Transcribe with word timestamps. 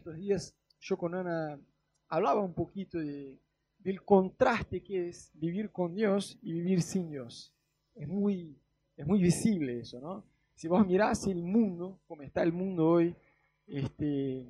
estos 0.00 0.16
días 0.16 0.54
yo 0.80 0.96
con 0.96 1.14
Ana 1.14 1.60
hablaba 2.08 2.40
un 2.40 2.54
poquito 2.54 2.98
de, 2.98 3.38
del 3.78 4.02
contraste 4.02 4.82
que 4.82 5.08
es 5.08 5.30
vivir 5.34 5.70
con 5.70 5.94
Dios 5.94 6.38
y 6.42 6.54
vivir 6.54 6.80
sin 6.80 7.10
Dios. 7.10 7.52
Es 7.94 8.08
muy, 8.08 8.56
es 8.96 9.06
muy 9.06 9.20
visible 9.20 9.78
eso, 9.78 10.00
¿no? 10.00 10.24
Si 10.54 10.68
vos 10.68 10.86
mirás 10.86 11.26
el 11.26 11.42
mundo, 11.42 12.00
como 12.08 12.22
está 12.22 12.42
el 12.42 12.52
mundo 12.52 12.88
hoy, 12.88 13.14
este, 13.66 14.46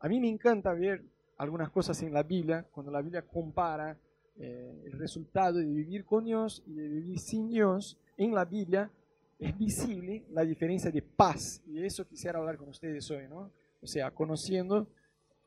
a 0.00 0.08
mí 0.08 0.20
me 0.20 0.28
encanta 0.28 0.74
ver 0.74 1.02
algunas 1.38 1.70
cosas 1.70 2.02
en 2.02 2.12
la 2.12 2.22
Biblia, 2.22 2.66
cuando 2.70 2.92
la 2.92 3.00
Biblia 3.00 3.22
compara 3.22 3.96
eh, 4.36 4.82
el 4.84 4.92
resultado 4.98 5.58
de 5.58 5.64
vivir 5.64 6.04
con 6.04 6.24
Dios 6.24 6.62
y 6.66 6.74
de 6.74 6.88
vivir 6.88 7.18
sin 7.18 7.48
Dios, 7.48 7.98
en 8.18 8.34
la 8.34 8.44
Biblia 8.44 8.90
es 9.38 9.56
visible 9.56 10.26
la 10.30 10.42
diferencia 10.42 10.90
de 10.90 11.00
paz. 11.00 11.62
Y 11.66 11.74
de 11.74 11.86
eso 11.86 12.06
quisiera 12.06 12.38
hablar 12.38 12.58
con 12.58 12.68
ustedes 12.68 13.10
hoy, 13.10 13.28
¿no? 13.28 13.50
O 13.80 13.86
sea, 13.86 14.10
conociendo 14.10 14.88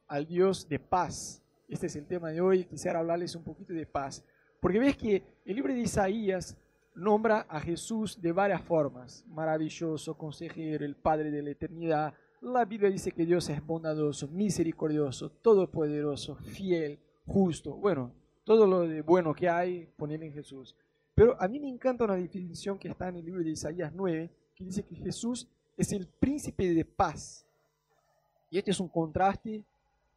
al 0.08 0.28
Dios 0.28 0.68
de 0.68 0.80
paz. 0.80 1.42
Este 1.68 1.88
es 1.88 1.96
el 1.96 2.06
tema 2.06 2.30
de 2.30 2.42
hoy. 2.42 2.66
Quisiera 2.66 3.00
hablarles 3.00 3.36
un 3.36 3.44
poquito 3.44 3.74
de 3.74 3.86
paz. 3.86 4.24
Porque 4.60 4.80
ves 4.80 4.98
que 4.98 5.24
el 5.46 5.56
libro 5.56 5.74
de 5.74 5.80
Isaías 5.80 6.58
nombra 6.96 7.46
a 7.50 7.60
Jesús 7.60 8.22
de 8.22 8.32
varias 8.32 8.62
formas. 8.62 9.26
Maravilloso, 9.28 10.18
consejero, 10.18 10.86
el 10.86 10.96
Padre 10.96 11.32
de 11.32 11.42
la 11.42 11.52
eternidad. 11.52 12.14
La 12.42 12.66
Biblia 12.66 12.90
dice 12.90 13.12
que 13.12 13.26
Dios 13.26 13.50
es 13.50 13.66
bondadoso, 13.66 14.28
misericordioso, 14.28 15.30
todopoderoso, 15.32 16.36
fiel, 16.36 17.00
justo. 17.26 17.76
Bueno, 17.76 18.14
todo 18.44 18.68
lo 18.68 18.88
de 18.88 19.02
bueno 19.02 19.34
que 19.34 19.48
hay, 19.48 19.88
poner 19.96 20.24
en 20.24 20.34
Jesús. 20.34 20.76
Pero 21.14 21.40
a 21.42 21.48
mí 21.48 21.60
me 21.60 21.70
encanta 21.70 22.06
una 22.06 22.16
definición 22.16 22.80
que 22.80 22.90
está 22.90 23.10
en 23.10 23.18
el 23.18 23.26
libro 23.26 23.44
de 23.44 23.52
Isaías 23.52 23.92
9, 23.94 24.30
que 24.56 24.66
dice 24.66 24.84
que 24.84 24.96
Jesús 24.96 25.48
es 25.78 25.92
el 25.92 26.08
príncipe 26.08 26.74
de 26.74 26.86
paz. 26.86 27.46
Y 28.52 28.60
este 28.60 28.72
es 28.72 28.80
un 28.80 28.90
contraste 28.90 29.64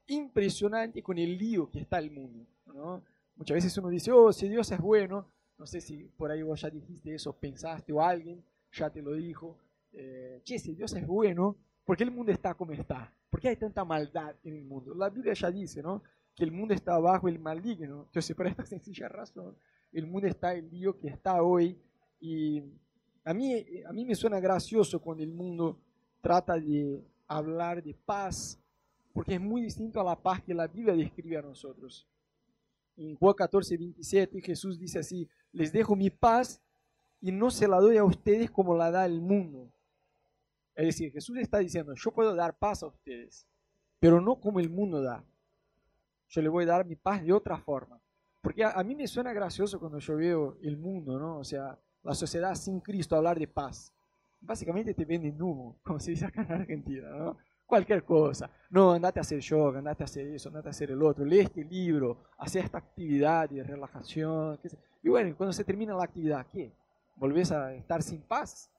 impresionante 0.08 1.02
con 1.02 1.16
el 1.16 1.38
lío 1.38 1.70
que 1.70 1.80
está 1.80 1.98
el 1.98 2.10
mundo. 2.10 2.44
¿no? 2.66 3.02
Muchas 3.36 3.54
veces 3.54 3.78
uno 3.78 3.88
dice, 3.88 4.12
oh, 4.12 4.32
si 4.32 4.48
Dios 4.48 4.70
es 4.70 4.80
bueno, 4.80 5.26
no 5.56 5.66
sé 5.66 5.80
si 5.80 6.04
por 6.16 6.30
ahí 6.30 6.42
vos 6.42 6.60
ya 6.60 6.68
dijiste 6.68 7.14
eso, 7.14 7.32
pensaste 7.32 7.92
o 7.92 8.02
alguien 8.02 8.44
ya 8.72 8.90
te 8.90 9.00
lo 9.00 9.12
dijo, 9.12 9.56
eh, 9.92 10.40
che, 10.42 10.58
si 10.58 10.74
Dios 10.74 10.92
es 10.94 11.06
bueno, 11.06 11.56
¿por 11.84 11.96
qué 11.96 12.02
el 12.02 12.10
mundo 12.10 12.32
está 12.32 12.54
como 12.54 12.72
está? 12.72 13.12
¿Por 13.30 13.40
qué 13.40 13.48
hay 13.48 13.56
tanta 13.56 13.84
maldad 13.84 14.34
en 14.42 14.56
el 14.56 14.64
mundo? 14.64 14.94
La 14.94 15.08
Biblia 15.10 15.32
ya 15.32 15.50
dice, 15.50 15.80
¿no? 15.80 16.02
Que 16.34 16.42
el 16.42 16.50
mundo 16.50 16.74
está 16.74 16.98
bajo 16.98 17.28
el 17.28 17.38
maligno. 17.38 18.04
Entonces, 18.06 18.34
por 18.34 18.48
esta 18.48 18.64
sencilla 18.66 19.08
razón, 19.08 19.56
el 19.92 20.06
mundo 20.06 20.26
está 20.26 20.54
el 20.54 20.68
lío 20.68 20.98
que 20.98 21.08
está 21.08 21.40
hoy. 21.40 21.78
Y 22.20 22.62
a 23.24 23.32
mí, 23.32 23.64
a 23.86 23.92
mí 23.92 24.04
me 24.04 24.16
suena 24.16 24.40
gracioso 24.40 25.00
cuando 25.00 25.22
el 25.22 25.30
mundo 25.30 25.78
trata 26.20 26.54
de 26.54 27.00
hablar 27.36 27.82
de 27.82 27.94
paz, 27.94 28.58
porque 29.12 29.34
es 29.34 29.40
muy 29.40 29.62
distinto 29.62 30.00
a 30.00 30.04
la 30.04 30.16
paz 30.16 30.42
que 30.42 30.54
la 30.54 30.66
Biblia 30.66 30.94
describe 30.94 31.38
a 31.38 31.42
nosotros. 31.42 32.06
En 32.96 33.16
Juan 33.16 33.34
14, 33.34 33.76
27, 33.76 34.40
Jesús 34.40 34.78
dice 34.78 35.00
así, 35.00 35.28
les 35.52 35.72
dejo 35.72 35.96
mi 35.96 36.10
paz 36.10 36.60
y 37.20 37.32
no 37.32 37.50
se 37.50 37.66
la 37.66 37.80
doy 37.80 37.96
a 37.96 38.04
ustedes 38.04 38.50
como 38.50 38.76
la 38.76 38.90
da 38.90 39.06
el 39.06 39.20
mundo. 39.20 39.72
Es 40.74 40.86
decir, 40.86 41.12
Jesús 41.12 41.38
está 41.38 41.58
diciendo, 41.58 41.94
yo 41.94 42.10
puedo 42.10 42.34
dar 42.34 42.56
paz 42.58 42.82
a 42.82 42.86
ustedes, 42.86 43.46
pero 43.98 44.20
no 44.20 44.40
como 44.40 44.60
el 44.60 44.68
mundo 44.68 45.00
da. 45.00 45.24
Yo 46.28 46.42
le 46.42 46.48
voy 46.48 46.64
a 46.64 46.68
dar 46.68 46.84
mi 46.84 46.96
paz 46.96 47.24
de 47.24 47.32
otra 47.32 47.56
forma. 47.56 48.00
Porque 48.42 48.62
a, 48.62 48.82
mí 48.84 48.94
me 48.94 49.06
suena 49.06 49.32
gracioso 49.32 49.80
cuando 49.80 49.98
yo 50.00 50.16
veo 50.16 50.58
el 50.60 50.76
mundo, 50.76 51.18
¿no? 51.18 51.38
O 51.38 51.44
sea, 51.44 51.78
la 52.02 52.14
sociedad 52.14 52.54
sin 52.54 52.80
Cristo 52.80 53.16
hablar 53.16 53.38
de 53.38 53.48
paz. 53.48 53.93
Básicamente 54.44 54.94
te 54.94 55.04
venden 55.04 55.40
humo, 55.40 55.78
como 55.84 55.98
se 55.98 56.12
dice 56.12 56.26
acá 56.26 56.42
en 56.42 56.52
Argentina, 56.52 57.08
¿no? 57.10 57.38
Cualquier 57.66 58.04
cosa. 58.04 58.50
No, 58.70 58.92
andate 58.92 59.18
a 59.18 59.22
hacer 59.22 59.40
yoga, 59.40 59.78
andate 59.78 60.02
a 60.02 60.06
hacer 60.06 60.26
eso, 60.28 60.48
andate 60.48 60.68
a 60.68 60.70
hacer 60.70 60.90
el 60.90 61.02
otro. 61.02 61.24
Lee 61.24 61.40
este 61.40 61.64
libro, 61.64 62.24
hace 62.38 62.60
esta 62.60 62.78
actividad 62.78 63.48
de 63.48 63.62
relajación. 63.62 64.60
Y 65.02 65.08
bueno, 65.08 65.34
cuando 65.36 65.52
se 65.52 65.64
termina 65.64 65.94
la 65.94 66.04
actividad, 66.04 66.46
¿qué? 66.52 66.72
¿Volvés 67.16 67.52
a 67.52 67.74
estar 67.74 68.02
sin 68.02 68.22
paz? 68.22 68.70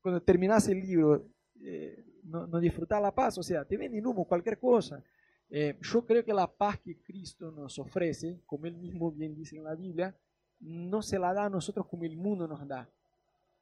cuando 0.00 0.22
terminas 0.22 0.66
el 0.68 0.80
libro, 0.80 1.26
eh, 1.60 2.02
no, 2.24 2.46
no 2.46 2.58
disfrutar 2.58 3.02
la 3.02 3.14
paz, 3.14 3.36
o 3.36 3.42
sea, 3.42 3.66
te 3.66 3.76
venden 3.76 4.06
humo, 4.06 4.26
cualquier 4.26 4.58
cosa. 4.58 5.04
Eh, 5.50 5.78
yo 5.80 6.04
creo 6.04 6.24
que 6.24 6.34
la 6.34 6.46
paz 6.46 6.78
que 6.78 7.02
Cristo 7.02 7.50
nos 7.50 7.78
ofrece, 7.78 8.40
como 8.46 8.66
él 8.66 8.76
mismo 8.76 9.10
bien 9.10 9.34
dice 9.34 9.56
en 9.56 9.64
la 9.64 9.74
Biblia, 9.74 10.16
no 10.60 11.02
se 11.02 11.18
la 11.18 11.32
da 11.32 11.44
a 11.44 11.50
nosotros 11.50 11.86
como 11.86 12.04
el 12.04 12.16
mundo 12.16 12.46
nos 12.46 12.66
da. 12.66 12.88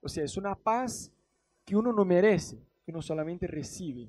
O 0.01 0.09
sea, 0.09 0.25
es 0.25 0.37
una 0.37 0.55
paz 0.55 1.11
que 1.65 1.77
uno 1.77 1.93
no 1.93 2.05
merece, 2.05 2.59
que 2.85 2.91
uno 2.91 3.03
solamente 3.03 3.47
recibe. 3.47 4.09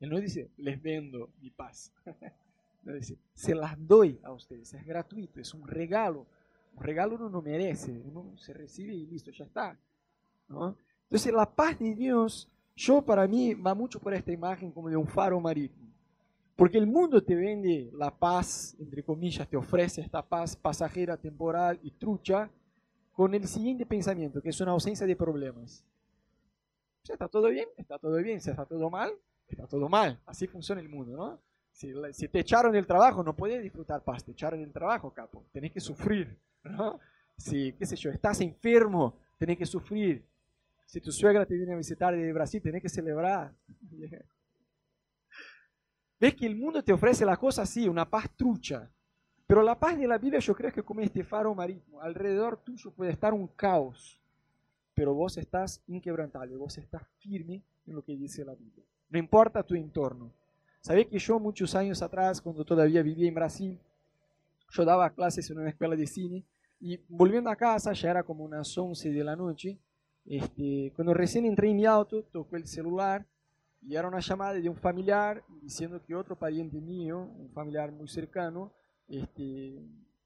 Él 0.00 0.10
no 0.10 0.20
dice, 0.20 0.50
les 0.56 0.80
vendo 0.80 1.30
mi 1.40 1.50
paz. 1.50 1.92
no 2.82 2.94
dice, 2.94 3.18
se 3.34 3.54
las 3.54 3.74
doy 3.86 4.18
a 4.22 4.32
ustedes, 4.32 4.72
es 4.74 4.86
gratuito, 4.86 5.40
es 5.40 5.52
un 5.54 5.66
regalo. 5.66 6.26
Un 6.74 6.82
regalo 6.82 7.16
uno 7.16 7.30
no 7.30 7.42
merece, 7.42 7.90
uno 8.04 8.36
se 8.36 8.52
recibe 8.52 8.94
y 8.94 9.06
listo, 9.06 9.30
ya 9.30 9.44
está. 9.44 9.78
Entonces 10.48 11.32
la 11.32 11.50
paz 11.50 11.78
de 11.78 11.94
Dios, 11.94 12.48
yo 12.74 13.02
para 13.02 13.26
mí 13.26 13.54
va 13.54 13.74
mucho 13.74 13.98
por 13.98 14.12
esta 14.14 14.32
imagen 14.32 14.70
como 14.70 14.88
de 14.88 14.96
un 14.96 15.06
faro 15.06 15.40
marítimo. 15.40 15.86
Porque 16.54 16.78
el 16.78 16.86
mundo 16.86 17.22
te 17.22 17.34
vende 17.34 17.90
la 17.92 18.10
paz, 18.10 18.74
entre 18.78 19.02
comillas, 19.02 19.48
te 19.48 19.56
ofrece 19.56 20.00
esta 20.00 20.22
paz 20.22 20.56
pasajera, 20.56 21.16
temporal 21.16 21.78
y 21.82 21.90
trucha, 21.90 22.50
con 23.16 23.34
el 23.34 23.48
siguiente 23.48 23.86
pensamiento, 23.86 24.42
que 24.42 24.50
es 24.50 24.60
una 24.60 24.72
ausencia 24.72 25.06
de 25.06 25.16
problemas. 25.16 25.82
Si 27.02 27.12
está 27.12 27.26
todo 27.28 27.48
bien, 27.48 27.66
está 27.78 27.98
todo 27.98 28.16
bien. 28.18 28.42
Si 28.42 28.50
está 28.50 28.66
todo 28.66 28.90
mal, 28.90 29.10
está 29.48 29.66
todo 29.66 29.88
mal. 29.88 30.20
Así 30.26 30.46
funciona 30.46 30.82
el 30.82 30.90
mundo, 30.90 31.16
¿no? 31.16 31.40
Si, 31.72 32.28
te 32.28 32.40
echaron 32.40 32.76
el 32.76 32.86
trabajo, 32.86 33.22
no 33.22 33.34
puedes 33.34 33.62
disfrutar 33.62 34.02
paz. 34.02 34.22
Te 34.22 34.32
echaron 34.32 34.60
el 34.60 34.70
trabajo, 34.70 35.14
capo. 35.14 35.46
Tenés 35.50 35.72
que 35.72 35.80
sufrir, 35.80 36.38
¿no? 36.62 37.00
Si, 37.38 37.72
qué 37.72 37.86
sé 37.86 37.96
yo, 37.96 38.10
estás 38.10 38.42
enfermo, 38.42 39.18
tenés 39.38 39.56
que 39.56 39.64
sufrir. 39.64 40.22
Si 40.84 41.00
tu 41.00 41.10
suegra 41.10 41.46
te 41.46 41.54
viene 41.54 41.72
a 41.72 41.76
visitar 41.76 42.14
de 42.14 42.32
Brasil, 42.34 42.60
tenés 42.60 42.82
que 42.82 42.90
celebrar. 42.90 43.50
Ves 46.20 46.34
que 46.34 46.46
el 46.46 46.56
mundo 46.56 46.84
te 46.84 46.92
ofrece 46.92 47.24
la 47.24 47.38
cosa 47.38 47.62
así, 47.62 47.88
una 47.88 48.10
paz 48.10 48.28
trucha. 48.36 48.90
Pero 49.46 49.62
la 49.62 49.78
paz 49.78 49.96
de 49.96 50.08
la 50.08 50.18
vida 50.18 50.38
yo 50.38 50.54
creo 50.54 50.72
que 50.72 50.82
como 50.82 51.00
este 51.00 51.22
faro 51.22 51.54
marítimo, 51.54 52.00
alrededor 52.00 52.56
tuyo 52.58 52.90
puede 52.90 53.12
estar 53.12 53.32
un 53.32 53.46
caos, 53.46 54.20
pero 54.94 55.14
vos 55.14 55.36
estás 55.38 55.80
inquebrantable, 55.86 56.56
vos 56.56 56.76
estás 56.78 57.02
firme 57.18 57.62
en 57.86 57.94
lo 57.94 58.02
que 58.02 58.16
dice 58.16 58.44
la 58.44 58.54
Biblia. 58.54 58.84
No 59.08 59.18
importa 59.18 59.62
tu 59.62 59.74
entorno. 59.74 60.32
Sabés 60.80 61.06
que 61.06 61.18
yo 61.18 61.38
muchos 61.38 61.74
años 61.74 62.02
atrás, 62.02 62.40
cuando 62.40 62.64
todavía 62.64 63.02
vivía 63.02 63.28
en 63.28 63.34
Brasil, 63.34 63.78
yo 64.70 64.84
daba 64.84 65.10
clases 65.10 65.48
en 65.50 65.58
una 65.58 65.70
escuela 65.70 65.94
de 65.94 66.06
cine 66.06 66.44
y 66.80 66.98
volviendo 67.08 67.50
a 67.50 67.56
casa, 67.56 67.92
ya 67.92 68.10
era 68.10 68.22
como 68.22 68.44
unas 68.44 68.76
11 68.76 69.10
de 69.10 69.24
la 69.24 69.36
noche, 69.36 69.78
este, 70.26 70.92
cuando 70.96 71.14
recién 71.14 71.46
entré 71.46 71.70
en 71.70 71.76
mi 71.76 71.86
auto, 71.86 72.24
tocó 72.24 72.56
el 72.56 72.66
celular 72.66 73.24
y 73.80 73.94
era 73.94 74.08
una 74.08 74.18
llamada 74.18 74.54
de 74.54 74.68
un 74.68 74.76
familiar 74.76 75.44
diciendo 75.62 76.02
que 76.04 76.14
otro 76.14 76.36
pariente 76.36 76.80
mío, 76.80 77.20
un 77.20 77.50
familiar 77.50 77.92
muy 77.92 78.08
cercano, 78.08 78.72
este, 79.08 79.82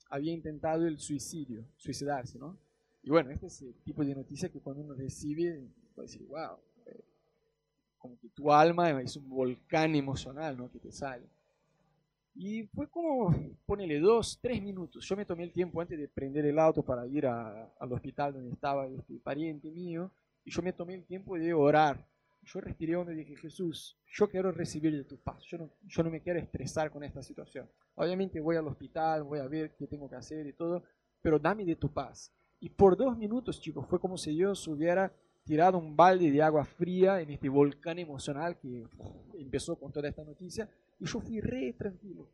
había 0.08 0.32
intentado 0.32 0.86
el 0.86 0.98
suicidio, 0.98 1.64
suicidarse, 1.76 2.38
¿no? 2.38 2.58
Y 3.02 3.10
bueno, 3.10 3.30
este 3.30 3.46
es 3.46 3.62
el 3.62 3.74
tipo 3.82 4.04
de 4.04 4.14
noticia 4.14 4.50
que 4.50 4.60
cuando 4.60 4.82
uno 4.82 4.94
recibe, 4.94 5.68
puede 5.94 6.08
decir, 6.08 6.26
wow, 6.26 6.58
eh, 6.86 7.04
como 7.98 8.18
que 8.18 8.28
tu 8.28 8.52
alma 8.52 9.00
es 9.00 9.16
un 9.16 9.28
volcán 9.28 9.94
emocional, 9.94 10.56
¿no? 10.56 10.70
Que 10.70 10.78
te 10.78 10.92
sale. 10.92 11.26
Y 12.34 12.64
fue 12.68 12.88
como, 12.88 13.34
ponele 13.66 13.98
dos, 14.00 14.38
tres 14.40 14.62
minutos. 14.62 15.04
Yo 15.06 15.16
me 15.16 15.24
tomé 15.24 15.44
el 15.44 15.52
tiempo 15.52 15.80
antes 15.80 15.98
de 15.98 16.08
prender 16.08 16.46
el 16.46 16.58
auto 16.58 16.82
para 16.82 17.06
ir 17.06 17.26
al 17.26 17.92
hospital 17.92 18.34
donde 18.34 18.52
estaba 18.52 18.86
este 18.86 19.18
pariente 19.18 19.70
mío. 19.70 20.10
Y 20.44 20.50
yo 20.50 20.62
me 20.62 20.72
tomé 20.72 20.94
el 20.94 21.04
tiempo 21.04 21.36
de 21.36 21.52
orar 21.52 22.06
yo 22.52 22.60
respiré 22.60 22.96
hondo 22.96 23.12
y 23.12 23.16
dije, 23.16 23.36
Jesús, 23.36 23.96
yo 24.06 24.28
quiero 24.28 24.50
recibir 24.50 24.96
de 24.96 25.04
tu 25.04 25.18
paz, 25.18 25.42
yo 25.44 25.58
no, 25.58 25.70
yo 25.86 26.02
no 26.02 26.10
me 26.10 26.20
quiero 26.20 26.40
estresar 26.40 26.90
con 26.90 27.04
esta 27.04 27.22
situación. 27.22 27.68
Obviamente 27.94 28.40
voy 28.40 28.56
al 28.56 28.66
hospital, 28.66 29.22
voy 29.22 29.38
a 29.38 29.46
ver 29.46 29.74
qué 29.76 29.86
tengo 29.86 30.08
que 30.08 30.16
hacer 30.16 30.46
y 30.46 30.52
todo, 30.52 30.82
pero 31.22 31.38
dame 31.38 31.64
de 31.64 31.76
tu 31.76 31.92
paz. 31.92 32.32
Y 32.58 32.68
por 32.68 32.96
dos 32.96 33.16
minutos, 33.16 33.60
chicos, 33.60 33.86
fue 33.86 34.00
como 34.00 34.18
si 34.18 34.32
Dios 34.32 34.66
hubiera 34.66 35.12
tirado 35.44 35.78
un 35.78 35.96
balde 35.96 36.30
de 36.30 36.42
agua 36.42 36.64
fría 36.64 37.20
en 37.20 37.30
este 37.30 37.48
volcán 37.48 37.98
emocional 37.98 38.58
que 38.58 38.84
empezó 39.38 39.76
con 39.76 39.92
toda 39.92 40.08
esta 40.08 40.24
noticia, 40.24 40.68
y 40.98 41.06
yo 41.06 41.20
fui 41.20 41.40
re 41.40 41.72
tranquilo. 41.72 42.28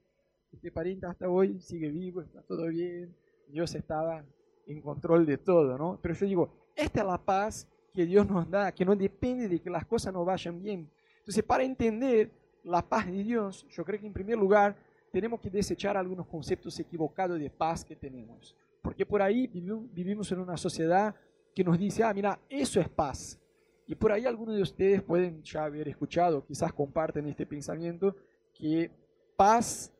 Este 0.50 0.72
pariente 0.72 1.06
hasta 1.06 1.28
hoy 1.28 1.60
sigue 1.60 1.90
vivo, 1.90 2.22
está 2.22 2.42
todo 2.42 2.66
bien, 2.68 3.14
Dios 3.48 3.74
estaba 3.74 4.24
en 4.66 4.80
control 4.80 5.26
de 5.26 5.38
todo, 5.38 5.76
¿no? 5.76 6.00
Pero 6.02 6.14
yo 6.14 6.26
digo, 6.26 6.72
esta 6.74 7.00
es 7.00 7.06
la 7.06 7.18
paz 7.18 7.68
que 7.96 8.04
Dios 8.04 8.28
nos 8.28 8.48
da, 8.50 8.72
que 8.72 8.84
no 8.84 8.94
depende 8.94 9.48
de 9.48 9.58
que 9.58 9.70
las 9.70 9.86
cosas 9.86 10.12
no 10.12 10.22
vayan 10.22 10.62
bien. 10.62 10.90
Entonces, 11.20 11.42
para 11.42 11.64
entender 11.64 12.30
la 12.62 12.86
paz 12.86 13.06
de 13.06 13.24
Dios, 13.24 13.66
yo 13.70 13.86
creo 13.86 13.98
que 13.98 14.06
en 14.06 14.12
primer 14.12 14.36
lugar 14.36 14.76
tenemos 15.10 15.40
que 15.40 15.48
desechar 15.48 15.96
algunos 15.96 16.26
conceptos 16.26 16.78
equivocados 16.78 17.40
de 17.40 17.48
paz 17.48 17.86
que 17.86 17.96
tenemos. 17.96 18.54
Porque 18.82 19.06
por 19.06 19.22
ahí 19.22 19.46
vivimos 19.46 20.30
en 20.30 20.40
una 20.40 20.58
sociedad 20.58 21.14
que 21.54 21.64
nos 21.64 21.78
dice, 21.78 22.04
ah, 22.04 22.12
mira, 22.12 22.38
eso 22.50 22.80
es 22.80 22.88
paz. 22.90 23.40
Y 23.86 23.94
por 23.94 24.12
ahí 24.12 24.26
algunos 24.26 24.56
de 24.56 24.62
ustedes 24.62 25.00
pueden 25.00 25.42
ya 25.42 25.64
haber 25.64 25.88
escuchado, 25.88 26.44
quizás 26.44 26.74
comparten 26.74 27.26
este 27.26 27.46
pensamiento, 27.46 28.14
que 28.52 28.90
paz 29.36 29.90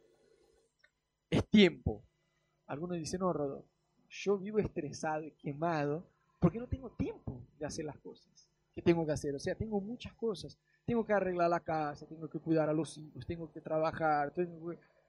es 1.31 1.49
tiempo. 1.49 2.05
Algunos 2.67 2.99
dicen, 2.99 3.21
no, 3.21 3.33
Rodolfo, 3.33 3.71
yo 4.11 4.37
vivo 4.37 4.59
estresado 4.59 5.25
y 5.25 5.31
quemado 5.31 6.07
porque 6.39 6.59
no 6.59 6.67
tengo 6.67 6.91
tiempo 6.91 7.41
de 7.59 7.67
hacer 7.67 7.85
las 7.85 7.99
cosas 7.99 8.51
que 8.75 8.83
tengo 8.83 9.07
que 9.07 9.13
hacer. 9.13 9.35
O 9.35 9.39
sea, 9.39 9.55
tengo 9.55 9.81
muchas 9.81 10.13
cosas. 10.13 10.59
Tengo 10.85 11.05
que 11.05 11.15
arreglar 11.15 11.49
la 11.49 11.61
casa, 11.61 12.07
tengo 12.07 12.29
que 12.29 12.39
cuidar 12.39 12.69
a 12.69 12.75
los 12.75 12.97
hijos, 12.99 13.27
tengo 13.27 13.51
que 13.51 13.61
trabajar. 13.61 14.33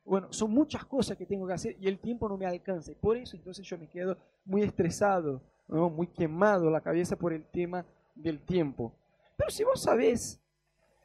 bueno, 0.05 0.31
son 0.31 0.51
muchas 0.51 0.85
cosas 0.85 1.17
que 1.17 1.25
tengo 1.25 1.45
que 1.45 1.53
hacer 1.53 1.75
y 1.79 1.87
el 1.87 1.99
tiempo 1.99 2.29
no 2.29 2.37
me 2.37 2.45
alcanza. 2.45 2.91
Y 2.91 2.95
por 2.95 3.17
eso 3.17 3.35
entonces 3.35 3.67
yo 3.67 3.77
me 3.77 3.89
quedo 3.89 4.17
muy 4.45 4.63
estresado, 4.63 5.41
muy 5.67 6.07
quemado 6.07 6.69
la 6.69 6.81
cabeza 6.81 7.17
por 7.17 7.33
el 7.33 7.43
tema 7.43 7.85
del 8.15 8.39
tiempo. 8.39 8.93
Pero 9.35 9.49
si 9.51 9.63
vos 9.65 9.81
sabés 9.81 10.39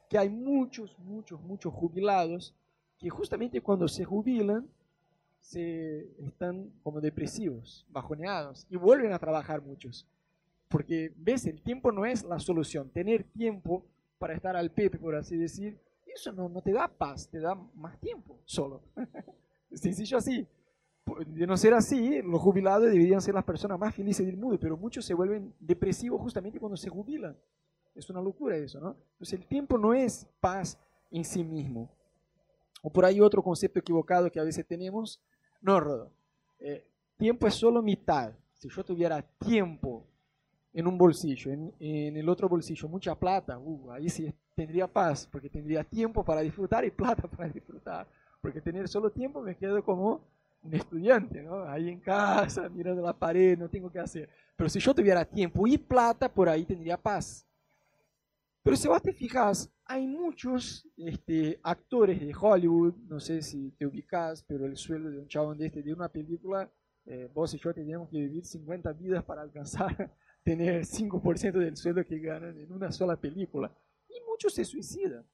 que 0.08 0.16
hay 0.16 0.30
muchos, 0.30 0.96
muchos, 1.00 1.40
muchos 1.42 1.74
jubilados 1.74 2.54
que 2.96 3.10
justamente 3.10 3.60
cuando 3.60 3.88
se 3.88 4.04
jubilan 4.04 4.68
se 5.42 6.08
están 6.24 6.70
como 6.82 7.00
depresivos, 7.00 7.84
bajoneados 7.90 8.66
y 8.70 8.76
vuelven 8.76 9.12
a 9.12 9.18
trabajar 9.18 9.60
muchos. 9.60 10.06
Porque, 10.68 11.12
ves, 11.16 11.44
el 11.46 11.60
tiempo 11.60 11.92
no 11.92 12.06
es 12.06 12.24
la 12.24 12.38
solución. 12.38 12.88
Tener 12.88 13.24
tiempo 13.24 13.84
para 14.18 14.32
estar 14.34 14.56
al 14.56 14.70
pepe, 14.70 14.98
por 14.98 15.14
así 15.14 15.36
decir, 15.36 15.78
eso 16.06 16.32
no, 16.32 16.48
no 16.48 16.62
te 16.62 16.72
da 16.72 16.88
paz, 16.88 17.28
te 17.28 17.40
da 17.40 17.54
más 17.74 17.98
tiempo 17.98 18.38
solo. 18.44 18.80
Sencillo 19.72 20.16
así. 20.16 20.46
De 21.26 21.46
no 21.46 21.56
ser 21.56 21.74
así, 21.74 22.22
los 22.22 22.40
jubilados 22.40 22.90
deberían 22.90 23.20
ser 23.20 23.34
las 23.34 23.44
personas 23.44 23.78
más 23.78 23.94
felices 23.94 24.24
del 24.24 24.36
mundo, 24.36 24.58
pero 24.58 24.76
muchos 24.76 25.04
se 25.04 25.14
vuelven 25.14 25.52
depresivos 25.58 26.20
justamente 26.20 26.60
cuando 26.60 26.76
se 26.76 26.88
jubilan. 26.88 27.36
Es 27.94 28.08
una 28.08 28.22
locura 28.22 28.56
eso, 28.56 28.80
¿no? 28.80 28.96
Entonces 29.12 29.40
el 29.40 29.46
tiempo 29.46 29.76
no 29.76 29.92
es 29.92 30.26
paz 30.40 30.78
en 31.10 31.24
sí 31.24 31.44
mismo. 31.44 31.90
O 32.82 32.90
por 32.90 33.04
ahí 33.04 33.20
otro 33.20 33.42
concepto 33.42 33.78
equivocado 33.78 34.30
que 34.30 34.40
a 34.40 34.44
veces 34.44 34.66
tenemos. 34.66 35.20
No, 35.62 35.78
Rodo. 35.80 36.10
Eh, 36.58 36.84
tiempo 37.16 37.46
es 37.46 37.54
solo 37.54 37.82
mitad. 37.82 38.32
Si 38.52 38.68
yo 38.68 38.84
tuviera 38.84 39.22
tiempo 39.22 40.04
en 40.72 40.86
un 40.86 40.98
bolsillo, 40.98 41.52
en, 41.52 41.72
el 42.16 42.28
otro 42.28 42.48
bolsillo 42.48 42.88
mucha 42.88 43.14
plata, 43.14 43.58
uh, 43.58 43.92
ahí 43.92 44.08
sí 44.08 44.32
tendría 44.54 44.86
paz, 44.86 45.28
porque 45.30 45.48
tendría 45.48 45.84
tiempo 45.84 46.24
para 46.24 46.40
disfrutar 46.40 46.84
y 46.84 46.90
plata 46.90 47.28
para 47.28 47.48
disfrutar. 47.48 48.06
Porque 48.40 48.60
tener 48.60 48.88
solo 48.88 49.10
tiempo 49.10 49.40
me 49.40 49.56
quedo 49.56 49.82
como 49.84 50.20
un 50.62 50.74
estudiante, 50.74 51.42
¿no? 51.42 51.64
Ahí 51.64 51.88
en 51.88 52.00
casa, 52.00 52.68
mirando 52.68 53.02
la 53.02 53.12
pared, 53.12 53.58
no 53.58 53.68
tengo 53.68 53.90
que 53.90 53.98
hacer. 53.98 54.28
Pero 54.56 54.68
si 54.68 54.80
yo 54.80 54.94
tuviera 54.94 55.24
tiempo 55.24 55.66
y 55.66 55.78
plata, 55.78 56.28
por 56.28 56.48
ahí 56.48 56.64
tendría 56.64 56.96
paz. 56.96 57.46
Pero 58.62 58.76
si 58.76 58.88
vos 58.88 59.02
te 59.02 59.12
fijas, 59.12 59.70
hay 59.92 60.06
muchos 60.06 60.88
este, 60.96 61.60
actores 61.62 62.18
de 62.18 62.32
Hollywood, 62.34 62.94
no 63.10 63.20
sé 63.20 63.42
si 63.42 63.72
te 63.72 63.84
ubicas, 63.84 64.42
pero 64.42 64.64
el 64.64 64.78
sueldo 64.78 65.10
de 65.10 65.18
un 65.18 65.28
chabón 65.28 65.58
de 65.58 65.66
este, 65.66 65.82
de 65.82 65.92
una 65.92 66.08
película, 66.08 66.70
eh, 67.04 67.28
vos 67.34 67.52
y 67.52 67.58
yo 67.58 67.74
teníamos 67.74 68.08
que 68.08 68.16
vivir 68.16 68.42
50 68.42 68.90
vidas 68.94 69.22
para 69.22 69.42
alcanzar 69.42 70.10
tener 70.42 70.86
5% 70.86 71.52
del 71.58 71.76
sueldo 71.76 72.06
que 72.06 72.18
ganan 72.20 72.58
en 72.58 72.72
una 72.72 72.90
sola 72.90 73.16
película. 73.16 73.70
Y 74.08 74.14
muchos 74.26 74.54
se 74.54 74.64
suicidan. 74.64 75.26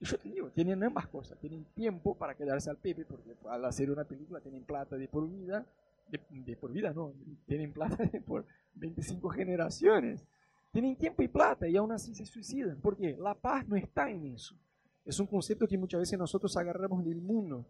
Y 0.00 0.04
yo 0.04 0.18
te 0.18 0.30
digo, 0.30 0.50
tienen 0.50 0.82
ambas 0.82 1.06
cosas. 1.06 1.38
Tienen 1.38 1.64
tiempo 1.66 2.18
para 2.18 2.34
quedarse 2.34 2.70
al 2.70 2.78
pepe, 2.78 3.04
porque 3.04 3.36
al 3.48 3.64
hacer 3.64 3.88
una 3.88 4.02
película 4.02 4.40
tienen 4.40 4.64
plata 4.64 4.96
de 4.96 5.06
por 5.06 5.30
vida. 5.30 5.64
De, 6.08 6.56
por 6.56 6.72
vida 6.72 6.92
no, 6.92 7.14
tienen 7.46 7.72
plata 7.72 8.02
de 8.12 8.20
por 8.20 8.44
25 8.74 9.28
generaciones. 9.28 10.26
Tienen 10.72 10.96
tiempo 10.96 11.22
y 11.22 11.28
plata 11.28 11.68
y 11.68 11.76
aún 11.76 11.92
así 11.92 12.14
se 12.14 12.24
suicidan. 12.24 12.80
¿Por 12.80 12.96
qué? 12.96 13.14
La 13.20 13.34
paz 13.34 13.68
no 13.68 13.76
está 13.76 14.10
en 14.10 14.24
eso. 14.26 14.56
Es 15.04 15.20
un 15.20 15.26
concepto 15.26 15.68
que 15.68 15.76
muchas 15.76 16.00
veces 16.00 16.18
nosotros 16.18 16.56
agarramos 16.56 17.04
del 17.04 17.20
mundo. 17.20 17.66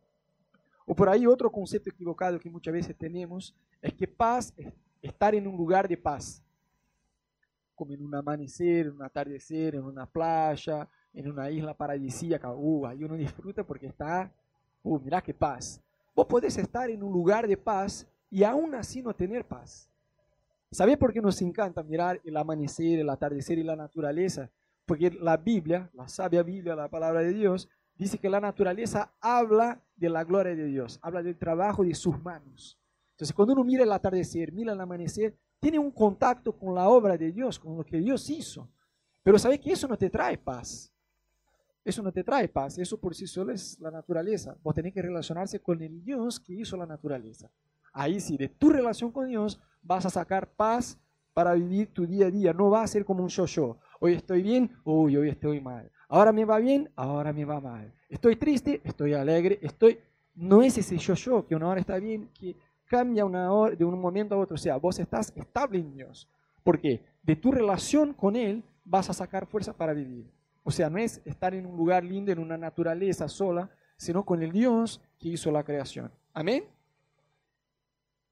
O 0.87 0.95
por 0.95 1.09
ahí 1.09 1.27
otro 1.27 1.51
concepto 1.51 1.91
equivocado 1.91 2.39
que 2.39 2.49
muchas 2.49 2.73
veces 2.73 2.97
tenemos 2.97 3.55
es 3.81 3.93
que 3.93 4.07
paz 4.07 4.55
es 4.57 4.73
estar 5.01 5.35
en 5.35 5.49
un 5.49 5.57
lugar 5.57 5.89
de 5.89 5.97
paz 5.97 6.43
como 7.75 7.93
en 7.93 8.05
un 8.05 8.15
amanecer, 8.15 8.87
en 8.87 8.93
un 8.93 9.03
atardecer, 9.03 9.75
en 9.75 9.83
una 9.83 10.07
playa, 10.07 10.89
en 11.13 11.29
una 11.29 11.51
isla 11.51 11.75
paradisíaca. 11.75 12.53
Uh, 12.53 12.87
ahí 12.87 13.03
uno 13.03 13.17
disfruta 13.17 13.65
porque 13.65 13.87
está, 13.87 14.33
uh, 14.85 15.01
mirá 15.01 15.21
qué 15.21 15.35
paz. 15.35 15.83
Vos 16.15 16.27
podés 16.27 16.57
estar 16.57 16.89
en 16.89 17.03
un 17.03 17.13
lugar 17.13 17.49
de 17.49 17.57
paz 17.57 18.07
y 18.31 18.45
aún 18.45 18.75
así 18.77 19.03
no 19.03 19.13
tener 19.13 19.45
paz. 19.45 19.89
¿Sabés 20.73 20.97
por 20.97 21.13
qué 21.13 21.21
nos 21.21 21.43
encanta 21.43 21.83
mirar 21.83 22.19
el 22.25 22.35
amanecer, 22.35 22.99
el 22.99 23.11
atardecer 23.11 23.59
y 23.59 23.63
la 23.63 23.77
naturaleza? 23.77 24.51
Porque 24.87 25.11
la 25.11 25.37
Biblia, 25.37 25.91
la 25.93 26.09
sabia 26.09 26.43
Biblia, 26.43 26.75
la 26.75 26.89
palabra 26.89 27.21
de 27.21 27.35
Dios, 27.35 27.69
dice 27.95 28.17
que 28.17 28.31
la 28.31 28.41
naturaleza 28.41 29.13
habla 29.21 29.83
de 29.95 30.09
la 30.09 30.25
gloria 30.25 30.57
de 30.57 30.65
Dios, 30.65 30.99
habla 31.03 31.23
del 31.23 31.37
trabajo 31.37 31.85
de 31.85 31.95
sus 31.95 32.19
manos. 32.25 32.81
Entonces, 33.11 33.35
cuando 33.35 33.53
uno 33.53 33.65
mira 33.65 33.83
el 33.83 33.93
atardecer, 33.93 34.51
mira 34.51 34.73
el 34.73 34.81
amanecer, 34.81 35.37
tiene 35.61 35.79
un 35.79 35.91
contacto 35.91 36.57
con 36.57 36.75
la 36.75 36.89
obra 36.89 37.19
de 37.19 37.31
Dios, 37.31 37.59
con 37.59 37.77
lo 37.77 37.85
que 37.85 37.99
Dios 37.99 38.31
hizo. 38.31 38.67
Pero 39.23 39.39
sabes 39.39 39.61
que 39.61 39.73
eso 39.73 39.87
no 39.87 39.99
te 39.99 40.09
trae 40.09 40.39
paz. 40.39 40.91
Eso 41.85 42.03
no 42.03 42.11
te 42.11 42.25
trae 42.25 42.49
paz. 42.49 42.79
Eso 42.79 42.99
por 42.99 43.15
sí 43.15 43.27
solo 43.27 43.53
es 43.53 43.79
la 43.79 43.91
naturaleza. 43.91 44.57
Vos 44.63 44.75
tenés 44.75 44.95
que 44.95 45.03
relacionarse 45.03 45.61
con 45.61 45.83
el 45.83 46.03
Dios 46.03 46.41
que 46.41 46.55
hizo 46.55 46.79
la 46.79 46.87
naturaleza. 46.87 47.51
Ahí 47.93 48.21
sí, 48.21 48.39
de 48.39 48.49
tu 48.49 48.71
relación 48.71 49.13
con 49.13 49.29
Dios 49.29 49.61
vas 49.83 50.07
a 50.07 50.11
sacar 50.11 50.49
paz 50.49 50.99
para 51.35 51.55
vivir 51.55 51.89
tu 51.93 52.07
día 52.07 52.27
a 52.27 52.31
día. 52.31 52.53
No 52.53 52.71
va 52.71 52.83
a 52.83 52.87
ser 52.87 53.05
como 53.05 53.23
un 53.23 53.29
yo-yo. 53.29 53.79
Hoy 54.01 54.15
estoy 54.15 54.43
bien, 54.43 54.71
uy, 54.85 55.17
hoy 55.17 55.29
estoy 55.29 55.61
mal. 55.61 55.91
Ahora 56.09 56.33
me 56.33 56.45
va 56.45 56.59
bien, 56.59 56.91
ahora 56.97 57.33
me 57.33 57.45
va 57.45 57.61
mal. 57.61 57.93
Estoy 58.09 58.37
triste, 58.37 58.81
estoy 58.85 59.15
alegre, 59.15 59.59
estoy... 59.63 59.99
No 60.35 60.63
es 60.63 60.79
ese 60.79 60.97
yo-yo 60.97 61.47
que 61.47 61.55
una 61.55 61.69
hora 61.69 61.81
está 61.81 61.99
bien, 61.99 62.31
que 62.33 62.57
cambia 62.87 63.25
una 63.25 63.53
hora, 63.53 63.77
de 63.77 63.85
un 63.85 64.01
momento 64.01 64.35
a 64.35 64.39
otro. 64.39 64.55
O 64.55 64.59
sea, 64.59 64.77
vos 64.77 64.99
estás 64.99 65.33
estable 65.37 65.79
en 65.79 65.93
Dios. 65.93 66.29
Porque 66.63 67.05
de 67.23 67.37
tu 67.37 67.53
relación 67.53 68.13
con 68.15 68.37
Él 68.37 68.63
vas 68.85 69.11
a 69.11 69.13
sacar 69.13 69.47
fuerza 69.47 69.73
para 69.73 69.93
vivir. 69.93 70.31
O 70.65 70.71
sea, 70.71 70.89
no 70.89 70.99
es 70.99 71.21
estar 71.25 71.55
en 71.55 71.67
un 71.67 71.77
lugar 71.77 72.05
lindo, 72.05 72.33
en 72.33 72.39
una 72.39 72.57
naturaleza 72.57 73.29
sola, 73.29 73.71
sino 73.97 74.25
con 74.25 74.43
el 74.43 74.53
Dios 74.53 75.01
que 75.19 75.31
hizo 75.31 75.51
la 75.51 75.65
creación. 75.65 76.11
Amén. 76.33 76.65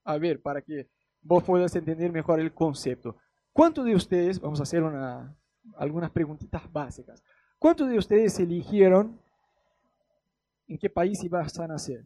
A 0.03 0.17
ver, 0.17 0.41
para 0.41 0.61
que 0.61 0.87
vos 1.21 1.43
puedas 1.43 1.75
entender 1.75 2.11
mejor 2.11 2.39
el 2.39 2.53
concepto. 2.53 3.17
¿Cuántos 3.53 3.85
de 3.85 3.95
ustedes, 3.95 4.39
vamos 4.39 4.59
a 4.59 4.63
hacer 4.63 4.83
una, 4.83 5.35
algunas 5.75 6.11
preguntitas 6.11 6.71
básicas, 6.71 7.23
¿cuántos 7.59 7.89
de 7.89 7.97
ustedes 7.97 8.39
eligieron 8.39 9.19
en 10.67 10.77
qué 10.77 10.89
país 10.89 11.23
ibas 11.23 11.57
a 11.59 11.67
nacer? 11.67 12.05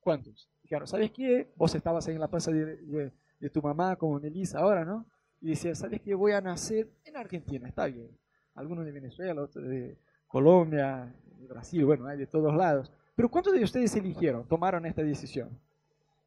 ¿Cuántos? 0.00 0.48
Dijeron, 0.62 0.86
¿sabes 0.86 1.10
qué? 1.12 1.52
Vos 1.56 1.74
estabas 1.74 2.06
ahí 2.06 2.14
en 2.14 2.20
la 2.20 2.28
plaza 2.28 2.50
de, 2.50 3.12
tu 3.52 3.62
mamá 3.62 3.96
con 3.96 4.24
Elisa 4.24 4.58
ahora, 4.58 4.84
¿no? 4.84 5.06
Y 5.40 5.50
decía, 5.50 5.74
¿sabes 5.74 6.00
qué? 6.00 6.14
Voy 6.14 6.32
a 6.32 6.40
nacer 6.40 6.88
en 7.04 7.16
Argentina, 7.16 7.68
está 7.68 7.86
bien. 7.86 8.10
Algunos 8.54 8.84
de 8.84 8.92
Venezuela, 8.92 9.42
otros 9.42 9.68
de 9.68 9.98
Colombia, 10.26 11.14
de 11.38 11.46
Brasil, 11.46 11.84
bueno, 11.84 12.06
hay 12.06 12.18
de 12.18 12.26
todos 12.26 12.54
lados. 12.54 12.90
Pero 13.14 13.30
¿cuántos 13.30 13.52
de 13.52 13.62
ustedes 13.62 13.94
eligieron, 13.94 14.46
tomaron 14.48 14.86
esta 14.86 15.02
decisión? 15.02 15.58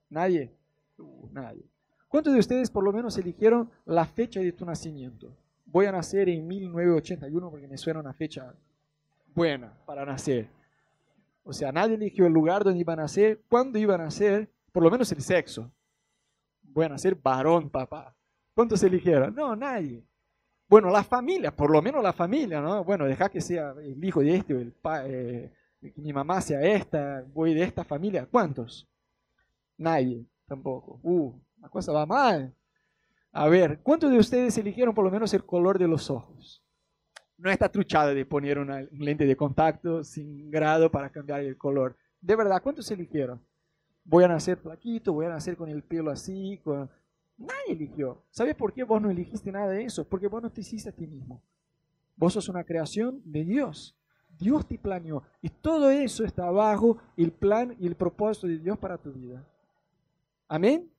¿Nadie? 0.09 0.51
Uh, 0.99 1.29
nadie. 1.31 1.65
¿Cuántos 2.07 2.33
de 2.33 2.39
ustedes 2.39 2.69
por 2.69 2.83
lo 2.83 2.91
menos 2.91 3.17
eligieron 3.17 3.69
la 3.85 4.05
fecha 4.05 4.39
de 4.39 4.51
tu 4.51 4.65
nacimiento? 4.65 5.35
Voy 5.65 5.85
a 5.85 5.91
nacer 5.91 6.29
en 6.29 6.47
1981 6.47 7.49
porque 7.49 7.67
me 7.67 7.77
suena 7.77 7.99
una 7.99 8.13
fecha 8.13 8.53
buena 9.33 9.73
para 9.85 10.05
nacer. 10.05 10.49
O 11.43 11.53
sea, 11.53 11.71
nadie 11.71 11.95
eligió 11.95 12.25
el 12.25 12.33
lugar 12.33 12.63
donde 12.63 12.79
iban 12.79 12.99
a 12.99 13.03
nacer, 13.03 13.41
cuándo 13.47 13.79
iban 13.79 14.01
a 14.01 14.05
nacer, 14.05 14.51
por 14.71 14.83
lo 14.83 14.91
menos 14.91 15.11
el 15.11 15.21
sexo. 15.21 15.71
Voy 16.63 16.85
a 16.85 16.89
nacer 16.89 17.15
varón, 17.15 17.69
papá. 17.69 18.15
¿Cuántos 18.53 18.83
eligieron? 18.83 19.33
No, 19.33 19.55
nadie. 19.55 20.03
Bueno, 20.67 20.89
la 20.89 21.03
familia, 21.03 21.55
por 21.55 21.71
lo 21.71 21.81
menos 21.81 22.03
la 22.03 22.13
familia, 22.13 22.61
¿no? 22.61 22.83
Bueno, 22.83 23.05
deja 23.05 23.29
que 23.29 23.41
sea 23.41 23.73
el 23.81 24.03
hijo 24.03 24.21
de 24.21 24.35
este 24.35 24.53
o 24.53 24.59
el 24.59 24.75
eh, 25.05 25.51
que 25.81 26.01
mi 26.01 26.13
mamá 26.13 26.41
sea 26.41 26.61
esta, 26.61 27.23
voy 27.33 27.53
de 27.53 27.63
esta 27.63 27.83
familia. 27.83 28.27
¿Cuántos? 28.29 28.87
Nadie, 29.77 30.25
tampoco. 30.49 30.99
Uh, 31.03 31.33
la 31.61 31.69
cosa 31.69 31.93
va 31.93 32.05
mal. 32.05 32.53
A 33.31 33.47
ver, 33.47 33.79
¿cuántos 33.81 34.11
de 34.11 34.17
ustedes 34.17 34.57
eligieron 34.57 34.93
por 34.93 35.05
lo 35.05 35.11
menos 35.11 35.33
el 35.33 35.45
color 35.45 35.79
de 35.79 35.87
los 35.87 36.09
ojos? 36.09 36.63
no 37.39 37.49
está 37.49 37.69
truchada 37.69 38.13
de 38.13 38.25
poner 38.25 38.59
una 38.59 38.81
lente 38.91 39.25
de 39.25 39.35
contacto 39.35 40.03
sin 40.03 40.51
grado 40.51 40.91
para 40.91 41.09
cambiar 41.09 41.41
el 41.41 41.57
color. 41.57 41.95
De 42.19 42.35
verdad, 42.35 42.61
¿cuántos 42.61 42.91
eligieron? 42.91 43.41
Voy 44.03 44.25
a 44.25 44.27
nacer 44.27 44.57
flaquito, 44.57 45.13
voy 45.13 45.25
a 45.25 45.29
nacer 45.29 45.55
con 45.55 45.69
el 45.69 45.81
pelo 45.83 46.11
así. 46.11 46.59
Con... 46.63 46.89
Nadie 47.37 47.71
eligió. 47.71 48.25
¿Sabes 48.29 48.55
por 48.55 48.73
qué 48.73 48.83
vos 48.83 49.01
no 49.01 49.09
elegiste 49.09 49.51
nada 49.51 49.69
de 49.69 49.85
eso? 49.85 50.07
Porque 50.07 50.27
vos 50.27 50.43
no 50.43 50.51
te 50.51 50.61
hiciste 50.61 50.89
a 50.89 50.91
ti 50.91 51.07
mismo. 51.07 51.41
Vos 52.17 52.33
sos 52.33 52.49
una 52.49 52.65
creación 52.65 53.21
de 53.23 53.45
Dios. 53.45 53.97
Dios 54.37 54.67
te 54.67 54.77
planeó. 54.77 55.23
Y 55.41 55.49
todo 55.49 55.89
eso 55.89 56.25
está 56.25 56.51
bajo 56.51 56.97
el 57.15 57.31
plan 57.31 57.75
y 57.79 57.87
el 57.87 57.95
propósito 57.95 58.47
de 58.47 58.57
Dios 58.57 58.77
para 58.77 58.97
tu 58.97 59.13
vida. 59.13 59.47
Amén. 60.49 60.91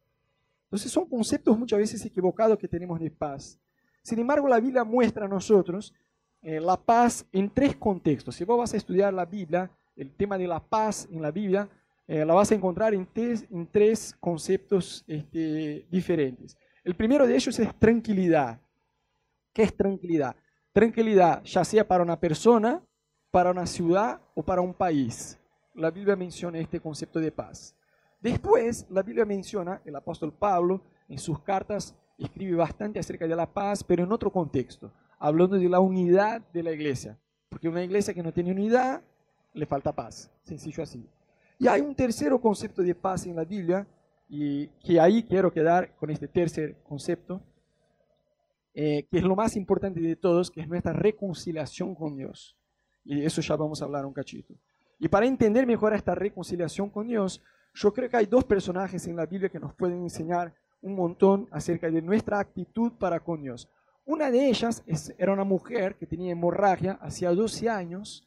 Entonces 0.64 0.92
son 0.92 1.06
conceptos 1.06 1.58
muchas 1.58 1.80
veces 1.80 2.04
equivocados 2.06 2.56
que 2.56 2.68
tenemos 2.68 3.00
de 3.00 3.10
paz. 3.10 3.58
Sin 4.02 4.20
embargo, 4.20 4.46
la 4.48 4.60
Biblia 4.60 4.84
muestra 4.84 5.26
a 5.26 5.28
nosotros 5.28 5.92
eh, 6.40 6.60
la 6.60 6.76
paz 6.76 7.26
en 7.32 7.50
tres 7.50 7.76
contextos. 7.76 8.36
Si 8.36 8.44
vos 8.44 8.56
vas 8.56 8.72
a 8.72 8.76
estudiar 8.76 9.12
la 9.12 9.26
Biblia, 9.26 9.70
el 9.96 10.14
tema 10.14 10.38
de 10.38 10.46
la 10.46 10.60
paz 10.60 11.08
en 11.10 11.20
la 11.20 11.32
Biblia, 11.32 11.68
eh, 12.06 12.24
la 12.24 12.32
vas 12.32 12.50
a 12.52 12.54
encontrar 12.54 12.94
en 12.94 13.06
tres, 13.12 13.44
en 13.50 13.66
tres 13.66 14.16
conceptos 14.20 15.04
este, 15.06 15.84
diferentes. 15.90 16.56
El 16.84 16.94
primero 16.94 17.26
de 17.26 17.34
ellos 17.34 17.58
es 17.58 17.74
tranquilidad. 17.78 18.60
¿Qué 19.52 19.64
es 19.64 19.76
tranquilidad? 19.76 20.36
Tranquilidad, 20.72 21.42
ya 21.42 21.64
sea 21.64 21.86
para 21.86 22.04
una 22.04 22.18
persona, 22.18 22.80
para 23.30 23.50
una 23.50 23.66
ciudad 23.66 24.20
o 24.34 24.42
para 24.42 24.60
un 24.60 24.72
país. 24.72 25.38
La 25.74 25.90
Biblia 25.90 26.16
menciona 26.16 26.58
este 26.58 26.80
concepto 26.80 27.18
de 27.18 27.32
paz. 27.32 27.74
Después, 28.20 28.86
la 28.90 29.02
Biblia 29.02 29.24
menciona, 29.24 29.80
el 29.84 29.96
apóstol 29.96 30.32
Pablo 30.32 30.82
en 31.08 31.18
sus 31.18 31.40
cartas 31.40 31.96
escribe 32.18 32.56
bastante 32.56 32.98
acerca 32.98 33.26
de 33.26 33.34
la 33.34 33.50
paz, 33.50 33.82
pero 33.82 34.04
en 34.04 34.12
otro 34.12 34.30
contexto, 34.30 34.92
hablando 35.18 35.56
de 35.56 35.68
la 35.68 35.80
unidad 35.80 36.42
de 36.52 36.62
la 36.62 36.72
iglesia. 36.72 37.18
Porque 37.48 37.68
una 37.68 37.82
iglesia 37.82 38.14
que 38.14 38.22
no 38.22 38.32
tiene 38.32 38.52
unidad, 38.52 39.02
le 39.54 39.66
falta 39.66 39.94
paz, 39.94 40.30
sencillo 40.44 40.82
así. 40.82 41.08
Y 41.58 41.66
hay 41.66 41.80
un 41.80 41.94
tercer 41.94 42.32
concepto 42.40 42.82
de 42.82 42.94
paz 42.94 43.26
en 43.26 43.36
la 43.36 43.44
Biblia, 43.44 43.86
y 44.28 44.68
que 44.84 45.00
ahí 45.00 45.24
quiero 45.24 45.52
quedar 45.52 45.96
con 45.96 46.08
este 46.08 46.28
tercer 46.28 46.76
concepto, 46.84 47.42
eh, 48.72 49.04
que 49.10 49.18
es 49.18 49.24
lo 49.24 49.34
más 49.34 49.56
importante 49.56 50.00
de 50.00 50.14
todos, 50.14 50.50
que 50.50 50.60
es 50.60 50.68
nuestra 50.68 50.92
reconciliación 50.92 51.96
con 51.96 52.16
Dios. 52.16 52.56
Y 53.04 53.16
de 53.16 53.26
eso 53.26 53.40
ya 53.40 53.56
vamos 53.56 53.82
a 53.82 53.86
hablar 53.86 54.06
un 54.06 54.12
cachito. 54.12 54.54
Y 55.00 55.08
para 55.08 55.26
entender 55.26 55.66
mejor 55.66 55.94
esta 55.94 56.14
reconciliación 56.14 56.90
con 56.90 57.08
Dios, 57.08 57.42
yo 57.74 57.92
creo 57.92 58.08
que 58.08 58.16
hay 58.16 58.26
dos 58.26 58.44
personajes 58.44 59.06
en 59.06 59.16
la 59.16 59.26
Biblia 59.26 59.48
que 59.48 59.60
nos 59.60 59.74
pueden 59.74 60.02
enseñar 60.02 60.54
un 60.82 60.94
montón 60.94 61.48
acerca 61.50 61.90
de 61.90 62.02
nuestra 62.02 62.40
actitud 62.40 62.92
para 62.98 63.20
con 63.20 63.42
Dios. 63.42 63.68
Una 64.04 64.30
de 64.30 64.48
ellas 64.48 64.82
era 65.18 65.32
una 65.32 65.44
mujer 65.44 65.96
que 65.96 66.06
tenía 66.06 66.32
hemorragia 66.32 66.92
hacía 67.00 67.30
12 67.30 67.68
años 67.68 68.26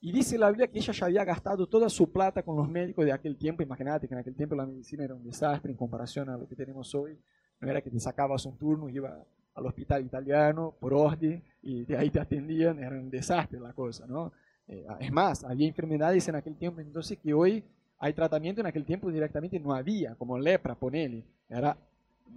y 0.00 0.12
dice 0.12 0.38
la 0.38 0.48
Biblia 0.48 0.66
que 0.68 0.78
ella 0.78 0.92
ya 0.92 1.06
había 1.06 1.24
gastado 1.24 1.68
toda 1.68 1.88
su 1.90 2.10
plata 2.10 2.42
con 2.42 2.56
los 2.56 2.68
médicos 2.68 3.04
de 3.04 3.12
aquel 3.12 3.36
tiempo. 3.36 3.62
Imagínate 3.62 4.08
que 4.08 4.14
en 4.14 4.20
aquel 4.20 4.34
tiempo 4.34 4.54
la 4.54 4.66
medicina 4.66 5.04
era 5.04 5.14
un 5.14 5.22
desastre 5.22 5.70
en 5.70 5.76
comparación 5.76 6.30
a 6.30 6.38
lo 6.38 6.48
que 6.48 6.56
tenemos 6.56 6.94
hoy. 6.94 7.18
No 7.60 7.70
era 7.70 7.82
que 7.82 7.90
te 7.90 8.00
sacabas 8.00 8.46
un 8.46 8.56
turno 8.56 8.88
y 8.88 8.96
ibas 8.96 9.12
al 9.54 9.66
hospital 9.66 10.04
italiano 10.04 10.74
por 10.80 10.94
orden 10.94 11.44
y 11.62 11.84
de 11.84 11.96
ahí 11.98 12.08
te 12.08 12.18
atendían, 12.18 12.78
era 12.78 12.98
un 12.98 13.10
desastre 13.10 13.60
la 13.60 13.74
cosa, 13.74 14.06
¿no? 14.06 14.32
Eh, 14.66 14.86
es 15.00 15.12
más, 15.12 15.44
había 15.44 15.68
enfermedades 15.68 16.26
en 16.28 16.36
aquel 16.36 16.56
tiempo 16.56 16.80
entonces 16.80 17.18
que 17.18 17.34
hoy 17.34 17.62
hay 18.02 18.14
tratamiento, 18.14 18.62
en 18.62 18.66
aquel 18.66 18.86
tiempo 18.86 19.10
directamente 19.10 19.60
no 19.60 19.74
había, 19.74 20.14
como 20.14 20.38
lepra, 20.38 20.74
ponele, 20.74 21.22
era 21.48 21.76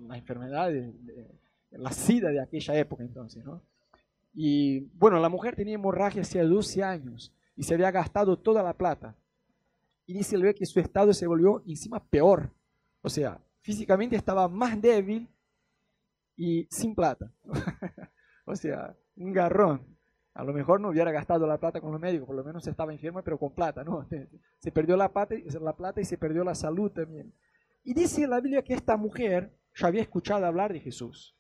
la 0.08 0.18
enfermedad, 0.18 0.70
de, 0.70 0.94
la 1.72 1.92
sida 1.92 2.30
de 2.30 2.42
aquella 2.42 2.78
época 2.78 3.02
entonces, 3.02 3.44
¿no? 3.46 3.62
Y 4.36 4.82
bueno, 4.98 5.20
la 5.20 5.30
mujer 5.30 5.56
tenía 5.56 5.76
hemorragia 5.76 6.22
hacía 6.22 6.44
12 6.44 6.84
años 6.84 7.32
y 7.56 7.64
se 7.64 7.74
había 7.76 7.92
gastado 7.92 8.38
toda 8.38 8.62
la 8.62 8.74
plata. 8.74 9.16
Y 10.06 10.14
dice 10.14 10.36
el 10.36 10.54
que 10.54 10.66
su 10.66 10.80
estado 10.80 11.14
se 11.14 11.28
volvió 11.28 11.64
encima 11.66 12.04
peor. 12.04 12.50
O 13.02 13.10
sea, 13.10 13.40
físicamente 13.62 14.16
estaba 14.16 14.50
más 14.50 14.82
débil 14.82 15.30
y 16.36 16.68
sin 16.70 16.94
plata. 16.94 17.32
o 18.46 18.56
sea, 18.56 18.96
un 19.16 19.32
garrón. 19.32 19.82
A 20.34 20.44
lo 20.44 20.54
mejor 20.54 20.82
no 20.82 20.90
hubiera 20.90 21.12
gastado 21.12 21.46
la 21.46 21.60
plata 21.60 21.80
con 21.80 21.92
los 21.92 22.02
médicos, 22.02 22.26
por 22.26 22.36
lo 22.36 22.44
menos 22.44 22.66
estaba 22.66 22.92
enferma, 22.92 23.22
pero 23.22 23.38
con 23.38 23.54
plata, 23.54 23.84
¿no? 23.84 24.08
Se 24.60 24.72
perdió 24.72 24.98
la 24.98 25.12
plata, 25.12 25.36
la 25.62 25.76
plata 25.76 26.02
y 26.02 26.06
se 26.06 26.18
perdió 26.18 26.44
la 26.44 26.56
salud 26.56 26.92
también. 26.92 27.34
Y 27.84 27.94
dice 27.94 28.26
la 28.28 28.40
Biblia 28.40 28.64
que 28.64 28.74
esta 28.74 28.98
mujer 28.98 29.56
ya 29.76 29.88
había 29.88 30.02
escuchado 30.02 30.46
hablar 30.46 30.74
de 30.74 30.80
Jesús. 30.80 31.36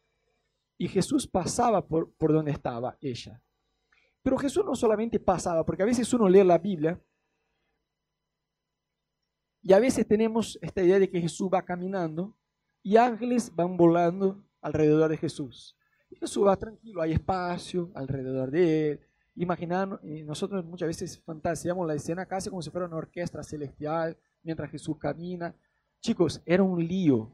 Y 0.77 0.87
Jesús 0.87 1.25
pasaba 1.25 1.87
por, 1.87 2.13
por 2.15 2.33
donde 2.33 2.51
estaba 2.51 2.97
ella. 2.99 3.41
Pero 4.21 4.37
Jesús 4.37 4.65
no 4.65 4.75
solamente 4.75 5.19
pasaba, 5.19 5.65
porque 5.65 5.83
a 5.83 5.85
veces 5.85 6.13
uno 6.13 6.27
lee 6.27 6.43
la 6.43 6.57
Biblia 6.57 7.01
y 9.61 9.71
a 9.71 9.79
veces 9.79 10.05
tenemos 10.05 10.59
esta 10.61 10.83
idea 10.83 10.99
de 10.99 11.09
que 11.09 11.21
Jesús 11.21 11.49
va 11.51 11.63
caminando 11.63 12.35
y 12.83 12.97
ángeles 12.97 13.55
van 13.55 13.77
volando 13.77 14.43
alrededor 14.61 15.09
de 15.09 15.17
Jesús. 15.17 15.77
Jesús 16.15 16.45
va 16.45 16.57
tranquilo, 16.57 17.01
hay 17.01 17.13
espacio 17.13 17.91
alrededor 17.95 18.51
de 18.51 18.91
él. 18.91 18.99
Imaginar, 19.35 19.99
eh, 20.03 20.23
nosotros 20.23 20.63
muchas 20.65 20.87
veces 20.87 21.19
fantaseamos 21.19 21.87
la 21.87 21.95
escena 21.95 22.25
casi 22.25 22.49
como 22.49 22.61
si 22.61 22.69
fuera 22.69 22.87
una 22.87 22.97
orquesta 22.97 23.41
celestial 23.43 24.17
mientras 24.43 24.69
Jesús 24.69 24.97
camina. 24.97 25.55
Chicos, 26.01 26.41
era 26.45 26.63
un 26.63 26.85
lío 26.85 27.31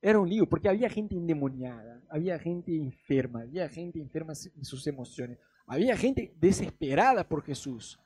era 0.00 0.20
un 0.20 0.28
lío 0.28 0.48
porque 0.48 0.68
había 0.68 0.88
gente 0.88 1.16
endemoniada, 1.16 2.00
había 2.08 2.38
gente 2.38 2.76
enferma, 2.76 3.40
había 3.40 3.68
gente 3.68 3.98
enferma 3.98 4.34
en 4.54 4.64
sus 4.64 4.86
emociones, 4.86 5.38
había 5.66 5.96
gente 5.96 6.32
desesperada 6.38 7.28
por 7.28 7.42
Jesús. 7.42 7.98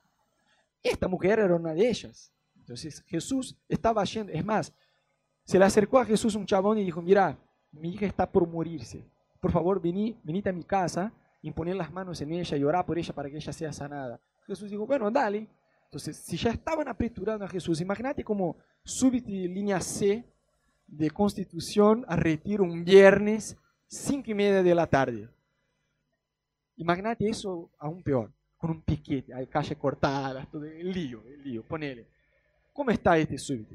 Esta 0.83 1.09
mujer 1.09 1.41
era 1.41 1.55
una 1.55 1.75
de 1.75 1.89
ellas. 1.89 2.33
Entonces 2.57 3.03
Jesús 3.07 3.55
estaba 3.69 4.03
yendo, 4.05 4.33
es 4.33 4.43
más, 4.43 4.73
se 5.45 5.59
le 5.59 5.65
acercó 5.67 5.99
a 5.99 6.07
Jesús 6.07 6.35
un 6.37 6.47
chabón 6.47 6.79
y 6.79 6.85
dijo, 6.85 7.03
mira, 7.03 7.39
mi 7.73 7.93
hija 7.93 8.07
está 8.07 8.31
por 8.31 8.49
morirse. 8.49 9.05
Por 9.41 9.51
favor, 9.51 9.81
vení, 9.81 10.19
venite 10.23 10.51
a 10.51 10.53
mi 10.53 10.65
casa, 10.65 11.13
imponer 11.43 11.77
las 11.77 11.93
manos 11.93 12.21
en 12.21 12.33
ella 12.33 12.57
y 12.57 12.65
orar 12.65 12.85
por 12.85 12.99
ella 12.99 13.15
para 13.15 13.31
que 13.31 13.37
ella 13.37 13.53
sea 13.53 13.73
sanada. 13.73 14.21
Jesús 14.47 14.71
dijo, 14.71 14.87
bueno, 14.87 15.11
dale. 15.11 15.49
Entonces, 15.85 16.17
si 16.17 16.37
ya 16.37 16.51
estaban 16.51 16.87
apreturando 16.87 17.45
a 17.45 17.49
Jesús, 17.49 17.81
imagínate 17.81 18.23
como 18.23 18.57
súbito 18.85 19.31
línea 19.31 19.81
C, 19.81 20.25
de 20.91 21.11
Constitución 21.11 22.05
a 22.09 22.17
retiro 22.17 22.65
un 22.65 22.85
viernes, 22.85 23.57
cinco 23.87 24.31
y 24.31 24.35
media 24.35 24.63
de 24.63 24.75
la 24.75 24.87
tarde. 24.87 25.29
Imagínate 26.77 27.29
eso 27.29 27.71
aún 27.79 28.03
peor, 28.03 28.33
con 28.57 28.71
un 28.71 28.83
piquete, 28.83 29.33
hay 29.33 29.47
calles 29.47 29.79
cortadas, 29.79 30.51
todo 30.51 30.65
el 30.65 30.93
lío, 30.93 31.23
el 31.27 31.43
lío, 31.43 31.63
ponele. 31.63 32.07
¿Cómo 32.73 32.91
está 32.91 33.19
este 33.19 33.39
súbito? 33.39 33.75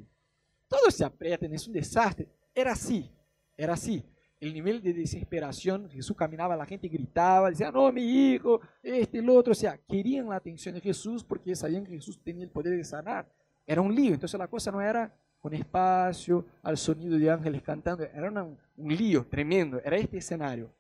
Todos 0.67 0.93
se 0.93 1.05
aprietan, 1.05 1.53
es 1.53 1.67
un 1.67 1.73
desastre. 1.73 2.27
Era 2.53 2.71
así, 2.71 3.09
era 3.55 3.73
así. 3.73 4.03
El 4.39 4.53
nivel 4.53 4.81
de 4.81 4.93
desesperación, 4.93 5.89
Jesús 5.89 6.15
caminaba, 6.15 6.55
la 6.55 6.65
gente 6.65 6.87
gritaba, 6.87 7.49
decía, 7.49 7.71
no, 7.71 7.91
mi 7.91 8.03
hijo, 8.03 8.59
este, 8.83 9.19
el 9.19 9.29
otro. 9.29 9.51
O 9.51 9.55
sea, 9.55 9.77
querían 9.77 10.29
la 10.29 10.35
atención 10.35 10.75
de 10.75 10.81
Jesús 10.81 11.23
porque 11.23 11.55
sabían 11.55 11.85
que 11.85 11.91
Jesús 11.91 12.19
tenía 12.23 12.43
el 12.43 12.49
poder 12.49 12.75
de 12.75 12.83
sanar. 12.83 13.31
Era 13.65 13.81
un 13.81 13.95
lío, 13.95 14.13
entonces 14.13 14.37
la 14.37 14.47
cosa 14.47 14.71
no 14.71 14.81
era 14.81 15.13
con 15.39 15.53
espacio, 15.53 16.45
al 16.63 16.77
sonido 16.77 17.17
de 17.17 17.29
ángeles 17.29 17.61
cantando. 17.61 18.03
Era 18.03 18.31
un 18.31 18.95
lío 18.95 19.25
tremendo, 19.25 19.79
era 19.83 19.95
este 19.95 20.17
escenario. 20.17 20.71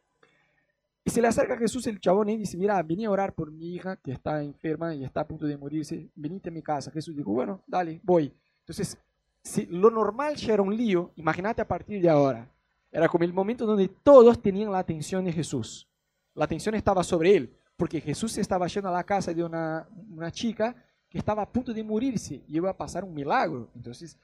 Y 1.07 1.11
se 1.11 1.21
le 1.21 1.27
acerca 1.27 1.53
a 1.53 1.57
Jesús 1.57 1.85
el 1.85 1.99
chabón 1.99 2.29
y 2.29 2.37
dice, 2.37 2.57
mira, 2.57 2.81
vení 2.81 3.05
a 3.05 3.11
orar 3.11 3.33
por 3.33 3.51
mi 3.51 3.75
hija 3.75 3.95
que 3.95 4.11
está 4.11 4.41
enferma 4.41 4.95
y 4.95 5.03
está 5.03 5.21
a 5.21 5.27
punto 5.27 5.45
de 5.45 5.55
morirse, 5.55 6.09
venite 6.15 6.49
a 6.49 6.51
mi 6.51 6.63
casa. 6.63 6.89
Jesús 6.89 7.15
dijo, 7.15 7.31
bueno, 7.31 7.61
dale, 7.67 8.01
voy. 8.03 8.33
Entonces, 8.61 8.97
si 9.43 9.67
lo 9.67 9.91
normal 9.91 10.35
ya 10.35 10.55
era 10.55 10.63
un 10.63 10.75
lío, 10.75 11.11
imagínate 11.15 11.61
a 11.61 11.67
partir 11.67 12.01
de 12.01 12.09
ahora. 12.09 12.49
Era 12.95 13.09
como 13.09 13.25
el 13.25 13.33
momento 13.33 13.65
donde 13.65 13.89
todos 13.89 14.41
tenían 14.41 14.71
la 14.71 14.79
atención 14.79 15.25
de 15.25 15.33
Jesús. 15.33 15.85
La 16.33 16.45
atención 16.45 16.75
estaba 16.75 17.03
sobre 17.03 17.35
él, 17.35 17.53
porque 17.75 17.99
Jesús 17.99 18.37
estaba 18.37 18.67
yendo 18.67 18.87
a 18.87 18.93
la 18.93 19.03
casa 19.03 19.33
de 19.33 19.43
una, 19.43 19.85
una 20.09 20.31
chica 20.31 20.73
que 21.09 21.17
estaba 21.17 21.41
a 21.41 21.51
punto 21.51 21.73
de 21.73 21.83
morirse 21.83 22.35
y 22.47 22.55
iba 22.55 22.69
a 22.69 22.77
pasar 22.77 23.03
un 23.03 23.13
milagro. 23.13 23.69
Entonces, 23.75 24.17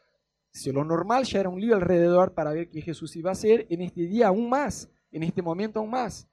si 0.54 0.72
lo 0.72 0.86
normal 0.86 1.26
ya 1.26 1.42
era 1.42 1.50
un 1.50 1.60
lío 1.60 1.76
alrededor 1.76 2.34
para 2.34 2.54
ver 2.54 2.70
qué 2.70 2.82
Jesús 2.82 3.14
iba 3.18 3.30
a 3.30 3.34
hacer, 3.34 3.68
en 3.70 3.82
este 3.82 4.04
día 4.04 4.30
aún 4.30 4.50
más, 4.50 4.90
en 5.12 5.24
este 5.24 5.42
momento 5.42 5.80
aún 5.80 5.90
más. 5.90 6.26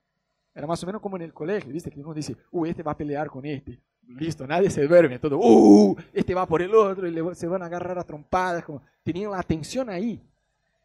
Era 0.55 0.69
más 0.69 0.81
o 0.85 0.87
menos 0.87 1.03
como 1.03 1.17
en 1.17 1.23
el 1.23 1.35
colegio, 1.35 1.73
¿viste? 1.73 1.91
Que 1.91 1.99
uno 1.99 2.15
dice, 2.15 2.37
uh, 2.53 2.67
este 2.67 2.85
va 2.85 2.93
a 2.93 2.97
pelear 2.97 3.29
con 3.29 3.45
este. 3.47 3.81
Listo, 4.07 4.47
nadie 4.47 4.71
se 4.71 4.87
duerme, 4.87 5.19
todo, 5.19 5.41
uh, 5.41 5.97
este 6.13 6.37
va 6.37 6.47
por 6.47 6.63
el 6.63 6.73
otro 6.73 7.09
y 7.09 7.35
se 7.35 7.49
van 7.49 7.63
a 7.63 7.67
agarrar 7.67 7.99
a 7.99 8.05
trompadas. 8.05 8.65
Como, 8.65 8.81
tenían 9.03 9.33
la 9.33 9.41
atención 9.41 9.91
ahí. 9.91 10.23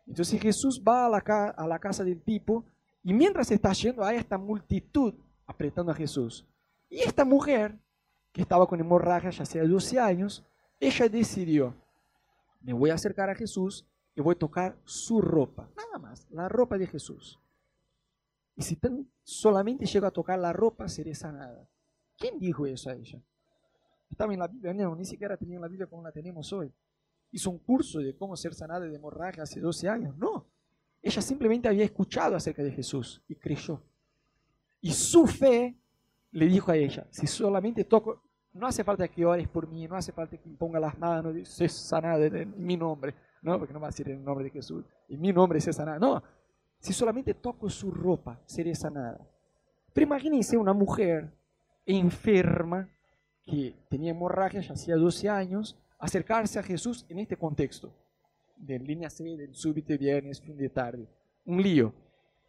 Entonces 0.05 0.41
Jesús 0.41 0.81
va 0.85 1.05
a 1.05 1.09
la, 1.09 1.75
a 1.75 1.79
casa 1.79 2.03
del 2.03 2.21
tipo 2.21 2.65
y 3.03 3.13
mientras 3.13 3.51
está 3.51 3.71
yendo 3.73 4.03
hay 4.03 4.17
esta 4.17 4.37
multitud 4.37 5.13
apretando 5.45 5.91
a 5.91 5.95
Jesús. 5.95 6.45
Y 6.89 6.99
esta 6.99 7.25
mujer, 7.25 7.77
que 8.31 8.41
estaba 8.41 8.67
con 8.67 8.79
hemorragia 8.79 9.29
ya 9.29 9.43
hacía 9.43 9.63
12 9.63 9.99
años, 9.99 10.45
ella 10.79 11.07
decidió, 11.07 11.75
me 12.61 12.73
voy 12.73 12.89
a 12.89 12.95
acercar 12.95 13.29
a 13.29 13.35
Jesús 13.35 13.85
y 14.15 14.21
voy 14.21 14.35
a 14.35 14.39
tocar 14.39 14.77
su 14.85 15.21
ropa, 15.21 15.69
nada 15.75 15.97
más, 15.97 16.27
la 16.29 16.47
ropa 16.49 16.77
de 16.77 16.87
Jesús. 16.87 17.39
Y 18.55 18.61
si 18.61 18.75
tan 18.75 19.09
solamente 19.23 19.85
llego 19.85 20.05
a 20.05 20.11
tocar 20.11 20.37
la 20.37 20.53
ropa, 20.53 20.87
seré 20.87 21.15
sanada. 21.15 21.67
¿Quién 22.17 22.39
dijo 22.39 22.65
eso 22.65 22.89
a 22.89 22.93
ella? 22.93 23.21
Estaba 24.09 24.33
en 24.33 24.39
la 24.39 24.47
Biblia, 24.47 24.73
no, 24.73 24.95
ni 24.95 25.05
siquiera 25.05 25.37
tenía 25.37 25.59
la 25.59 25.67
Biblia 25.67 25.87
como 25.87 26.03
la 26.03 26.11
tenemos 26.11 26.53
hoy. 26.53 26.71
Hizo 27.33 27.49
un 27.49 27.57
curso 27.57 27.99
de 27.99 28.15
cómo 28.15 28.37
ser 28.37 28.53
sanada 28.53 28.85
de 28.85 28.95
hemorragia 28.95 29.43
hace 29.43 29.59
12 29.59 29.89
años. 29.89 30.17
No, 30.17 30.45
ella 31.01 31.21
simplemente 31.21 31.67
había 31.67 31.83
escuchado 31.83 32.37
acerca 32.37 32.63
de 32.63 32.71
Jesús 32.71 33.21
y 33.27 33.35
creyó. 33.35 33.81
Y 34.79 34.93
su 34.93 35.27
fe 35.27 35.75
le 36.31 36.45
dijo 36.45 36.71
a 36.71 36.77
ella, 36.77 37.05
si 37.11 37.27
solamente 37.27 37.83
toco, 37.83 38.23
no 38.53 38.67
hace 38.67 38.85
falta 38.85 39.07
que 39.09 39.25
ores 39.25 39.47
por 39.49 39.67
mí, 39.67 39.85
no 39.87 39.97
hace 39.97 40.13
falta 40.13 40.37
que 40.37 40.47
imponga 40.47 40.79
las 40.79 40.97
manos, 40.97 41.35
sé 41.47 41.67
sanada 41.67 42.25
en 42.25 42.53
mi 42.57 42.77
nombre, 42.77 43.13
no, 43.41 43.59
porque 43.59 43.73
no 43.73 43.81
va 43.81 43.87
a 43.87 43.89
decir 43.89 44.09
en 44.09 44.19
el 44.19 44.23
nombre 44.23 44.45
de 44.45 44.51
Jesús, 44.51 44.85
en 45.09 45.19
mi 45.19 45.33
nombre 45.33 45.59
sé 45.59 45.73
sanada, 45.73 45.99
no, 45.99 46.23
si 46.79 46.93
solamente 46.93 47.33
toco 47.33 47.69
su 47.69 47.91
ropa, 47.91 48.39
seré 48.45 48.73
sanada. 48.75 49.19
Pero 49.91 50.05
imagínense 50.05 50.57
una 50.57 50.73
mujer 50.73 51.31
enferma 51.85 52.89
que 53.43 53.75
tenía 53.89 54.11
hemorragia 54.11 54.61
ya 54.61 54.73
hacía 54.73 54.95
12 54.95 55.29
años, 55.29 55.77
acercarse 56.03 56.59
a 56.59 56.63
Jesús 56.63 57.05
en 57.07 57.19
este 57.19 57.37
contexto, 57.37 57.89
de 58.57 58.77
línea 58.77 59.09
C, 59.09 59.23
del 59.37 59.55
súbito 59.55 59.97
viernes, 59.97 60.41
fin 60.41 60.57
de 60.57 60.67
tarde. 60.67 61.07
Un 61.45 61.63
lío. 61.63 61.93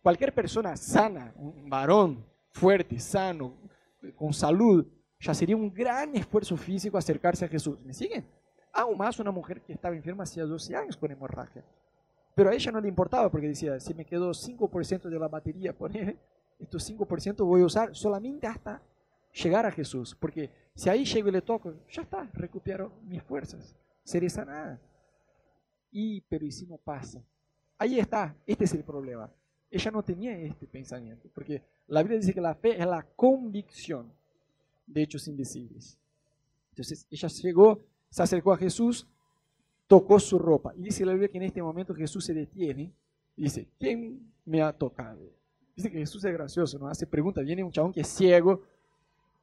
Cualquier 0.03 0.35
persona 0.35 0.77
sana, 0.77 1.33
un 1.37 1.71
varón 1.71 2.25
fuerte, 2.51 2.99
sano, 2.99 3.55
con 4.17 4.33
salud, 4.35 4.85
ya 5.21 5.33
sería 5.33 5.57
un 5.57 5.73
gran 5.73 6.17
esfuerzo 6.17 6.57
físico 6.57 6.99
acercarse 6.99 7.45
a 7.45 7.49
Jesús. 7.49 7.79
¿Me 7.85 7.95
siguen? 7.95 8.27
Aún 8.73 8.99
más 8.99 9.21
una 9.21 9.31
mujer 9.31 9.61
que 9.61 9.73
estaba 9.73 9.95
enferma 9.95 10.25
hacía 10.25 10.45
12 10.45 10.75
años 10.75 10.97
con 10.97 11.13
hemorragia. 11.13 11.65
Pero 12.35 12.51
a 12.51 12.55
ella 12.55 12.73
no 12.73 12.81
le 12.81 12.89
importaba 12.89 13.31
porque 13.31 13.47
decía, 13.47 13.79
si 13.79 13.95
me 13.95 14.05
quedó 14.05 14.31
5% 14.31 15.09
de 15.09 15.19
la 15.19 15.29
batería, 15.29 15.73
poner 15.73 16.19
estos 16.59 16.91
5% 16.91 17.45
voy 17.45 17.63
a 17.63 17.67
usar 17.67 17.95
solamente 17.95 18.49
hasta 18.49 18.83
llegar 19.35 19.67
a 19.67 19.71
Jesús. 19.71 20.15
Porque 20.15 20.51
si 20.75 20.89
ahí 20.89 21.05
llego 21.05 21.29
y 21.29 21.33
le 21.33 21.43
toco, 21.43 21.75
ya 21.91 22.03
está, 22.03 22.31
recupero 22.33 22.93
mis 23.05 23.23
fuerzas, 23.23 23.77
seré 24.03 24.31
sanada. 24.31 24.81
Y, 25.91 26.21
pero 26.23 26.45
¿y 26.45 26.53
si 26.53 26.67
no 26.67 26.77
pasa? 26.77 27.23
Ahí 27.79 27.99
está, 27.99 28.37
este 28.47 28.65
es 28.65 28.75
el 28.75 28.85
problema. 28.85 29.31
Ella 29.71 29.91
no 29.91 30.03
tenía 30.03 30.39
este 30.39 30.67
pensamiento, 30.67 31.29
porque 31.35 31.63
la 31.89 32.03
Biblia 32.03 32.21
dice 32.21 32.33
que 32.33 32.41
la 32.41 32.55
fe 32.55 32.81
es 32.81 32.87
la 32.87 33.03
convicción 33.17 34.13
de 34.87 35.03
hechos 35.03 35.27
invisibles. 35.27 35.99
Entonces 36.71 37.07
ella 37.11 37.29
llegó, 37.29 37.85
se 38.11 38.23
acercó 38.23 38.53
a 38.53 38.57
Jesús, 38.57 39.07
tocó 39.87 40.19
su 40.21 40.39
ropa. 40.39 40.73
Y 40.77 40.83
dice 40.83 41.05
la 41.05 41.13
Biblia 41.13 41.29
que 41.29 41.39
en 41.39 41.45
este 41.45 41.63
momento 41.63 41.95
Jesús 41.95 42.25
se 42.25 42.35
detiene 42.35 42.93
y 43.37 43.45
dice, 43.45 43.69
¿quién 43.79 44.33
me 44.45 44.63
ha 44.63 44.73
tocado? 44.73 45.21
Dice 45.77 45.91
que 45.91 45.99
Jesús 45.99 46.25
es 46.25 46.33
gracioso, 46.33 46.79
¿no? 46.79 46.87
Hace 46.87 47.07
pregunta, 47.07 47.41
viene 47.41 47.65
un 47.65 47.73
chabón 47.73 47.93
que 47.93 48.03
es 48.03 48.09
ciego, 48.09 48.63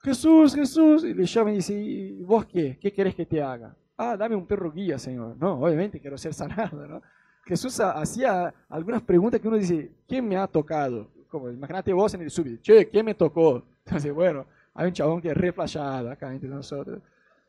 Jesús, 0.03 0.55
Jesús, 0.55 1.03
y 1.03 1.13
le 1.13 1.25
llama 1.25 1.51
y 1.51 1.55
dice, 1.55 2.15
vos 2.25 2.45
qué? 2.45 2.77
¿Qué 2.79 2.91
querés 2.91 3.13
que 3.13 3.25
te 3.25 3.41
haga? 3.41 3.75
Ah, 3.95 4.17
dame 4.17 4.35
un 4.35 4.47
perro 4.47 4.71
guía, 4.71 4.97
Señor. 4.97 5.37
No, 5.37 5.59
obviamente 5.61 5.99
quiero 5.99 6.17
ser 6.17 6.33
sanado, 6.33 6.87
¿no? 6.87 7.01
Jesús 7.45 7.79
hacía 7.79 8.53
algunas 8.69 9.01
preguntas 9.01 9.39
que 9.39 9.47
uno 9.47 9.57
dice, 9.57 9.91
¿quién 10.07 10.27
me 10.27 10.37
ha 10.37 10.47
tocado? 10.47 11.11
Como, 11.27 11.49
imagínate 11.49 11.93
vos 11.93 12.13
en 12.13 12.21
el 12.21 12.31
súbito, 12.31 12.61
che, 12.61 12.89
¿quién 12.89 13.05
me 13.05 13.13
tocó? 13.13 13.63
Entonces, 13.85 14.13
bueno, 14.13 14.45
hay 14.73 14.87
un 14.87 14.93
chabón 14.93 15.21
que 15.21 15.29
es 15.29 15.37
re 15.37 15.49
acá 15.49 16.31
entre 16.33 16.49
nosotros. 16.49 17.01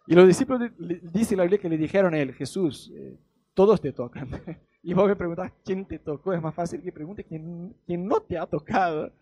Y 0.06 0.14
los 0.14 0.26
discípulos, 0.26 0.70
dice 0.78 1.36
la 1.36 1.44
Biblia 1.44 1.60
que 1.60 1.68
le 1.68 1.78
dijeron 1.78 2.14
a 2.14 2.18
él, 2.18 2.32
Jesús, 2.34 2.90
eh, 2.94 3.16
todos 3.54 3.80
te 3.80 3.92
tocan. 3.92 4.28
y 4.82 4.92
vos 4.94 5.06
me 5.06 5.16
preguntás, 5.16 5.52
¿quién 5.64 5.86
te 5.86 5.98
tocó? 5.98 6.32
Es 6.32 6.42
más 6.42 6.54
fácil 6.54 6.82
que 6.82 6.92
pregunte 6.92 7.24
quién, 7.24 7.74
quién 7.86 8.06
no 8.06 8.20
te 8.20 8.36
ha 8.36 8.46
tocado. 8.46 9.12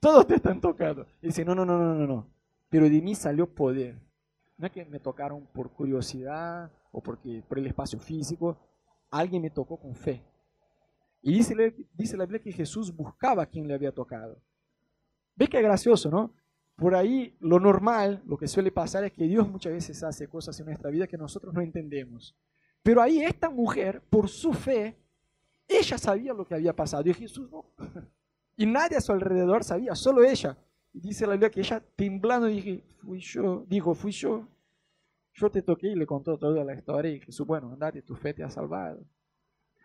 Todos 0.00 0.26
te 0.26 0.34
están 0.34 0.60
tocando. 0.60 1.06
Y 1.22 1.28
dice, 1.28 1.44
no, 1.44 1.54
no, 1.54 1.64
no, 1.64 1.78
no, 1.78 1.94
no, 1.94 2.06
no. 2.06 2.33
Pero 2.74 2.90
de 2.90 3.00
mí 3.00 3.14
salió 3.14 3.46
poder. 3.46 3.96
No 4.58 4.66
es 4.66 4.72
que 4.72 4.84
me 4.84 4.98
tocaron 4.98 5.46
por 5.46 5.70
curiosidad 5.70 6.72
o 6.90 7.00
porque, 7.00 7.40
por 7.46 7.60
el 7.60 7.68
espacio 7.68 8.00
físico. 8.00 8.58
Alguien 9.12 9.42
me 9.42 9.50
tocó 9.50 9.76
con 9.76 9.94
fe. 9.94 10.24
Y 11.22 11.34
dice, 11.34 11.54
dice 11.92 12.16
la 12.16 12.24
Biblia 12.24 12.42
que 12.42 12.50
Jesús 12.50 12.92
buscaba 12.92 13.44
a 13.44 13.46
quien 13.46 13.68
le 13.68 13.74
había 13.74 13.92
tocado. 13.92 14.42
¿Ves 15.36 15.50
que 15.50 15.62
gracioso, 15.62 16.10
no? 16.10 16.34
Por 16.74 16.96
ahí 16.96 17.36
lo 17.38 17.60
normal, 17.60 18.24
lo 18.26 18.36
que 18.36 18.48
suele 18.48 18.72
pasar 18.72 19.04
es 19.04 19.12
que 19.12 19.28
Dios 19.28 19.48
muchas 19.48 19.72
veces 19.72 20.02
hace 20.02 20.26
cosas 20.26 20.58
en 20.58 20.66
nuestra 20.66 20.90
vida 20.90 21.06
que 21.06 21.16
nosotros 21.16 21.54
no 21.54 21.60
entendemos. 21.60 22.36
Pero 22.82 23.00
ahí 23.00 23.22
esta 23.22 23.50
mujer, 23.50 24.02
por 24.10 24.28
su 24.28 24.52
fe, 24.52 24.98
ella 25.68 25.96
sabía 25.96 26.34
lo 26.34 26.44
que 26.44 26.56
había 26.56 26.74
pasado 26.74 27.08
y 27.08 27.14
Jesús 27.14 27.48
no. 27.52 27.66
Y 28.56 28.66
nadie 28.66 28.96
a 28.96 29.00
su 29.00 29.12
alrededor 29.12 29.62
sabía, 29.62 29.94
solo 29.94 30.24
ella. 30.24 30.58
Y 30.94 31.00
dice 31.00 31.26
la 31.26 31.32
Biblia 31.32 31.50
que 31.50 31.60
ella 31.60 31.84
temblando 31.96 32.46
dije, 32.46 32.84
fui 32.98 33.18
yo, 33.18 33.66
dijo, 33.68 33.94
fui 33.94 34.12
yo. 34.12 34.48
Yo 35.32 35.50
te 35.50 35.60
toqué 35.60 35.88
y 35.88 35.96
le 35.96 36.06
contó 36.06 36.38
toda 36.38 36.64
la 36.64 36.74
historia 36.74 37.10
y 37.10 37.18
Jesús, 37.18 37.44
bueno, 37.44 37.72
andate, 37.72 38.00
tu 38.02 38.14
fe 38.14 38.32
te 38.32 38.44
ha 38.44 38.48
salvado. 38.48 39.04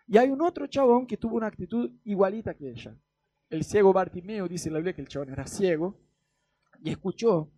Y 0.06 0.16
hay 0.16 0.30
un 0.30 0.40
otro 0.40 0.68
chabón 0.68 1.06
que 1.08 1.16
tuvo 1.16 1.36
una 1.36 1.48
actitud 1.48 1.90
igualita 2.04 2.54
que 2.54 2.70
ella. 2.70 2.96
El 3.48 3.64
ciego 3.64 3.92
Bartimeo, 3.92 4.46
dice 4.46 4.70
la 4.70 4.78
Biblia 4.78 4.94
que 4.94 5.00
el 5.00 5.08
chabón 5.08 5.30
era 5.30 5.48
ciego 5.48 5.98
y 6.80 6.90
escuchó 6.90 7.50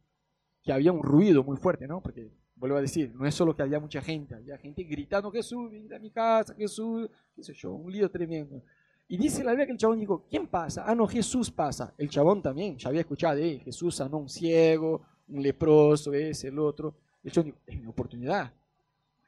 que 0.63 0.73
había 0.73 0.91
un 0.91 1.03
ruido 1.03 1.45
muy 1.45 1.59
fuerte, 1.59 1.87
¿no? 1.87 2.03
Porque, 2.03 2.33
vuelvo 2.55 2.77
a 2.77 2.81
decir, 2.81 3.15
no 3.15 3.27
es 3.27 3.35
solo 3.35 3.55
que 3.55 3.63
había 3.63 3.81
mucha 3.81 4.01
gente, 4.01 4.35
había 4.35 4.57
gente 4.57 4.83
gritando, 4.85 5.31
Jesús, 5.31 5.71
ven 5.71 5.93
a 5.93 5.99
mi 5.99 6.11
casa, 6.11 6.55
Jesús, 6.55 7.11
qué 7.35 7.43
sé 7.43 7.53
yo, 7.53 7.73
un 7.73 7.93
lío 7.93 8.11
tremendo. 8.11 8.63
Y 9.13 9.19
dice 9.19 9.45
la 9.45 9.51
Biblia 9.51 9.67
que 9.67 9.73
el 9.73 9.79
chabón 9.79 10.01
dijo, 10.01 10.25
¿quién 10.27 10.47
pasa? 10.47 10.85
Ah, 10.87 10.95
no, 10.95 11.07
Jesús 11.07 11.51
pasa. 11.51 11.93
El 11.99 12.09
chabón 12.09 12.41
también, 12.41 12.79
ya 12.79 12.89
había 12.89 13.03
escuchado, 13.03 13.37
eh, 13.37 13.61
Jesús 13.63 13.97
sanó 13.97 14.17
un 14.17 14.31
ciego, 14.31 15.03
un 15.29 15.43
leproso, 15.43 16.15
ese, 16.15 16.49
el 16.49 16.59
otro. 16.59 16.95
El 17.23 17.31
chabón 17.31 17.45
dijo, 17.49 17.59
es 17.67 17.79
mi 17.79 17.87
oportunidad. 17.89 18.51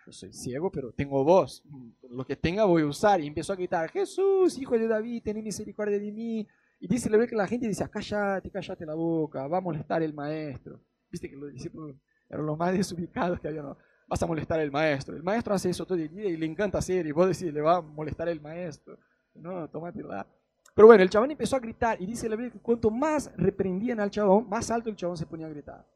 Yo 0.07 0.11
soy 0.11 0.33
ciego, 0.33 0.73
pero 0.73 0.91
tengo 0.93 1.23
voz. 1.23 1.63
Lo 2.09 2.25
que 2.25 2.35
tenga 2.35 2.65
voy 2.65 2.81
a 2.81 2.87
usar. 2.87 3.21
Y 3.21 3.27
empezó 3.27 3.53
a 3.53 3.57
gritar, 3.57 3.91
Jesús, 3.91 4.57
hijo 4.57 4.73
de 4.79 4.89
David, 4.89 5.23
ten 5.23 5.45
misericordia 5.45 5.99
de 5.99 6.11
mí. 6.11 6.49
Y 6.81 6.89
dice 6.89 7.11
la 7.11 7.19
Biblia 7.19 7.29
que 7.29 7.37
la 7.37 7.47
gente 7.47 7.69
dice, 7.69 7.87
cállate, 7.91 8.51
cállate 8.51 8.87
la 8.87 8.95
boca, 8.95 9.47
va 9.49 9.59
a 9.59 9.61
molestar 9.61 10.03
el 10.03 10.15
maestro. 10.15 10.81
Viste 11.11 11.29
que 11.29 11.37
los 11.37 11.53
discípulos 11.53 11.95
eran 12.31 12.47
los 12.47 12.57
más 12.57 12.73
desubicados 12.73 13.39
que 13.39 13.49
había, 13.49 13.61
no, 13.61 13.77
vas 14.09 14.23
a 14.23 14.27
molestar 14.27 14.61
el 14.61 14.71
maestro. 14.71 15.15
El 15.15 15.23
maestro 15.23 15.53
hace 15.53 15.69
eso 15.69 15.85
todo 15.85 15.99
el 15.99 16.09
día 16.09 16.31
y 16.31 16.39
le 16.39 16.47
encanta 16.47 16.79
hacer, 16.79 17.07
y 17.07 17.13
vos 17.13 17.29
decís, 17.29 17.53
le 17.53 17.61
va 17.61 17.77
a 17.77 17.81
molestar 17.83 18.31
el 18.31 18.41
maestro. 18.41 18.99
No, 19.35 19.69
tómatela. 19.69 20.27
Pero 20.75 20.87
bueno, 20.87 21.03
el 21.03 21.11
chabón 21.11 21.31
empezó 21.31 21.57
a 21.57 21.61
gritar, 21.61 22.01
y 22.01 22.07
dice 22.07 22.29
la 22.29 22.37
Biblia 22.37 22.53
que 22.53 22.59
cuanto 22.59 22.91
más 22.91 23.31
reprendían 23.37 24.01
al 24.01 24.11
chabón, 24.11 24.49
más 24.49 24.71
alto 24.71 24.91
el 24.91 24.97
chabón 24.97 25.17
se 25.17 25.27
ponía 25.27 25.47
a 25.47 25.51
gritar. 25.51 25.87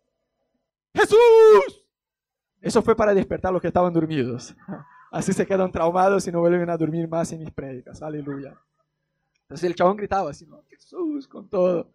¡Jesús! 0.95 1.85
Eso 2.61 2.83
fue 2.83 2.97
para 2.97 3.15
despertar 3.15 3.51
a 3.51 3.53
los 3.53 3.61
que 3.63 3.69
estaban 3.69 3.93
dormidos. 3.93 4.55
Así 5.11 5.33
se 5.33 5.47
quedan 5.47 5.73
traumados 5.73 6.27
y 6.27 6.33
no 6.33 6.41
vuelven 6.41 6.69
a 6.71 6.77
dormir 6.77 7.09
más 7.09 7.33
en 7.33 7.41
mis 7.41 7.51
prédicas. 7.51 8.03
Aleluya. 8.03 8.57
Entonces 9.43 9.65
el 9.65 9.75
chabón 9.75 9.97
gritaba 9.97 10.31
así, 10.31 10.45
¿no? 10.45 10.63
Jesús, 10.69 11.27
con 11.27 11.49
todo. 11.49 11.91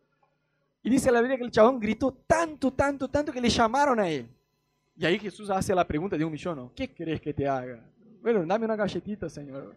Y 0.81 0.89
dice 0.89 1.11
la 1.11 1.21
Biblia 1.21 1.37
que 1.37 1.43
el 1.43 1.51
chabón 1.51 1.79
gritó 1.79 2.11
tanto, 2.11 2.73
tanto, 2.73 3.07
tanto 3.07 3.31
que 3.31 3.39
le 3.39 3.49
llamaron 3.49 3.99
a 3.99 4.09
él. 4.09 4.27
Y 4.95 5.05
ahí 5.05 5.19
Jesús 5.19 5.51
hace 5.51 5.75
la 5.75 5.87
pregunta 5.87 6.17
de 6.17 6.25
un 6.25 6.31
millón, 6.31 6.57
¿no? 6.57 6.71
¿Qué 6.75 6.91
crees 6.91 7.21
que 7.21 7.33
te 7.33 7.47
haga? 7.47 7.87
Bueno, 8.21 8.43
dame 8.43 8.65
una 8.65 8.75
galletita, 8.75 9.29
Señor. 9.29 9.75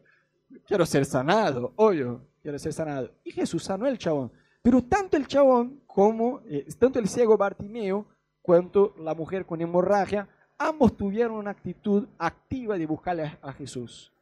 Quiero 0.67 0.87
ser 0.87 1.05
sanado, 1.05 1.73
obvio, 1.77 2.23
quiero 2.43 2.59
ser 2.59 2.73
sanado. 2.73 3.11
Y 3.25 3.33
Jesús 3.33 3.65
sanó 3.65 3.87
el 3.87 3.99
chabón. 3.99 4.31
Pero 4.63 4.83
tanto 4.83 5.17
el 5.17 5.27
chabón 5.27 5.81
como, 5.87 6.41
eh, 6.47 6.67
tanto 6.79 6.99
el 6.99 7.09
ciego 7.09 7.37
Bartimeo, 7.37 8.07
cuanto 8.43 8.95
la 8.99 9.15
mujer 9.15 9.45
con 9.45 9.61
hemorragia, 9.61 10.29
ambos 10.59 10.97
tuvieron 10.97 11.37
una 11.37 11.51
actitud 11.51 12.07
activa 12.19 12.79
de 12.79 12.87
buscarle 12.87 13.39
a 13.43 13.53
Jesús. 13.53 14.13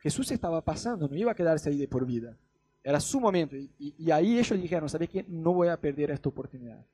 Jesús 0.00 0.30
estaba 0.30 0.60
pasando, 0.62 1.08
no 1.08 1.16
iba 1.16 1.32
a 1.32 1.34
quedarse 1.34 1.70
ahí 1.70 1.78
de 1.78 1.88
por 1.88 2.04
vida. 2.04 2.36
Era 2.82 3.00
su 3.00 3.18
momento. 3.18 3.56
Y, 3.78 4.10
ahí 4.10 4.38
ellos 4.38 4.60
dijeron, 4.60 4.88
¿sabes 4.88 5.08
qué? 5.08 5.24
No 5.26 5.54
voy 5.54 5.68
a 5.68 5.80
perder 5.80 6.10
esta 6.10 6.28
oportunidad. 6.28 6.84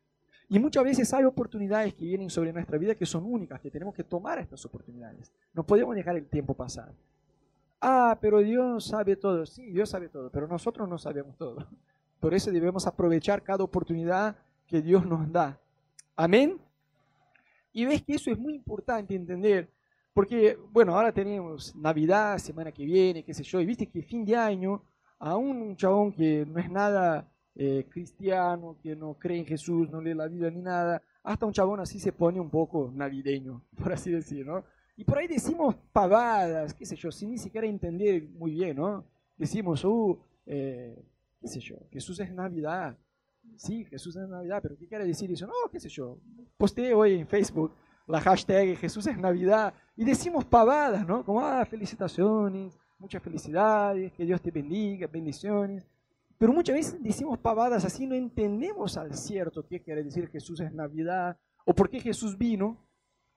Y 0.49 0.59
muchas 0.59 0.85
veces 0.85 1.13
hay 1.13 1.25
oportunidades 1.25 1.95
que 1.95 2.05
vienen 2.05 2.31
sobre 2.31 2.53
nuestra 2.53 2.79
vida 2.79 2.95
que 2.95 3.07
son 3.07 3.25
únicas, 3.25 3.61
que 3.61 3.71
tenemos 3.71 3.95
que 3.95 4.05
tomar 4.05 4.39
estas 4.39 4.65
oportunidades. 4.65 5.33
No 5.53 5.65
podemos 5.65 5.97
dejar 5.97 6.17
el 6.17 6.27
tiempo 6.27 6.55
pasar. 6.55 6.93
Ah, 7.81 8.19
pero 8.21 8.41
Dios 8.41 8.87
sabe 8.87 9.17
todo. 9.17 9.47
Sí, 9.47 9.71
Dios 9.71 9.89
sabe 9.89 10.09
todo, 10.09 10.31
pero 10.31 10.47
nosotros 10.47 10.89
no 10.89 10.99
sabemos 10.99 11.37
todo. 11.37 11.67
Por 12.21 12.35
eso 12.35 12.51
debemos 12.51 12.87
aprovechar 12.87 13.43
cada 13.43 13.65
oportunidad 13.65 14.37
que 14.67 14.83
Dios 14.83 15.07
nos 15.07 15.31
da. 15.33 15.59
Amén. 16.17 16.61
Y 17.73 17.87
ves 17.87 18.03
que 18.03 18.15
eso 18.15 18.31
es 18.31 18.39
muy 18.39 18.55
importante 18.55 19.15
entender, 19.15 19.71
porque, 20.13 20.59
bueno, 20.71 20.95
ahora 20.95 21.13
tenemos 21.13 21.75
Navidad, 21.77 22.39
semana 22.39 22.73
que 22.73 22.85
viene, 22.85 23.25
qué 23.25 23.33
sé 23.33 23.45
yo, 23.45 23.61
y 23.61 23.67
viste 23.67 23.87
que 23.87 24.03
fin 24.03 24.25
de 24.25 24.37
año 24.37 24.83
a 25.19 25.37
un 25.37 25.77
chabón 25.77 26.13
que 26.13 26.45
no 26.47 26.59
es 26.59 26.69
nada 26.71 27.31
eh, 27.55 27.87
cristiano, 27.89 28.77
que 28.83 28.97
no 28.97 29.15
cree 29.15 29.39
en 29.39 29.47
Jesús, 29.47 29.89
no 29.89 30.01
lee 30.01 30.15
la 30.15 30.27
Biblia 30.27 30.51
ni 30.51 30.63
nada, 30.63 31.03
hasta 31.23 31.47
un 31.47 31.53
chabón 31.53 31.81
así 31.81 32.01
se 32.01 32.13
pone 32.13 32.41
un 32.41 32.51
poco 32.51 32.91
navideño, 32.93 33.63
por 33.77 33.93
así 33.93 34.11
decir, 34.11 34.47
¿no? 34.47 34.65
Y 35.01 35.05
por 35.05 35.17
ahí 35.17 35.27
decimos 35.27 35.77
pavadas, 35.95 36.75
qué 36.75 36.85
sé 36.85 36.95
yo, 36.95 37.11
sin 37.11 37.31
ni 37.31 37.39
siquiera 37.39 37.67
entender 37.67 38.29
muy 38.35 38.51
bien, 38.51 38.77
¿no? 38.77 39.03
Decimos, 39.35 39.83
uh, 39.83 40.19
eh, 40.45 40.95
qué 41.41 41.49
sé 41.49 41.59
yo, 41.59 41.77
Jesús 41.91 42.21
es 42.21 42.31
Navidad. 42.31 42.99
Sí, 43.57 43.87
Jesús 43.87 44.15
es 44.17 44.29
Navidad, 44.29 44.61
pero 44.63 44.77
¿qué 44.77 44.87
quiere 44.87 45.07
decir 45.07 45.33
eso? 45.33 45.47
No, 45.47 45.71
qué 45.73 45.81
sé 45.81 45.89
yo, 45.89 46.19
posteé 46.59 46.93
hoy 46.93 47.15
en 47.15 47.27
Facebook 47.27 47.73
la 48.07 48.21
hashtag 48.21 48.77
Jesús 48.77 49.07
es 49.07 49.17
Navidad 49.17 49.73
y 49.97 50.05
decimos 50.05 50.45
pavadas, 50.45 51.07
¿no? 51.07 51.25
Como, 51.25 51.41
ah, 51.41 51.65
felicitaciones, 51.65 52.79
muchas 52.99 53.23
felicidades, 53.23 54.13
que 54.13 54.27
Dios 54.27 54.43
te 54.43 54.51
bendiga, 54.51 55.07
bendiciones. 55.07 55.87
Pero 56.37 56.53
muchas 56.53 56.75
veces 56.75 57.03
decimos 57.03 57.39
pavadas 57.39 57.87
así, 57.87 58.07
no 58.07 58.15
entendemos 58.15 58.99
al 58.99 59.15
cierto 59.15 59.67
qué 59.67 59.81
quiere 59.81 60.05
decir 60.05 60.29
Jesús 60.29 60.61
es 60.61 60.75
Navidad, 60.75 61.39
o 61.65 61.73
por 61.73 61.89
qué 61.89 62.01
Jesús 62.01 62.37
vino, 62.37 62.77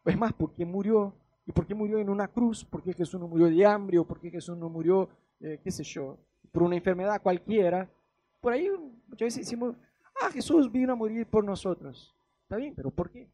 o 0.04 0.10
es 0.10 0.18
más, 0.18 0.34
por 0.34 0.52
qué 0.52 0.66
murió, 0.66 1.16
y 1.46 1.52
por 1.52 1.66
qué 1.66 1.76
murió 1.76 1.98
en 1.98 2.10
una 2.10 2.28
cruz, 2.28 2.64
por 2.64 2.82
qué 2.82 2.94
Jesús 2.94 3.20
no 3.20 3.28
murió 3.28 3.48
de 3.48 3.66
hambre, 3.66 4.00
o 4.00 4.06
por 4.06 4.20
qué 4.20 4.30
Jesús 4.30 4.58
no 4.58 4.70
murió, 4.70 5.10
eh, 5.40 5.60
qué 5.64 5.72
sé 5.72 5.84
yo, 5.84 6.18
por 6.52 6.64
una 6.64 6.76
enfermedad 6.76 7.22
cualquiera. 7.22 7.90
Por 8.40 8.54
ahí 8.54 8.70
muchas 9.08 9.28
veces 9.28 9.46
decimos, 9.46 9.76
ah, 10.22 10.30
Jesús 10.32 10.72
vino 10.72 10.94
a 10.94 10.96
morir 10.96 11.28
por 11.28 11.44
nosotros. 11.44 12.16
Está 12.44 12.56
bien, 12.56 12.74
pero 12.76 12.92
¿por 12.92 13.10
qué? 13.10 13.30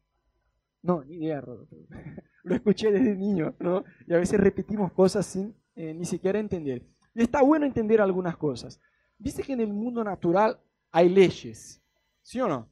No, 0.82 1.04
ni 1.04 1.16
idea, 1.16 1.40
Rodolfo. 1.40 1.76
Lo 2.42 2.54
escuché 2.54 2.90
desde 2.90 3.14
niño, 3.14 3.54
¿no? 3.58 3.84
Y 4.06 4.14
a 4.14 4.18
veces 4.18 4.40
repetimos 4.40 4.92
cosas 4.92 5.26
sin 5.26 5.54
eh, 5.74 5.94
ni 5.94 6.04
siquiera 6.04 6.38
entender. 6.38 6.86
Y 7.14 7.22
está 7.22 7.42
bueno 7.42 7.66
entender 7.66 8.00
algunas 8.00 8.36
cosas. 8.36 8.80
Dice 9.18 9.42
que 9.42 9.52
en 9.52 9.60
el 9.60 9.72
mundo 9.72 10.02
natural 10.02 10.58
hay 10.90 11.08
leyes, 11.08 11.82
¿sí 12.22 12.40
o 12.40 12.48
no? 12.48 12.68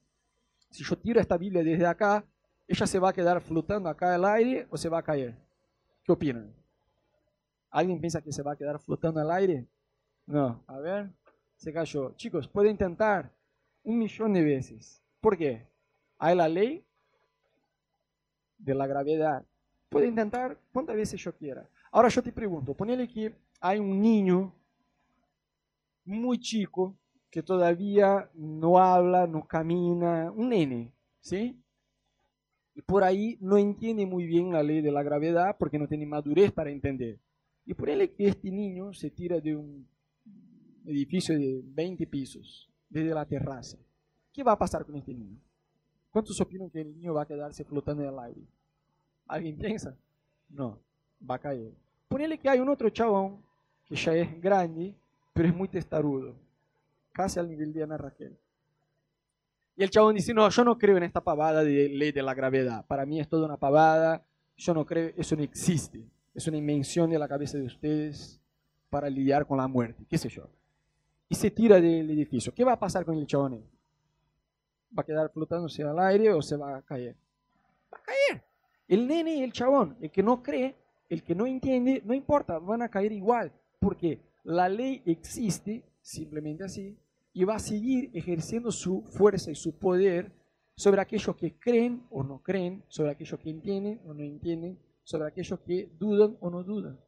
Si 0.71 0.83
yo 0.83 0.97
tiro 0.97 1.21
esta 1.21 1.37
Biblia 1.37 1.63
desde 1.63 1.87
acá, 1.87 2.25
ella 2.69 2.87
se 2.87 2.99
va 2.99 3.09
a 3.09 3.13
quedar 3.15 3.41
flotando 3.41 3.89
acá 3.89 4.15
el 4.15 4.25
aire 4.27 4.67
o 4.71 4.77
se 4.77 4.91
va 4.91 4.99
a 4.99 5.03
caer. 5.03 5.35
¿Qué 6.05 6.13
opinan? 6.13 6.55
¿Alguien 7.71 7.99
piensa 7.99 8.21
que 8.21 8.31
se 8.31 8.43
va 8.43 8.53
a 8.53 8.57
quedar 8.57 8.79
flotando 8.79 9.21
al 9.21 9.31
aire? 9.31 9.67
No, 10.27 10.63
a 10.67 10.79
ver, 10.79 11.11
se 11.57 11.73
cayó. 11.73 12.15
Chicos, 12.15 12.47
puede 12.47 12.71
intentar 12.71 13.33
un 13.83 13.99
millón 13.99 14.35
de 14.35 14.45
veces. 14.45 15.03
¿Por 15.21 15.37
qué? 15.39 15.67
Hay 16.19 16.37
la 16.37 16.47
ley 16.47 16.85
de 18.59 18.75
la 18.75 18.87
gravedad. 18.87 19.47
Puede 19.89 20.07
intentar 20.07 20.59
cuantas 20.71 20.97
veces 20.97 21.21
yo 21.23 21.35
quiera. 21.35 21.69
Ahora 21.91 22.09
yo 22.09 22.23
te 22.23 22.33
pregunto, 22.33 22.75
ponele 22.75 23.09
que 23.09 23.35
hay 23.61 23.79
un 23.79 24.01
niño 24.01 24.55
muy 26.05 26.39
chico 26.39 26.99
que 27.31 27.43
todavía 27.43 28.31
no 28.35 28.79
habla, 28.79 29.27
no 29.27 29.47
camina, 29.47 30.31
un 30.31 30.51
nene, 30.51 30.93
¿sí? 31.21 31.63
Por 32.87 33.05
ahí 33.05 33.37
no 33.41 33.59
entiende 33.59 34.07
muy 34.07 34.27
bien 34.27 34.53
la 34.53 34.63
ley 34.63 34.81
de 34.81 34.93
la 34.93 35.03
gravedad 35.03 35.57
porque 35.59 35.79
no 35.79 35.89
tiene 35.89 36.07
madurez 36.07 36.53
para 36.53 36.71
entender. 36.71 37.19
Y 37.67 37.75
ponele 37.75 38.13
que 38.13 38.29
este 38.29 38.51
niño 38.51 38.93
se 38.93 39.11
tira 39.11 39.41
de 39.41 39.55
un 39.55 39.87
edificio 40.87 41.39
de 41.39 41.63
20 41.65 42.07
pisos, 42.07 42.71
desde 42.89 43.15
la 43.15 43.27
terraza. 43.27 43.77
¿Qué 44.33 44.43
va 44.43 44.53
a 44.53 44.59
pasar 44.59 44.85
con 44.85 44.97
este 44.97 45.13
niño? 45.13 45.39
¿Cuántos 46.11 46.41
opinan 46.41 46.71
que 46.71 46.81
el 46.81 46.95
niño 46.95 47.15
va 47.15 47.23
a 47.23 47.27
quedarse 47.27 47.65
flotando 47.65 48.03
en 48.03 48.09
el 48.09 48.19
aire? 48.19 48.41
¿Alguien 49.27 49.59
piensa? 49.59 49.97
No, 50.49 50.79
va 51.29 51.35
a 51.35 51.39
caer. 51.39 51.73
Ponele 52.09 52.39
que 52.39 52.49
hay 52.49 52.61
un 52.61 52.71
otro 52.71 52.89
chabón 52.89 53.43
que 53.85 53.97
ya 53.97 54.15
es 54.15 54.41
grande, 54.41 54.95
pero 55.35 55.49
es 55.49 55.55
muy 55.55 55.69
testarudo, 55.69 56.35
casi 57.13 57.39
al 57.39 57.49
nivel 57.49 57.73
de 57.73 57.83
Ana 57.83 57.99
Raquel. 57.99 58.37
Y 59.79 59.85
el 59.85 59.91
chabón 59.91 60.17
dice, 60.17 60.35
no, 60.35 60.49
yo 60.49 60.65
no 60.65 60.77
creo 60.77 60.97
en 60.97 61.05
esta 61.05 61.23
pavada 61.23 61.63
de 61.63 61.89
ley 61.89 62.11
de 62.11 62.21
la 62.21 62.35
gravedad. 62.35 62.85
Para 62.89 63.07
mí 63.07 63.21
es 63.21 63.29
toda 63.29 63.47
una 63.47 63.57
pavada, 63.57 64.27
yo 64.57 64.75
no 64.75 64.85
creo, 64.85 65.13
eso 65.17 65.37
no 65.37 65.45
existe. 65.45 66.05
Es 66.35 66.49
una 66.49 66.57
invención 66.57 67.09
de 67.09 67.17
la 67.17 67.29
cabeza 67.29 67.59
de 67.59 67.67
ustedes 67.67 68.41
para 68.91 69.09
lidiar 69.09 69.47
con 69.47 69.57
la 69.57 69.69
muerte, 69.69 70.05
qué 70.11 70.19
sé 70.19 70.29
yo. 70.31 70.51
Y 71.29 71.37
se 71.37 71.53
tira 71.53 71.81
del 71.81 72.11
edificio. 72.11 72.53
¿Qué 72.53 72.65
va 72.65 72.73
a 72.73 72.81
pasar 72.81 73.05
con 73.05 73.17
el 73.17 73.27
chabón? 73.29 73.65
¿Va 74.99 75.03
a 75.03 75.07
quedar 75.07 75.31
flotándose 75.31 75.85
al 75.85 76.01
aire 76.01 76.33
o 76.33 76.43
se 76.43 76.57
va 76.57 76.79
a 76.79 76.83
caer? 76.83 77.15
Va 77.95 77.99
a 77.99 78.03
caer. 78.03 78.43
El 78.89 79.07
nene 79.07 79.37
y 79.37 79.43
el 79.45 79.53
chabón, 79.53 79.97
el 80.01 80.11
que 80.11 80.25
no 80.25 80.43
cree, 80.43 80.75
el 81.09 81.23
que 81.23 81.37
no 81.37 81.47
entiende, 81.47 82.03
no 82.05 82.15
importa, 82.15 82.59
van 82.59 82.83
a 82.83 82.89
caer 82.89 83.13
igual, 83.13 83.53
porque 83.79 84.21
la 84.43 84.69
ley 84.69 85.05
existe 85.07 85.85
simplemente 86.01 86.65
así 86.65 86.99
y 87.33 87.45
va 87.45 87.57
a 87.57 87.61
seguir 87.61 88.11
ejerciendo 88.15 88.71
su 88.71 89.03
fuerza 89.03 89.51
y 89.51 89.55
su 89.55 89.79
poder 89.79 90.33
sobre 90.75 91.01
aquellos 91.01 91.37
que 91.37 91.59
creen 91.59 92.07
o 92.11 92.23
no 92.23 92.43
creen, 92.43 92.85
sobre 92.89 93.11
aquellos 93.11 93.39
que 93.41 93.51
entienden 93.51 94.01
o 94.05 94.15
no 94.15 94.23
entienden, 94.23 94.79
sobre 95.03 95.29
aquellos 95.29 95.59
que 95.61 95.91
dudan 95.99 96.37
o 96.41 96.51
no 96.51 96.63
dudan. 96.63 96.99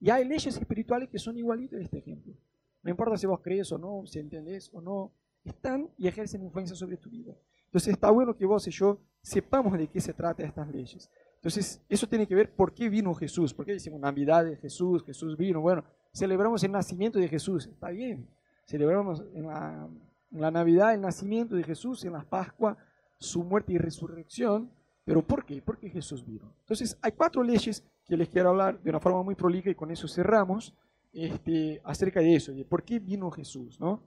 Y 0.00 0.10
hay 0.10 0.24
leyes 0.24 0.56
espirituales 0.56 1.08
que 1.08 1.18
son 1.18 1.36
igualitas 1.36 1.78
de 1.78 1.84
este 1.84 1.98
ejemplo. 1.98 2.34
No 2.82 2.90
importa 2.90 3.16
si 3.16 3.26
vos 3.26 3.40
crees 3.42 3.70
o 3.72 3.78
no, 3.78 4.06
si 4.06 4.18
entendés 4.18 4.70
o 4.72 4.80
no, 4.80 5.12
están 5.44 5.90
y 5.96 6.08
ejercen 6.08 6.42
influencia 6.42 6.76
sobre 6.76 6.96
tu 6.96 7.10
vida. 7.10 7.34
Entonces 7.66 7.92
está 7.92 8.10
bueno 8.10 8.36
que 8.36 8.46
vos 8.46 8.66
y 8.66 8.70
yo 8.70 8.98
sepamos 9.22 9.78
de 9.78 9.88
qué 9.88 10.00
se 10.00 10.12
trata 10.12 10.42
estas 10.42 10.68
leyes. 10.68 11.10
Entonces, 11.36 11.80
eso 11.88 12.06
tiene 12.06 12.26
que 12.26 12.34
ver 12.34 12.54
por 12.54 12.74
qué 12.74 12.90
vino 12.90 13.14
Jesús, 13.14 13.54
por 13.54 13.64
qué 13.64 13.72
decimos 13.72 13.98
Navidad 13.98 14.44
de 14.44 14.56
Jesús, 14.56 15.02
Jesús 15.04 15.38
vino. 15.38 15.62
Bueno, 15.62 15.84
celebramos 16.12 16.62
el 16.64 16.72
nacimiento 16.72 17.18
de 17.18 17.28
Jesús, 17.28 17.66
está 17.66 17.88
bien. 17.88 18.28
Celebramos 18.70 19.24
en 19.34 19.48
la, 19.48 19.88
en 20.30 20.40
la 20.40 20.52
Navidad 20.52 20.94
el 20.94 21.00
nacimiento 21.00 21.56
de 21.56 21.64
Jesús, 21.64 22.04
en 22.04 22.12
la 22.12 22.22
Pascua 22.22 22.76
su 23.18 23.42
muerte 23.42 23.72
y 23.72 23.78
resurrección. 23.78 24.70
¿Pero 25.04 25.26
por 25.26 25.44
qué? 25.44 25.60
Porque 25.60 25.90
Jesús 25.90 26.24
vino. 26.24 26.54
Entonces, 26.60 26.96
hay 27.02 27.10
cuatro 27.10 27.42
leyes 27.42 27.82
que 28.06 28.16
les 28.16 28.28
quiero 28.28 28.50
hablar 28.50 28.80
de 28.80 28.90
una 28.90 29.00
forma 29.00 29.24
muy 29.24 29.34
prolija 29.34 29.70
y 29.70 29.74
con 29.74 29.90
eso 29.90 30.06
cerramos 30.06 30.72
este, 31.12 31.80
acerca 31.82 32.20
de 32.20 32.36
eso, 32.36 32.52
de 32.52 32.64
por 32.64 32.84
qué 32.84 33.00
vino 33.00 33.28
Jesús. 33.32 33.80
¿no? 33.80 34.04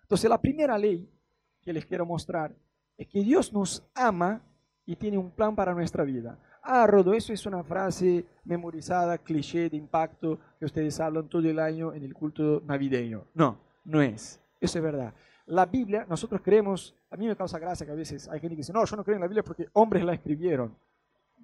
Entonces, 0.00 0.30
la 0.30 0.40
primera 0.40 0.78
ley 0.78 1.06
que 1.60 1.74
les 1.74 1.84
quiero 1.84 2.06
mostrar 2.06 2.56
es 2.96 3.06
que 3.06 3.20
Dios 3.20 3.52
nos 3.52 3.86
ama 3.94 4.40
y 4.86 4.96
tiene 4.96 5.18
un 5.18 5.30
plan 5.30 5.54
para 5.54 5.74
nuestra 5.74 6.04
vida. 6.04 6.38
Ah, 6.62 6.86
Rodo, 6.86 7.12
eso 7.12 7.34
es 7.34 7.44
una 7.44 7.62
frase 7.62 8.24
memorizada, 8.44 9.18
cliché 9.18 9.68
de 9.68 9.76
impacto 9.76 10.38
que 10.58 10.64
ustedes 10.64 10.98
hablan 11.00 11.28
todo 11.28 11.46
el 11.46 11.58
año 11.58 11.92
en 11.92 12.02
el 12.02 12.14
culto 12.14 12.62
navideño. 12.64 13.26
No, 13.34 13.63
no 13.84 14.02
es. 14.02 14.40
Eso 14.60 14.78
es 14.78 14.84
verdad. 14.84 15.14
La 15.46 15.66
Biblia, 15.66 16.06
nosotros 16.08 16.40
creemos, 16.42 16.96
a 17.10 17.16
mí 17.16 17.26
me 17.26 17.36
causa 17.36 17.58
gracia 17.58 17.84
que 17.84 17.92
a 17.92 17.96
veces 17.96 18.28
hay 18.28 18.40
gente 18.40 18.56
que 18.56 18.60
dice, 18.60 18.72
no, 18.72 18.84
yo 18.84 18.96
no 18.96 19.04
creo 19.04 19.16
en 19.16 19.20
la 19.20 19.26
Biblia 19.26 19.42
porque 19.42 19.68
hombres 19.74 20.02
la 20.04 20.14
escribieron. 20.14 20.74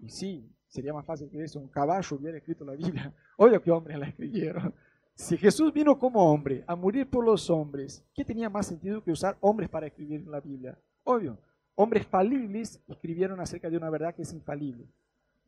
Y 0.00 0.09
sí, 0.09 0.50
sería 0.66 0.94
más 0.94 1.05
fácil 1.05 1.29
que 1.29 1.42
eso, 1.42 1.59
un 1.59 1.68
caballo 1.68 2.16
hubiera 2.16 2.38
escrito 2.38 2.64
la 2.64 2.72
Biblia. 2.72 3.12
Obvio 3.37 3.62
que 3.62 3.70
hombres 3.70 3.98
la 3.98 4.07
escribieron. 4.07 4.74
Si 5.14 5.37
Jesús 5.37 5.72
vino 5.72 5.98
como 5.98 6.33
hombre 6.33 6.64
a 6.66 6.74
morir 6.74 7.09
por 7.09 7.24
los 7.24 7.50
hombres, 7.50 8.03
¿qué 8.14 8.24
tenía 8.24 8.48
más 8.48 8.66
sentido 8.66 9.05
que 9.05 9.12
usar 9.12 9.37
hombres 9.40 9.68
para 9.68 9.87
escribir 9.87 10.26
la 10.26 10.40
Biblia? 10.40 10.79
Obvio. 11.05 11.38
Hombres 11.74 12.07
falibles 12.07 12.81
escribieron 12.88 13.38
acerca 13.40 13.68
de 13.68 13.76
una 13.76 13.90
verdad 13.90 14.14
que 14.14 14.22
es 14.22 14.33
infalible. 14.33 14.87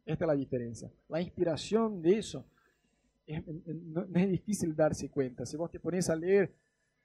Esta 0.04 0.24
es 0.24 0.28
la 0.28 0.34
diferencia. 0.34 0.90
La 1.08 1.20
inspiración 1.20 2.02
de 2.02 2.18
eso 2.18 2.44
no, 3.26 4.06
es 4.14 4.30
difícil 4.30 4.74
darse 4.74 5.08
cuenta. 5.08 5.46
Si 5.46 5.56
vos 5.56 5.70
te 5.70 5.78
pones 5.78 6.10
a 6.10 6.16
leer, 6.16 6.52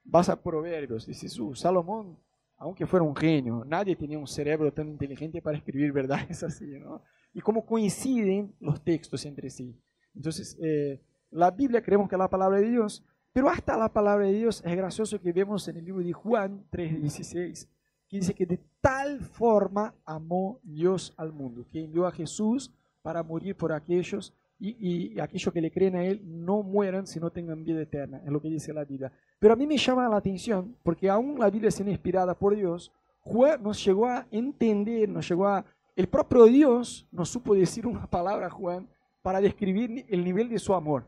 vas 0.08 0.30
a 0.30 0.42
Proverbios, 0.42 1.06
dices, 1.06 1.38
uh, 1.40 1.54
Salomón, 1.54 2.18
aunque 2.58 2.88
fuera 2.88 3.04
un 3.04 3.16
genio, 3.16 3.64
nadie 3.66 3.96
tenía 3.96 4.18
un 4.18 4.28
cerebro 4.28 4.74
tan 4.74 4.88
inteligente 4.88 5.42
para 5.42 5.58
escribir 5.58 5.92
verdades 5.92 6.42
así, 6.44 6.80
¿no? 6.80 7.04
Y 7.34 7.42
cómo 7.42 7.66
coinciden 7.66 8.56
los 8.60 8.84
textos 8.84 9.26
entre 9.26 9.50
sí. 9.50 9.80
Entonces, 10.16 10.58
eh, 10.60 11.00
la 11.30 11.52
Biblia 11.52 11.84
creemos 11.84 12.10
que 12.10 12.16
es 12.16 12.20
la 12.20 12.30
palabra 12.30 12.60
de 12.60 12.70
Dios, 12.70 13.06
pero 13.34 13.50
hasta 13.50 13.78
la 13.78 13.94
palabra 13.94 14.26
de 14.26 14.34
Dios 14.34 14.64
es 14.66 14.76
gracioso 14.76 15.22
que 15.22 15.32
vemos 15.32 15.68
en 15.68 15.78
el 15.78 15.86
libro 15.86 16.04
de 16.04 16.14
Juan 16.14 16.66
3:16, 16.72 17.70
que 18.08 18.18
dice 18.18 18.34
que 18.34 18.48
de 18.48 18.60
tal 18.82 19.20
forma 19.20 19.94
amó 20.06 20.60
Dios 20.64 21.14
al 21.18 21.34
mundo, 21.34 21.68
que 21.70 21.84
envió 21.84 22.08
a 22.08 22.12
Jesús 22.12 22.74
para 23.04 23.22
morir 23.22 23.56
por 23.56 23.74
aquellos 23.74 24.34
y, 24.60 25.20
aquellos 25.20 25.54
que 25.54 25.62
le 25.62 25.70
creen 25.70 25.96
a 25.96 26.04
Él 26.04 26.22
no 26.26 26.64
mueran, 26.64 27.06
sino 27.06 27.30
tengan 27.30 27.64
vida 27.64 27.82
eterna, 27.82 28.22
es 28.26 28.32
lo 28.32 28.42
que 28.42 28.50
dice 28.50 28.74
la 28.74 28.86
Biblia. 28.86 29.12
Pero 29.40 29.54
a 29.54 29.58
mí 29.58 29.68
me 29.68 29.78
llama 29.78 30.10
la 30.10 30.18
atención, 30.18 30.76
porque 30.84 31.10
aún 31.10 31.40
la 31.40 31.50
Biblia 31.50 31.72
siendo 31.72 31.92
inspirada 31.92 32.34
por 32.34 32.56
Dios, 32.56 32.92
Juan 33.22 33.62
nos 33.62 33.84
llegó 33.84 34.08
a 34.08 34.28
entender, 34.32 35.10
nos 35.10 35.28
llegó 35.28 35.48
a... 35.48 35.66
El 35.96 36.08
propio 36.08 36.46
Dios 36.46 37.08
nos 37.12 37.30
supo 37.30 37.56
decir 37.56 37.86
una 37.88 38.08
palabra, 38.08 38.50
Juan, 38.50 38.88
para 39.22 39.42
describir 39.42 40.06
el 40.10 40.24
nivel 40.24 40.50
de 40.50 40.60
su 40.60 40.74
amor. 40.74 41.06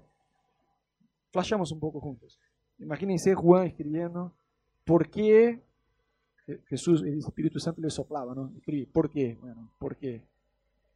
Flashamos 1.32 1.72
un 1.72 1.80
poco 1.80 2.00
juntos. 2.00 2.40
Imagínense 2.80 3.36
Juan 3.36 3.68
escribiendo, 3.68 4.34
¿por 4.84 5.10
qué 5.10 5.62
Jesús, 6.68 7.04
el 7.04 7.20
Espíritu 7.20 7.60
Santo 7.60 7.82
le 7.82 7.90
soplaba, 7.90 8.34
¿no? 8.34 8.52
¿por 8.92 9.10
qué? 9.10 9.38
Bueno, 9.40 9.72
¿por 9.78 9.96
qué? 9.96 10.24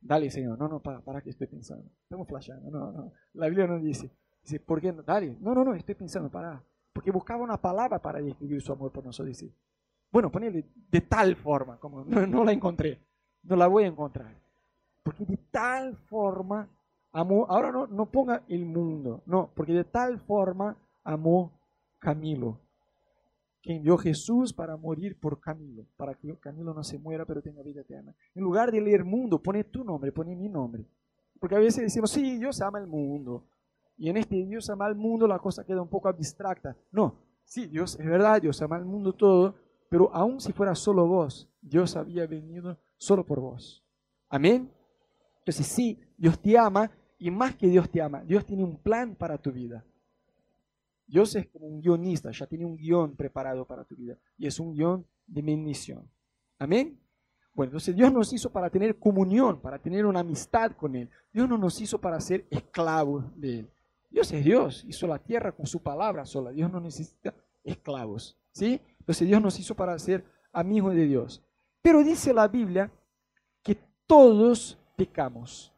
Dale, 0.02 0.30
Señor. 0.30 0.58
No, 0.58 0.68
no, 0.68 0.82
para, 0.82 1.00
para 1.00 1.22
que 1.22 1.30
estoy 1.30 1.48
pensando. 1.48 1.86
Estamos 2.04 2.28
flasheando. 2.28 2.70
No, 2.70 2.92
no. 2.92 3.14
La 3.34 3.48
Biblia 3.48 3.68
no 3.68 3.80
dice. 3.80 4.12
Dice, 4.42 4.60
¿por 4.60 4.82
qué? 4.82 4.92
Dale. 4.92 5.38
No, 5.40 5.54
no, 5.54 5.64
no, 5.64 5.74
estoy 5.76 5.96
pensando, 5.96 6.30
para. 6.30 6.62
Porque 6.94 7.12
buscaba 7.12 7.44
una 7.44 7.58
palabra 7.58 8.00
para 8.00 8.22
describir 8.22 8.62
su 8.62 8.72
amor 8.72 8.92
por 8.92 9.04
nosotros. 9.04 9.36
Dice, 9.38 9.54
bueno, 10.12 10.32
ponele 10.32 10.66
de 10.90 11.02
tal 11.02 11.36
forma, 11.36 11.80
como 11.80 12.06
no, 12.06 12.44
la 12.44 12.52
encontré. 12.52 13.00
No 13.42 13.56
la 13.56 13.68
voy 13.68 13.84
a 13.84 13.88
encontrar. 13.88 14.40
Porque 15.02 15.26
de 15.26 15.38
tal 15.52 15.98
forma 15.98 16.70
amó, 17.12 17.46
ahora 17.50 17.72
no, 17.72 17.88
no 17.88 18.06
ponga 18.06 18.44
el 18.48 18.66
mundo, 18.66 19.22
no, 19.26 19.52
porque 19.54 19.74
de 19.74 19.84
tal 19.84 20.20
forma 20.20 20.78
amó 21.04 21.52
Camilo, 22.00 22.60
que 23.62 23.76
envió 23.76 23.98
Jesús 23.98 24.54
para 24.54 24.78
morir 24.78 25.20
por 25.20 25.40
Camilo, 25.40 25.86
para 25.98 26.14
que 26.16 26.38
Camilo 26.38 26.74
no 26.74 26.84
se 26.84 27.00
muera 27.00 27.26
pero 27.26 27.42
tenga 27.42 27.64
vida 27.64 27.82
eterna. 27.82 28.16
En 28.36 28.44
lugar 28.44 28.72
de 28.72 28.82
leer 28.82 29.04
mundo, 29.04 29.42
pone 29.42 29.64
tu 29.64 29.84
nombre, 29.84 30.12
pone 30.12 30.36
mi 30.36 30.48
nombre. 30.50 30.86
Porque 31.40 31.56
a 31.56 31.60
veces 31.60 31.84
decimos, 31.84 32.12
sí, 32.12 32.38
Dios 32.38 32.62
ama 32.62 32.80
el 32.80 32.88
mundo. 32.88 33.46
Y 33.98 34.10
en 34.10 34.18
este 34.18 34.36
Dios 34.46 34.70
ama 34.70 34.88
el 34.88 34.96
mundo 34.96 35.28
la 35.28 35.40
cosa 35.40 35.66
queda 35.66 35.82
un 35.82 35.90
poco 35.90 36.08
abstracta. 36.08 36.76
No, 36.92 37.20
sí, 37.44 37.68
Dios 37.68 38.00
es 38.00 38.06
verdad, 38.06 38.42
Dios 38.42 38.62
ama 38.62 38.78
el 38.78 38.86
mundo 38.86 39.14
todo, 39.14 39.56
pero 39.90 40.14
aun 40.14 40.40
si 40.40 40.52
fuera 40.54 40.76
solo 40.76 41.08
vos, 41.08 41.50
Dios 41.62 41.96
había 41.96 42.26
venido 42.26 42.80
solo 42.98 43.26
por 43.26 43.40
vos. 43.40 43.84
Amén. 44.30 44.72
Entonces 45.40 45.68
sí, 45.68 46.00
Dios 46.18 46.40
te 46.40 46.58
ama 46.58 46.90
y 47.20 47.30
más 47.30 47.56
que 47.56 47.68
Dios 47.68 47.90
te 47.90 48.02
ama, 48.02 48.24
Dios 48.24 48.46
tiene 48.46 48.64
un 48.64 48.78
plan 48.78 49.16
para 49.16 49.38
tu 49.38 49.52
vida. 49.52 49.86
Dios 51.06 51.36
es 51.36 51.48
como 51.48 51.68
un 51.68 51.82
guionista, 51.82 52.32
ya 52.32 52.48
tiene 52.48 52.66
un 52.66 52.76
guion 52.76 53.16
preparado 53.16 53.66
para 53.66 53.84
tu 53.84 53.96
vida 53.96 54.18
y 54.38 54.48
es 54.48 54.60
un 54.60 54.74
guion 54.74 55.06
de 55.28 55.42
bendición. 55.42 56.10
Amén. 56.58 57.00
Bueno, 57.54 57.70
entonces 57.70 57.96
Dios 57.96 58.12
nos 58.12 58.34
hizo 58.34 58.52
para 58.52 58.70
tener 58.70 58.98
comunión, 58.98 59.62
para 59.62 59.78
tener 59.78 60.06
una 60.06 60.22
amistad 60.22 60.72
con 60.72 60.96
Él. 60.96 61.10
Dios 61.32 61.48
no 61.48 61.58
nos 61.58 61.80
hizo 61.82 62.00
para 62.00 62.20
ser 62.20 62.48
esclavos 62.50 63.26
de 63.40 63.60
Él. 63.60 63.70
Dios 64.14 64.32
es 64.32 64.46
Dios, 64.46 64.86
hizo 64.88 65.08
la 65.08 65.18
tierra 65.18 65.52
con 65.52 65.66
su 65.66 65.82
palabra 65.82 66.24
sola. 66.24 66.52
Dios 66.52 66.72
no 66.72 66.80
necesita 66.80 67.34
esclavos. 67.64 68.38
¿sí? 68.52 68.80
Entonces 69.00 69.28
Dios 69.28 69.42
nos 69.42 69.60
hizo 69.60 69.74
para 69.74 69.98
ser 69.98 70.24
amigos 70.52 70.94
de 70.94 71.08
Dios. 71.08 71.44
Pero 71.82 72.04
dice 72.04 72.32
la 72.32 72.48
Biblia 72.48 72.92
que 73.64 73.76
todos 74.06 74.78
pecamos. 74.96 75.74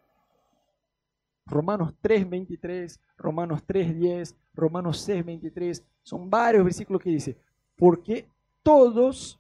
Romanos 1.46 1.94
3:23, 2.02 3.00
Romanos 3.18 3.64
3:10, 3.66 4.36
Romanos 4.54 5.08
6:23, 5.08 5.82
son 6.04 6.30
varios 6.30 6.66
versículos 6.66 7.02
que 7.02 7.12
dice, 7.12 7.38
porque 7.78 8.28
todos 8.64 9.40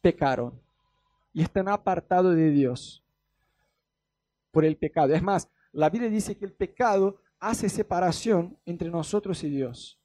pecaron 0.00 0.58
y 1.34 1.42
están 1.42 1.68
apartados 1.68 2.34
de 2.34 2.50
Dios 2.50 3.04
por 4.50 4.64
el 4.64 4.78
pecado. 4.78 5.12
Es 5.12 5.22
más, 5.22 5.50
la 5.72 5.90
Biblia 5.90 6.08
dice 6.08 6.38
que 6.38 6.46
el 6.46 6.52
pecado 6.52 7.20
hace 7.40 7.68
separación 7.68 8.58
entre 8.64 8.90
nosotros 8.90 9.42
y 9.44 9.50
Dios. 9.50 10.00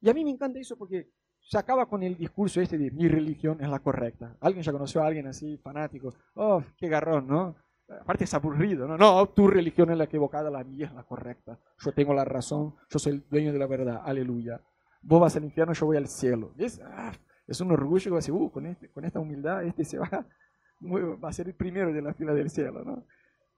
Y 0.00 0.08
a 0.08 0.14
mí 0.14 0.24
me 0.24 0.30
encanta 0.30 0.58
eso 0.58 0.76
porque 0.76 1.10
se 1.40 1.58
acaba 1.58 1.86
con 1.86 2.02
el 2.02 2.16
discurso 2.16 2.60
este 2.60 2.78
de 2.78 2.90
mi 2.90 3.08
religión 3.08 3.60
es 3.60 3.68
la 3.68 3.80
correcta. 3.80 4.36
Alguien 4.40 4.62
ya 4.62 4.72
conoció 4.72 5.02
a 5.02 5.06
alguien 5.06 5.26
así, 5.26 5.56
fanático. 5.58 6.14
Oh, 6.34 6.62
qué 6.76 6.88
garrón, 6.88 7.26
¿no? 7.26 7.56
Aparte 7.88 8.24
es 8.24 8.34
aburrido, 8.34 8.86
¿no? 8.86 8.96
No, 8.96 9.28
tu 9.30 9.48
religión 9.48 9.90
es 9.90 9.98
la 9.98 10.04
equivocada, 10.04 10.48
la 10.50 10.62
mía 10.62 10.86
es 10.86 10.92
la 10.92 11.02
correcta. 11.02 11.58
Yo 11.78 11.92
tengo 11.92 12.14
la 12.14 12.24
razón, 12.24 12.76
yo 12.88 12.98
soy 12.98 13.14
el 13.14 13.28
dueño 13.28 13.52
de 13.52 13.58
la 13.58 13.66
verdad, 13.66 14.02
aleluya. 14.04 14.62
Vos 15.02 15.20
vas 15.20 15.34
al 15.36 15.44
infierno, 15.44 15.72
yo 15.72 15.86
voy 15.86 15.96
al 15.96 16.06
cielo. 16.06 16.52
¿Ves? 16.56 16.80
Ah, 16.84 17.12
es 17.48 17.60
un 17.60 17.72
orgullo 17.72 18.04
que 18.04 18.10
va 18.10 18.16
a 18.16 18.20
decir, 18.20 18.34
uh, 18.34 18.50
con, 18.50 18.66
este, 18.66 18.90
con 18.92 19.04
esta 19.04 19.18
humildad, 19.18 19.64
este 19.64 19.84
se 19.84 19.98
va, 19.98 20.08
va 20.80 21.28
a 21.28 21.32
ser 21.32 21.48
el 21.48 21.54
primero 21.56 21.92
de 21.92 22.00
la 22.00 22.14
fila 22.14 22.32
del 22.32 22.50
cielo, 22.50 22.84
¿no? 22.84 23.04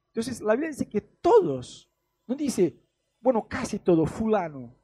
Entonces, 0.06 0.40
la 0.40 0.54
Biblia 0.54 0.70
dice 0.70 0.88
que 0.88 1.00
todos, 1.00 1.90
no 2.26 2.34
dice, 2.34 2.80
bueno, 3.22 3.46
casi 3.48 3.78
todo, 3.78 4.04
fulano, 4.04 4.74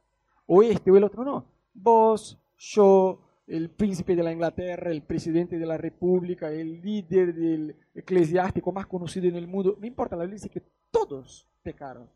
o 0.46 0.62
este 0.62 0.90
o 0.90 0.96
el 0.96 1.05
otro, 1.05 1.24
no. 1.24 1.44
Vos, 1.74 2.40
yo, 2.57 3.20
el 3.46 3.68
príncipe 3.68 4.14
de 4.14 4.22
la 4.22 4.33
Inglaterra, 4.33 4.90
el 4.90 5.03
presidente 5.03 5.59
de 5.59 5.66
la 5.66 5.77
República, 5.77 6.51
el 6.51 6.81
líder 6.81 7.35
del 7.35 7.77
eclesiástico 7.94 8.72
más 8.72 8.87
conocido 8.87 9.27
en 9.27 9.37
el 9.37 9.48
mundo, 9.48 9.77
no 9.79 9.87
importa, 9.87 10.16
la 10.16 10.22
Biblia 10.22 10.37
dice 10.37 10.51
que 10.51 10.62
todos 10.90 11.46
pecaron 11.62 12.09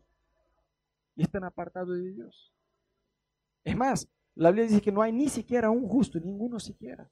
y 1.15 1.23
están 1.23 1.43
apartados 1.43 1.95
de 1.95 2.11
Dios. 2.13 2.53
Es 3.63 3.75
más, 3.75 4.07
la 4.35 4.49
Biblia 4.49 4.69
dice 4.69 4.81
que 4.81 4.91
no 4.91 5.01
hay 5.01 5.11
ni 5.11 5.27
siquiera 5.27 5.69
un 5.69 5.87
justo, 5.87 6.19
ninguno 6.19 6.59
siquiera. 6.59 7.09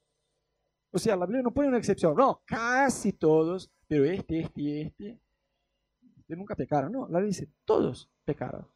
O 0.90 0.98
sea, 0.98 1.16
la 1.16 1.26
Biblia 1.26 1.42
no 1.42 1.52
pone 1.52 1.68
una 1.68 1.78
excepción, 1.78 2.16
no, 2.16 2.42
casi 2.46 3.12
todos, 3.12 3.70
pero 3.86 4.04
este, 4.04 4.40
este 4.40 4.60
y 4.60 4.80
este, 4.80 5.20
este 6.16 6.36
nunca 6.36 6.56
pecaron. 6.56 6.92
No, 6.92 7.00
la 7.08 7.18
Biblia 7.18 7.28
dice, 7.28 7.48
todos 7.64 8.10
pecaron 8.24 8.71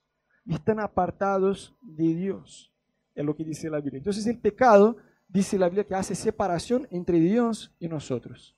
están 0.54 0.80
apartados 0.80 1.74
de 1.82 2.14
Dios. 2.14 2.72
Es 3.14 3.24
lo 3.24 3.35
que 3.35 3.44
dice 3.44 3.70
la 3.70 3.80
Biblia. 3.80 3.98
Entonces 3.98 4.26
el 4.26 4.38
pecado, 4.38 4.96
dice 5.28 5.59
la 5.59 5.68
Biblia, 5.68 5.85
que 5.85 5.94
hace 5.94 6.14
separación 6.14 6.87
entre 6.90 7.18
Dios 7.18 7.72
y 7.78 7.88
nosotros. 7.88 8.56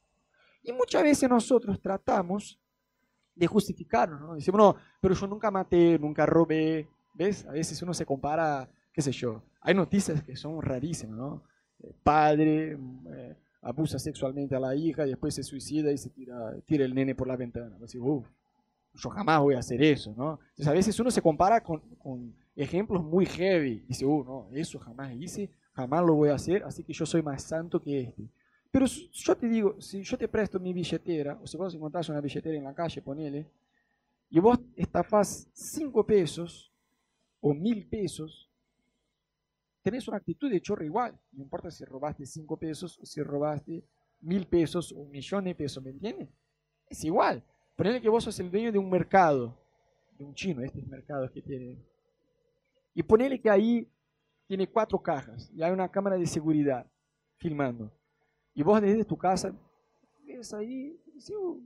Y 0.62 0.72
muchas 0.72 1.03
veces 1.03 1.29
nosotros 1.31 1.81
tratamos 1.81 2.61
de 3.35 3.46
justificarnos, 3.46 4.20
¿no? 4.20 4.35
Decimos, 4.35 4.59
no, 4.59 4.77
pero 5.01 5.14
yo 5.14 5.27
nunca 5.27 5.51
maté, 5.51 5.98
nunca 5.98 6.27
robé. 6.27 6.88
¿Ves? 7.14 7.46
A 7.46 7.53
veces 7.53 7.81
uno 7.83 7.94
se 7.94 8.05
compara, 8.07 8.68
qué 8.92 9.03
sé 9.03 9.11
yo, 9.11 9.42
hay 9.61 9.74
noticias 9.74 10.22
que 10.22 10.37
son 10.37 10.62
rarísimas, 10.62 11.16
¿no? 11.16 11.42
El 11.83 11.94
padre 11.94 12.79
eh, 13.11 13.37
abusa 13.62 13.98
sexualmente 13.98 14.55
a 14.55 14.61
la 14.61 14.74
hija 14.74 15.07
y 15.07 15.11
después 15.11 15.35
se 15.35 15.42
suicida 15.42 15.92
y 15.92 15.98
se 15.98 16.11
tira, 16.11 16.57
tira 16.66 16.85
el 16.85 16.94
nene 16.94 17.14
por 17.14 17.29
la 17.29 17.37
ventana. 17.37 17.77
Decir, 17.79 18.01
yo 18.94 19.11
jamás 19.11 19.40
voy 19.40 19.55
a 19.55 19.59
hacer 19.61 19.83
eso, 19.83 20.14
¿no? 20.16 20.38
Entonces 20.51 20.68
a 20.68 20.72
veces 20.72 20.98
uno 21.01 21.11
se 21.11 21.22
compara 21.22 21.62
con, 21.62 21.81
con 21.96 22.35
ejemplos 22.57 23.05
muy 23.05 23.27
heavy 23.27 23.83
y 23.85 23.87
dice, 23.88 24.05
uh, 24.05 24.24
no, 24.24 24.48
eso 24.53 24.79
jamás 24.79 25.14
hice, 25.14 25.51
jamás 25.72 26.05
lo 26.05 26.14
voy 26.14 26.31
a 26.31 26.35
hacer, 26.35 26.62
así 26.64 26.83
que 26.83 26.92
yo 26.92 27.07
soy 27.07 27.22
más 27.22 27.42
santo 27.42 27.81
que 27.81 28.01
este. 28.01 28.29
Pero 28.70 28.87
yo 28.87 29.37
te 29.37 29.48
digo, 29.48 29.81
si 29.81 30.03
yo 30.03 30.18
te 30.18 30.29
presto 30.29 30.61
mi 30.61 30.72
billetera, 30.72 31.38
o 31.42 31.46
si 31.46 31.57
vos 31.57 31.74
encontrás 31.74 32.09
una 32.09 32.20
billetera 32.20 32.57
en 32.57 32.64
la 32.64 32.74
calle, 32.74 33.01
ponele, 33.01 33.46
y 34.31 34.40
vos 34.40 34.59
estafás 34.77 35.48
cinco 35.53 36.05
pesos 36.05 36.72
o 37.40 37.55
mil 37.55 37.87
pesos, 37.88 38.51
tenés 39.83 40.07
una 40.07 40.18
actitud 40.18 40.51
de 40.51 40.61
chorro 40.61 40.85
igual. 40.85 41.18
No 41.33 41.42
importa 41.42 41.70
si 41.70 41.85
robaste 41.85 42.27
cinco 42.27 42.59
pesos 42.59 42.98
o 43.01 43.07
si 43.07 43.22
robaste 43.22 43.85
mil 44.20 44.46
pesos 44.46 44.92
o 44.92 44.96
un 44.96 45.11
millón 45.11 45.44
de 45.44 45.55
pesos, 45.55 45.83
¿me 45.83 45.90
entiendes? 45.90 46.29
Es 46.88 47.05
igual. 47.05 47.42
Ponele 47.79 48.01
que 48.01 48.09
vos 48.09 48.25
sos 48.25 48.41
el 48.41 48.51
dueño 48.51 48.73
de 48.73 48.79
un 48.81 48.91
mercado, 48.91 49.57
de 50.19 50.25
un 50.25 50.35
chino, 50.35 50.64
este 50.64 50.83
mercado 50.83 51.31
que 51.31 51.41
tiene. 51.41 51.79
Y 52.93 53.05
ponele 53.05 53.41
que 53.41 53.49
ahí 53.49 53.88
tiene 54.49 54.67
cuatro 54.67 55.01
cajas 55.01 55.49
y 55.55 55.62
hay 55.62 55.71
una 55.71 55.88
cámara 55.88 56.17
de 56.17 56.27
seguridad 56.27 56.85
filmando. 57.37 57.93
Y 58.53 58.64
vos 58.64 58.83
desde 58.83 59.05
tu 59.05 59.17
casa 59.17 59.55
ves 60.27 60.53
ahí, 60.55 61.01
y 61.07 61.35
uh, 61.37 61.62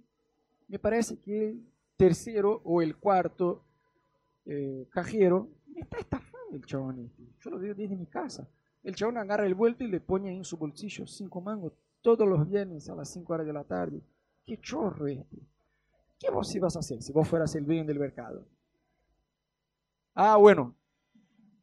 me 0.69 0.79
parece 0.79 1.19
que 1.19 1.49
el 1.49 1.67
tercero 1.97 2.61
o 2.63 2.83
el 2.83 2.95
cuarto 2.99 3.65
eh, 4.45 4.87
cajero 4.91 5.49
me 5.67 5.81
está 5.81 5.97
estafando 5.97 6.57
el 6.57 6.67
chabón 6.67 6.99
este. 7.07 7.23
Yo 7.41 7.49
lo 7.49 7.59
veo 7.59 7.75
desde 7.75 7.97
mi 7.97 8.07
casa. 8.07 8.47
El 8.83 8.95
chabón 8.95 9.17
agarra 9.17 9.47
el 9.47 9.55
vuelto 9.55 9.83
y 9.83 9.89
le 9.89 10.01
pone 10.01 10.37
en 10.37 10.45
su 10.45 10.59
bolsillo 10.59 11.07
cinco 11.07 11.41
mangos 11.41 11.73
todos 12.03 12.29
los 12.29 12.47
viernes 12.47 12.91
a 12.91 12.95
las 12.95 13.11
cinco 13.11 13.33
horas 13.33 13.47
de 13.47 13.55
la 13.55 13.65
tarde. 13.65 14.03
Qué 14.45 14.61
chorro 14.61 15.07
este. 15.07 15.39
¿Qué 16.23 16.31
vos 16.31 16.55
ibas 16.55 16.77
a 16.77 16.79
hacer 16.79 17.03
si 17.03 17.13
vos 17.13 17.27
fueras 17.27 17.53
el 17.57 17.67
dueño 17.67 17.85
del 17.85 17.99
mercado? 17.99 18.47
Ah, 20.15 20.37
bueno, 20.37 20.77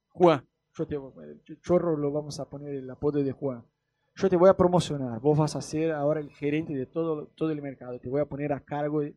Juan, 0.09 0.45
yo 0.73 0.85
te 0.85 0.95
el 0.95 1.61
chorro 1.61 1.95
lo 1.95 2.11
vamos 2.11 2.41
a 2.41 2.49
poner 2.49 2.75
el 2.75 2.89
apodo 2.89 3.23
de 3.23 3.31
Juan. 3.31 3.63
Yo 4.15 4.29
te 4.29 4.35
voy 4.35 4.49
a 4.49 4.57
promocionar, 4.57 5.21
vos 5.21 5.37
vas 5.37 5.55
a 5.55 5.61
ser 5.61 5.93
ahora 5.93 6.19
el 6.19 6.29
gerente 6.31 6.73
de 6.73 6.85
todo, 6.85 7.27
todo 7.27 7.51
el 7.51 7.61
mercado, 7.61 7.97
te 8.01 8.09
voy 8.09 8.19
a 8.19 8.25
poner 8.25 8.51
a 8.51 8.59
cargo 8.59 8.99
de... 8.99 9.15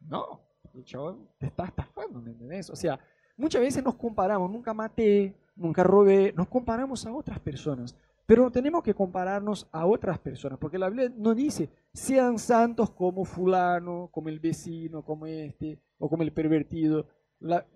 No, 0.00 0.40
el 0.72 0.84
chabón 0.84 1.28
te 1.36 1.48
está 1.48 1.66
estafando, 1.66 2.22
¿me 2.22 2.30
entendés? 2.30 2.70
O 2.70 2.76
sea, 2.76 2.98
muchas 3.36 3.60
veces 3.60 3.84
nos 3.84 3.96
comparamos, 3.96 4.50
nunca 4.50 4.72
maté, 4.72 5.36
nunca 5.54 5.84
robé, 5.84 6.32
nos 6.32 6.48
comparamos 6.48 7.04
a 7.04 7.12
otras 7.12 7.38
personas. 7.40 7.94
Pero 8.28 8.42
no 8.42 8.52
tenemos 8.52 8.82
que 8.82 8.92
compararnos 8.92 9.66
a 9.72 9.86
otras 9.86 10.18
personas, 10.18 10.58
porque 10.58 10.76
la 10.76 10.90
Biblia 10.90 11.10
no 11.16 11.34
dice, 11.34 11.70
sean 11.94 12.38
santos 12.38 12.90
como 12.90 13.24
fulano, 13.24 14.10
como 14.12 14.28
el 14.28 14.38
vecino, 14.38 15.02
como 15.02 15.24
este, 15.24 15.80
o 15.96 16.10
como 16.10 16.24
el 16.24 16.30
pervertido. 16.34 17.08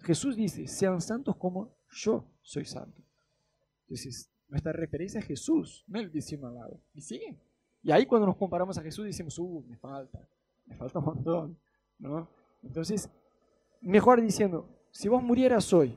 Jesús 0.02 0.36
dice, 0.36 0.66
sean 0.66 1.00
santos 1.00 1.36
como 1.36 1.74
yo 1.88 2.26
soy 2.42 2.66
santo. 2.66 3.00
Entonces, 3.84 4.30
nuestra 4.46 4.74
referencia 4.74 5.20
es 5.20 5.24
Jesús, 5.24 5.86
no 5.86 5.98
el 5.98 6.10
vecino 6.10 6.50
lado. 6.50 6.82
Y 6.92 7.00
sigue. 7.00 7.40
Y 7.82 7.90
ahí 7.90 8.04
cuando 8.04 8.26
nos 8.26 8.36
comparamos 8.36 8.76
a 8.76 8.82
Jesús 8.82 9.06
decimos, 9.06 9.38
uh, 9.38 9.64
me 9.66 9.78
falta, 9.78 10.20
me 10.66 10.76
falta 10.76 10.98
un 10.98 11.04
montón. 11.06 11.58
¿no? 11.98 12.28
Entonces, 12.62 13.08
mejor 13.80 14.20
diciendo, 14.20 14.68
si 14.90 15.08
vos 15.08 15.22
murieras 15.22 15.72
hoy, 15.72 15.96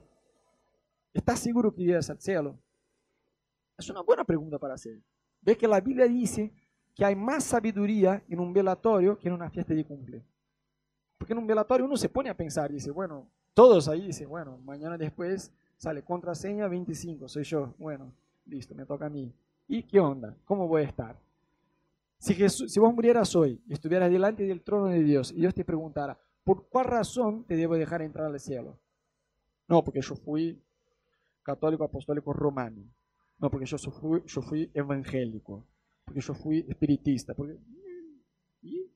¿estás 1.14 1.40
seguro 1.40 1.76
que 1.76 1.84
irías 1.84 2.10
al 2.10 2.22
cielo? 2.22 2.58
Es 3.78 3.90
una 3.90 4.02
buena 4.02 4.24
pregunta 4.24 4.58
para 4.58 4.76
hacer. 4.76 5.02
Ve 5.42 5.58
que 5.58 5.68
la 5.68 5.82
Biblia 5.82 6.08
dice 6.08 6.54
que 6.94 7.04
hay 7.04 7.16
más 7.16 7.44
sabiduría 7.44 8.24
en 8.30 8.40
un 8.40 8.54
velatorio 8.54 9.18
que 9.20 9.28
en 9.28 9.34
una 9.34 9.50
fiesta 9.50 9.74
de 9.74 9.84
cumple. 9.84 10.24
Porque 11.18 11.34
en 11.34 11.40
un 11.40 11.48
velatorio 11.48 11.86
uno 11.86 11.98
se 11.98 12.10
pone 12.10 12.30
a 12.30 12.38
pensar, 12.38 12.72
dice, 12.72 12.92
bueno, 12.92 13.28
todos 13.54 13.88
ahí 13.88 14.08
dicen, 14.08 14.30
bueno, 14.30 14.58
mañana 14.58 14.98
después 14.98 15.52
sale 15.78 16.04
contraseña 16.04 16.68
25, 16.68 17.28
soy 17.28 17.44
yo. 17.44 17.74
Bueno, 17.78 18.14
listo, 18.46 18.74
me 18.76 18.86
toca 18.86 19.06
a 19.08 19.10
mí. 19.10 19.34
¿Y 19.68 19.84
qué 19.84 20.00
onda? 20.00 20.36
¿Cómo 20.46 20.68
voy 20.68 20.84
a 20.84 20.86
estar? 20.86 21.18
Si, 22.18 22.34
si 22.50 22.80
vos 22.80 22.94
murieras 22.94 23.36
hoy 23.36 23.62
y 23.68 23.74
estuvieras 23.74 24.10
delante 24.10 24.44
del 24.44 24.62
trono 24.62 24.88
de 24.88 25.04
Dios 25.04 25.32
y 25.32 25.42
Dios 25.42 25.54
te 25.54 25.66
preguntara, 25.66 26.18
¿por 26.44 26.68
cuál 26.68 26.86
razón 26.86 27.44
te 27.44 27.56
debo 27.56 27.76
dejar 27.76 28.02
entrar 28.02 28.28
al 28.28 28.40
cielo? 28.40 28.78
No, 29.68 29.84
porque 29.84 30.02
yo 30.02 30.16
fui 30.16 30.62
católico 31.44 31.84
apostólico 31.84 32.34
romano. 32.34 32.84
No, 33.38 33.50
porque 33.50 33.66
yo 33.66 33.78
fui, 33.78 34.24
yo 34.26 34.42
fui 34.42 34.72
evangélico, 34.74 35.66
porque 36.06 36.22
yo 36.22 36.34
fui 36.34 36.66
espiritista. 36.68 37.34
Porque, 37.34 37.58
¿y? 38.62 38.92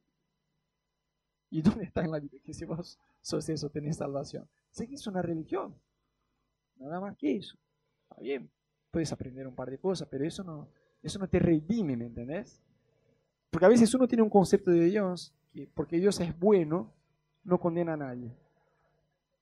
¿Y 1.50 1.62
dónde 1.62 1.84
está 1.84 2.04
en 2.04 2.12
la 2.12 2.20
Biblia 2.20 2.42
que 2.44 2.54
si 2.54 2.66
vos 2.66 3.00
sos 3.22 3.50
eso 3.50 3.70
tenés 3.70 3.98
salvación? 3.98 4.48
Sé 4.72 4.88
que 4.88 4.96
es 4.96 5.08
una 5.08 5.22
religión, 5.22 5.76
nada 6.78 7.00
más 7.00 7.18
que 7.18 7.38
eso. 7.38 7.58
Está 8.04 8.22
bien, 8.22 8.50
puedes 8.92 9.12
aprender 9.12 9.48
un 9.48 9.56
par 9.56 9.70
de 9.70 9.80
cosas, 9.80 10.08
pero 10.10 10.26
eso 10.26 10.44
no, 10.44 10.70
eso 11.02 11.20
no 11.20 11.28
te 11.28 11.40
redime, 11.40 11.98
¿me 11.98 12.06
entendés? 12.06 12.62
Porque 13.50 13.66
a 13.66 13.70
veces 13.70 13.94
uno 13.94 14.08
tiene 14.08 14.24
un 14.24 14.30
concepto 14.30 14.72
de 14.72 14.86
Dios 14.86 15.34
que 15.52 15.68
porque 15.74 15.98
Dios 15.98 16.20
es 16.20 16.38
bueno, 16.40 16.94
no 17.44 17.60
condena 17.60 17.94
a 17.94 17.98
nadie. 17.98 18.36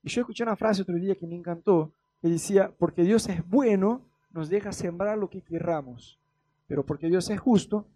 Y 0.03 0.09
yo 0.09 0.21
escuché 0.21 0.43
una 0.43 0.55
frase 0.55 0.81
otro 0.81 0.95
día 0.95 1.15
que 1.15 1.27
me 1.27 1.35
encantó, 1.35 1.93
que 2.21 2.29
decía, 2.29 2.73
porque 2.77 3.03
Dios 3.03 3.27
es 3.27 3.45
bueno, 3.47 4.06
nos 4.37 4.49
deja 4.49 4.71
sembrar 4.71 5.17
lo 5.17 5.31
que 5.31 5.41
querramos, 5.41 6.19
pero 6.67 6.85
porque 6.85 7.07
Dios 7.07 7.27
es 7.31 7.39
justo, 7.39 7.87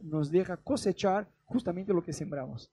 nos 0.00 0.28
deja, 0.32 0.56
cosechar 0.56 1.28
justamente 1.44 1.94
lo 1.94 2.02
que 2.02 2.12
sembramos. 2.12 2.68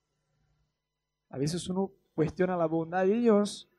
A 1.30 1.38
veces 1.38 1.68
uno 1.68 1.92
cuestiona 2.16 2.56
la 2.56 2.66
bondad 2.66 3.06
de 3.06 3.14
Dios 3.14 3.70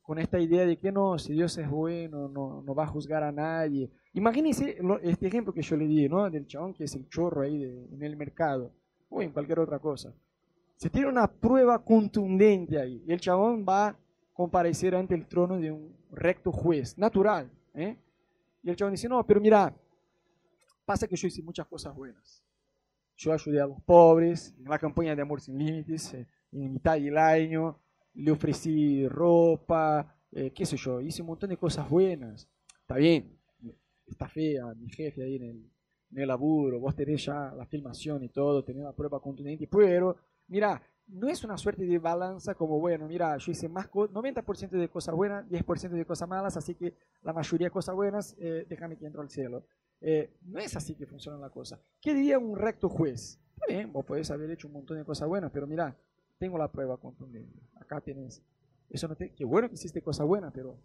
con 0.00 0.18
esta 0.18 0.40
idea 0.40 0.64
de 0.64 0.78
que 0.78 0.90
no, 0.90 1.18
si 1.18 1.34
Dios 1.34 1.58
es 1.58 1.68
bueno, 1.68 2.28
no, 2.30 2.74
va 2.74 2.84
a 2.84 2.86
juzgar 2.86 3.22
a 3.22 3.30
nadie. 3.30 3.90
Imagínense 4.14 4.78
este 5.02 5.26
ejemplo 5.26 5.52
que 5.52 5.60
yo 5.60 5.76
le 5.76 5.86
di, 5.86 6.08
¿no? 6.08 6.30
Del 6.30 6.46
chabón 6.46 6.72
que 6.72 6.84
es 6.84 6.94
el 6.94 7.10
chorro 7.10 7.42
ahí 7.42 7.62
en 7.92 8.02
el 8.02 8.16
mercado 8.16 8.72
o 9.10 9.20
en 9.20 9.32
cualquier 9.32 9.58
otra 9.58 9.78
cosa. 9.78 10.14
Se 10.76 10.88
tiene 10.88 11.08
una 11.08 11.30
prueba 11.30 11.84
contundente 11.84 12.80
ahí 12.80 13.04
y 13.06 13.12
el 13.12 13.20
chabón 13.20 13.66
va 13.68 13.88
a 13.88 13.96
comparecer 14.32 14.94
ante 14.94 15.14
el 15.14 15.26
trono 15.26 15.58
de 15.58 15.72
un 15.72 15.94
recto 16.10 16.52
juez, 16.52 16.96
natural. 16.96 17.50
¿eh? 17.74 17.98
Y 18.68 18.70
el 18.70 18.76
chabón 18.76 18.92
dice, 18.92 19.08
no, 19.08 19.26
pero 19.26 19.40
mira, 19.40 19.74
pasa 20.84 21.08
que 21.08 21.16
yo 21.16 21.26
hice 21.26 21.42
muchas 21.42 21.66
cosas 21.66 21.94
buenas. 21.96 22.44
Yo 23.16 23.32
ayudé 23.32 23.62
a 23.62 23.66
los 23.66 23.80
pobres 23.80 24.54
en 24.58 24.68
la 24.68 24.78
campaña 24.78 25.16
de 25.16 25.22
Amor 25.22 25.40
Sin 25.40 25.56
Límites, 25.56 26.12
eh, 26.12 26.28
en 26.52 26.74
mitad 26.74 27.00
del 27.00 27.16
año, 27.16 27.80
le 28.12 28.30
ofrecí 28.30 29.08
ropa, 29.08 30.14
eh, 30.32 30.50
qué 30.50 30.66
sé 30.66 30.76
yo, 30.76 31.00
hice 31.00 31.22
un 31.22 31.28
montón 31.28 31.48
de 31.48 31.56
cosas 31.56 31.88
buenas. 31.88 32.46
Está 32.82 32.96
bien, 32.96 33.38
está 34.06 34.28
fea 34.28 34.74
mi 34.74 34.90
jefe 34.90 35.22
ahí 35.22 35.36
en 35.36 35.44
el, 35.44 35.70
en 36.10 36.18
el 36.18 36.28
laburo, 36.28 36.78
vos 36.78 36.94
tenés 36.94 37.24
ya 37.24 37.54
la 37.56 37.64
filmación 37.64 38.22
y 38.22 38.28
todo, 38.28 38.62
tenés 38.62 38.82
la 38.82 38.92
prueba 38.92 39.18
contundente, 39.18 39.66
pero 39.66 40.14
mira, 40.46 40.82
no 41.08 41.28
es 41.28 41.42
una 41.44 41.56
suerte 41.56 41.84
de 41.84 41.98
balanza 41.98 42.54
como, 42.54 42.78
bueno, 42.78 43.06
mira, 43.08 43.36
yo 43.38 43.52
hice 43.52 43.68
más 43.68 43.90
90% 43.90 44.70
de 44.70 44.88
cosas 44.88 45.14
buenas, 45.14 45.46
10% 45.48 45.90
de 45.90 46.04
cosas 46.04 46.28
malas, 46.28 46.56
así 46.56 46.74
que 46.74 46.94
la 47.22 47.32
mayoría 47.32 47.68
de 47.68 47.70
cosas 47.70 47.94
buenas, 47.94 48.36
eh, 48.38 48.66
déjame 48.68 48.96
que 48.96 49.06
entro 49.06 49.22
al 49.22 49.30
cielo. 49.30 49.64
Eh, 50.00 50.36
no 50.42 50.60
es 50.60 50.76
así 50.76 50.94
que 50.94 51.06
funciona 51.06 51.38
la 51.38 51.50
cosa. 51.50 51.80
¿Qué 52.00 52.14
diría 52.14 52.38
un 52.38 52.56
recto 52.56 52.88
juez? 52.88 53.40
Está 53.54 53.66
bien, 53.68 53.92
vos 53.92 54.04
podés 54.04 54.30
haber 54.30 54.50
hecho 54.50 54.68
un 54.68 54.74
montón 54.74 54.98
de 54.98 55.04
cosas 55.04 55.28
buenas, 55.28 55.50
pero 55.50 55.66
mira, 55.66 55.96
tengo 56.38 56.58
la 56.58 56.70
prueba 56.70 56.96
contundente. 56.96 57.58
Acá 57.80 58.00
tenés. 58.00 58.42
Eso 58.88 59.08
no 59.08 59.16
te, 59.16 59.32
qué 59.32 59.44
bueno 59.44 59.68
que 59.68 59.74
hiciste 59.74 60.00
cosas 60.02 60.26
buenas, 60.26 60.52
pero 60.52 60.78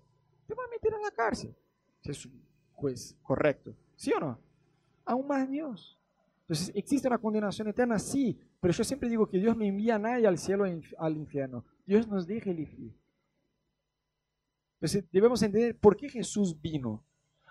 te 0.47 0.55
va 0.55 0.63
a 0.63 0.67
meter 0.67 0.93
en 0.93 1.01
la 1.01 1.11
cárcel. 1.11 1.55
Es 2.03 2.25
un 2.25 2.43
juez 2.73 3.15
correcto. 3.21 3.75
¿Sí 3.95 4.11
o 4.13 4.19
no? 4.19 4.39
Aún 5.05 5.27
más 5.27 5.49
Dios. 5.49 5.99
Entonces, 6.41 6.71
¿existe 6.75 7.07
una 7.07 7.17
condenación 7.17 7.67
eterna? 7.67 7.99
Sí, 7.99 8.39
pero 8.63 8.73
yo 8.73 8.85
siempre 8.85 9.09
digo 9.09 9.27
que 9.27 9.39
Dios 9.39 9.57
no 9.57 9.65
envía 9.65 9.95
a 9.95 9.99
nadie 9.99 10.25
al 10.25 10.37
cielo 10.37 10.63
o 10.63 11.03
al 11.03 11.17
infierno. 11.17 11.65
Dios 11.85 12.07
nos 12.07 12.25
deja 12.25 12.49
elegir. 12.49 12.97
Entonces, 14.75 15.03
debemos 15.11 15.43
entender 15.43 15.77
por 15.77 15.97
qué 15.97 16.07
Jesús 16.07 16.61
vino. 16.61 17.03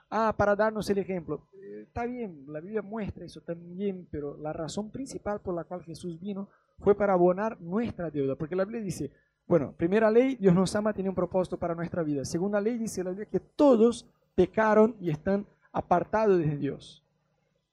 Ah, 0.08 0.34
para 0.34 0.56
darnos 0.56 0.88
el 0.88 0.96
ejemplo. 0.96 1.46
Eh, 1.52 1.82
está 1.82 2.06
bien, 2.06 2.46
la 2.48 2.60
Biblia 2.60 2.80
muestra 2.80 3.26
eso 3.26 3.42
también, 3.42 4.08
pero 4.10 4.38
la 4.38 4.54
razón 4.54 4.90
principal 4.90 5.42
por 5.42 5.54
la 5.54 5.64
cual 5.64 5.82
Jesús 5.82 6.18
vino 6.18 6.48
fue 6.78 6.94
para 6.94 7.12
abonar 7.12 7.60
nuestra 7.60 8.10
deuda. 8.10 8.34
Porque 8.34 8.56
la 8.56 8.64
Biblia 8.64 8.80
dice, 8.80 9.12
bueno, 9.46 9.74
primera 9.76 10.10
ley, 10.10 10.36
Dios 10.36 10.54
nos 10.54 10.74
ama, 10.76 10.94
tiene 10.94 11.10
un 11.10 11.14
propósito 11.14 11.58
para 11.58 11.74
nuestra 11.74 12.02
vida. 12.02 12.24
Segunda 12.24 12.58
ley 12.58 12.78
dice 12.78 13.04
la 13.04 13.10
Biblia 13.10 13.28
que 13.30 13.40
todos 13.40 14.08
pecaron 14.34 14.96
y 14.98 15.10
están 15.10 15.46
apartados 15.72 16.38
de 16.38 16.56
Dios. 16.56 17.04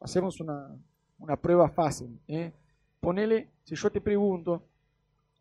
Hacemos 0.02 0.42
una, 0.42 0.78
una 1.18 1.38
prueba 1.38 1.70
fácil. 1.70 2.20
¿eh? 2.28 2.52
Ponele, 3.00 3.50
si 3.64 3.76
yo 3.76 3.90
te 3.92 4.02
pregunto, 4.02 4.64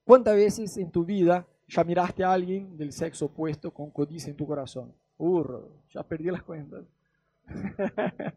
¿cuántas 0.05 0.37
veces 0.37 0.77
en 0.77 0.90
tu 0.90 1.05
vida 1.05 1.47
ya 1.66 1.85
miraste 1.85 2.25
a 2.25 2.33
alguien 2.33 2.77
del 2.77 2.92
sexo 2.92 3.27
opuesto 3.27 3.73
con 3.73 3.90
codicia 3.90 4.31
en 4.31 4.37
tu 4.37 4.47
corazón? 4.47 4.92
Burro, 5.16 5.68
ya 5.90 6.03
perdí 6.03 6.31
las 6.31 6.42
cuentas. 6.42 6.85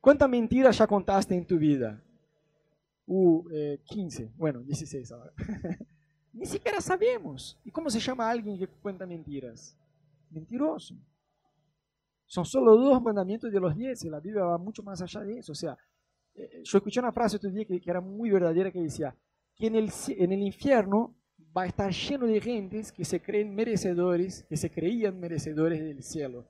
¿Cuántas 0.00 0.28
mentiras 0.28 0.78
ya 0.78 0.86
contaste 0.86 1.34
en 1.34 1.46
tu 1.46 1.58
vida? 1.58 2.02
Uh, 3.06 3.44
15, 3.84 4.22
eh, 4.22 4.30
bueno, 4.36 4.60
16 4.60 5.12
ahora. 5.12 5.32
Ni 6.32 6.46
siquiera 6.46 6.80
sabemos. 6.80 7.58
¿Y 7.64 7.70
cómo 7.70 7.90
se 7.90 8.00
llama 8.00 8.30
alguien 8.30 8.58
que 8.58 8.68
cuenta 8.68 9.06
mentiras? 9.06 9.76
Mentiroso. 10.30 10.94
Son 12.26 12.44
solo 12.44 12.76
dos 12.76 13.02
mandamientos 13.02 13.50
de 13.50 13.58
los 13.58 13.74
diez 13.74 14.04
y 14.04 14.10
la 14.10 14.20
Biblia 14.20 14.44
va 14.44 14.58
mucho 14.58 14.82
más 14.82 15.00
allá 15.00 15.22
de 15.22 15.38
eso. 15.38 15.52
O 15.52 15.54
sea, 15.54 15.76
yo 16.62 16.78
escuché 16.78 17.00
una 17.00 17.12
frase 17.12 17.36
otro 17.36 17.50
día 17.50 17.64
que, 17.64 17.80
era 17.84 18.00
muy 18.00 18.30
verdadera 18.30 18.70
que 18.70 18.80
decía 18.80 19.14
que 19.56 19.66
en 19.66 19.76
el, 19.76 19.90
en 20.08 20.32
el 20.32 20.42
infierno 20.42 21.14
va 21.56 21.62
a 21.62 21.66
estar 21.66 21.90
lleno 21.90 22.26
de 22.26 22.40
gentes 22.40 22.92
que 22.92 23.04
se 23.04 23.20
creen 23.20 23.54
merecedores, 23.54 24.44
que 24.44 24.56
se 24.56 24.70
creían 24.70 25.18
merecedores 25.18 25.80
del 25.80 26.02
cielo. 26.02 26.46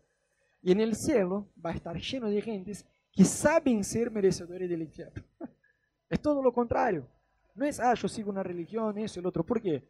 Y 0.60 0.72
en 0.72 0.80
el 0.80 0.96
cielo 0.96 1.48
va 1.64 1.70
a 1.70 1.74
estar 1.74 1.96
lleno 1.96 2.28
de 2.28 2.42
gentes 2.42 2.84
que 3.12 3.24
saben 3.24 3.84
ser 3.84 4.10
merecedores 4.10 4.68
del 4.68 4.82
infierno. 4.82 5.22
es 6.08 6.20
todo 6.20 6.42
lo 6.42 6.52
contrario. 6.52 7.06
No 7.54 7.64
es, 7.64 7.80
ah, 7.80 7.94
yo 7.94 8.08
sigo 8.08 8.30
una 8.30 8.42
religión, 8.42 8.98
eso, 8.98 9.20
el 9.20 9.26
otro. 9.26 9.44
¿Por 9.44 9.60
qué? 9.60 9.82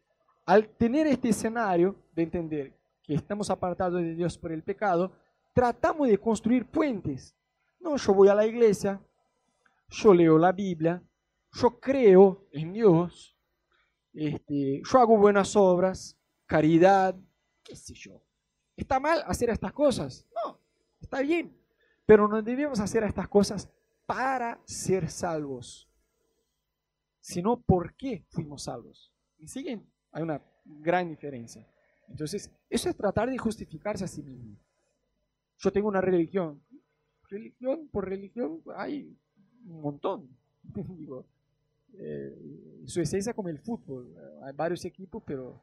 Al 0.45 0.67
tener 0.69 1.05
este 1.07 1.29
escenario 1.29 1.95
de 2.15 2.23
entender 2.23 2.73
que 3.03 3.13
estamos 3.13 3.49
apartados 3.49 4.01
de 4.01 4.15
Dios 4.15 4.37
por 4.37 4.51
el 4.51 4.63
pecado, 4.63 5.11
tratamos 5.53 6.07
de 6.07 6.17
construir 6.17 6.65
puentes. 6.65 7.35
No, 7.79 7.95
yo 7.97 8.13
voy 8.13 8.29
a 8.29 8.35
la 8.35 8.45
iglesia, 8.45 8.99
yo 9.89 10.13
leo 10.13 10.37
la 10.37 10.51
Biblia, 10.51 11.03
yo 11.53 11.79
creo 11.79 12.47
en 12.51 12.73
Dios, 12.73 13.35
este, 14.13 14.81
yo 14.83 14.99
hago 14.99 15.17
buenas 15.17 15.55
obras, 15.55 16.17
caridad, 16.45 17.15
qué 17.63 17.75
sé 17.75 17.93
yo. 17.93 18.21
¿Está 18.75 18.99
mal 18.99 19.21
hacer 19.25 19.49
estas 19.49 19.73
cosas? 19.73 20.25
No, 20.33 20.59
está 21.01 21.21
bien. 21.21 21.55
Pero 22.05 22.27
no 22.27 22.41
debemos 22.41 22.79
hacer 22.79 23.03
estas 23.03 23.27
cosas 23.27 23.69
para 24.05 24.59
ser 24.65 25.09
salvos, 25.09 25.87
sino 27.19 27.61
por 27.61 27.93
qué 27.95 28.25
fuimos 28.29 28.63
salvos. 28.63 29.13
¿Me 29.37 29.47
siguen? 29.47 29.87
Hay 30.11 30.23
una 30.23 30.41
gran 30.65 31.09
diferencia. 31.09 31.67
Entonces, 32.07 32.51
eso 32.69 32.89
es 32.89 32.95
tratar 32.95 33.29
de 33.29 33.37
justificarse 33.37 34.03
a 34.05 34.07
sí 34.07 34.23
mismo. 34.23 34.57
Yo 35.57 35.71
tengo 35.71 35.87
una 35.87 36.01
religión. 36.01 36.63
Religión 37.29 37.87
por 37.89 38.09
religión 38.09 38.63
hay 38.75 39.15
un 39.65 39.81
montón. 39.81 40.29
Digo, 40.63 41.25
eh, 41.93 42.35
en 42.81 42.87
su 42.87 43.01
esencia 43.01 43.33
como 43.33 43.49
el 43.49 43.59
fútbol. 43.59 44.15
Hay 44.43 44.53
varios 44.53 44.85
equipos, 44.85 45.23
pero 45.25 45.61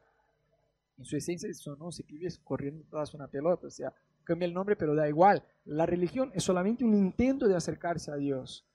en 0.97 1.05
su 1.05 1.15
esencia 1.15 1.53
son 1.53 1.81
11 1.81 2.03
pibes 2.03 2.39
corriendo 2.39 2.83
todas 2.89 3.13
una 3.13 3.27
pelota. 3.27 3.67
O 3.67 3.71
sea, 3.71 3.93
cambia 4.23 4.45
el 4.45 4.53
nombre, 4.53 4.75
pero 4.75 4.95
da 4.95 5.07
igual. 5.07 5.43
La 5.65 5.85
religión 5.85 6.31
es 6.33 6.43
solamente 6.43 6.83
un 6.83 6.93
intento 6.93 7.47
de 7.47 7.55
acercarse 7.55 8.11
a 8.11 8.15
Dios. 8.15 8.65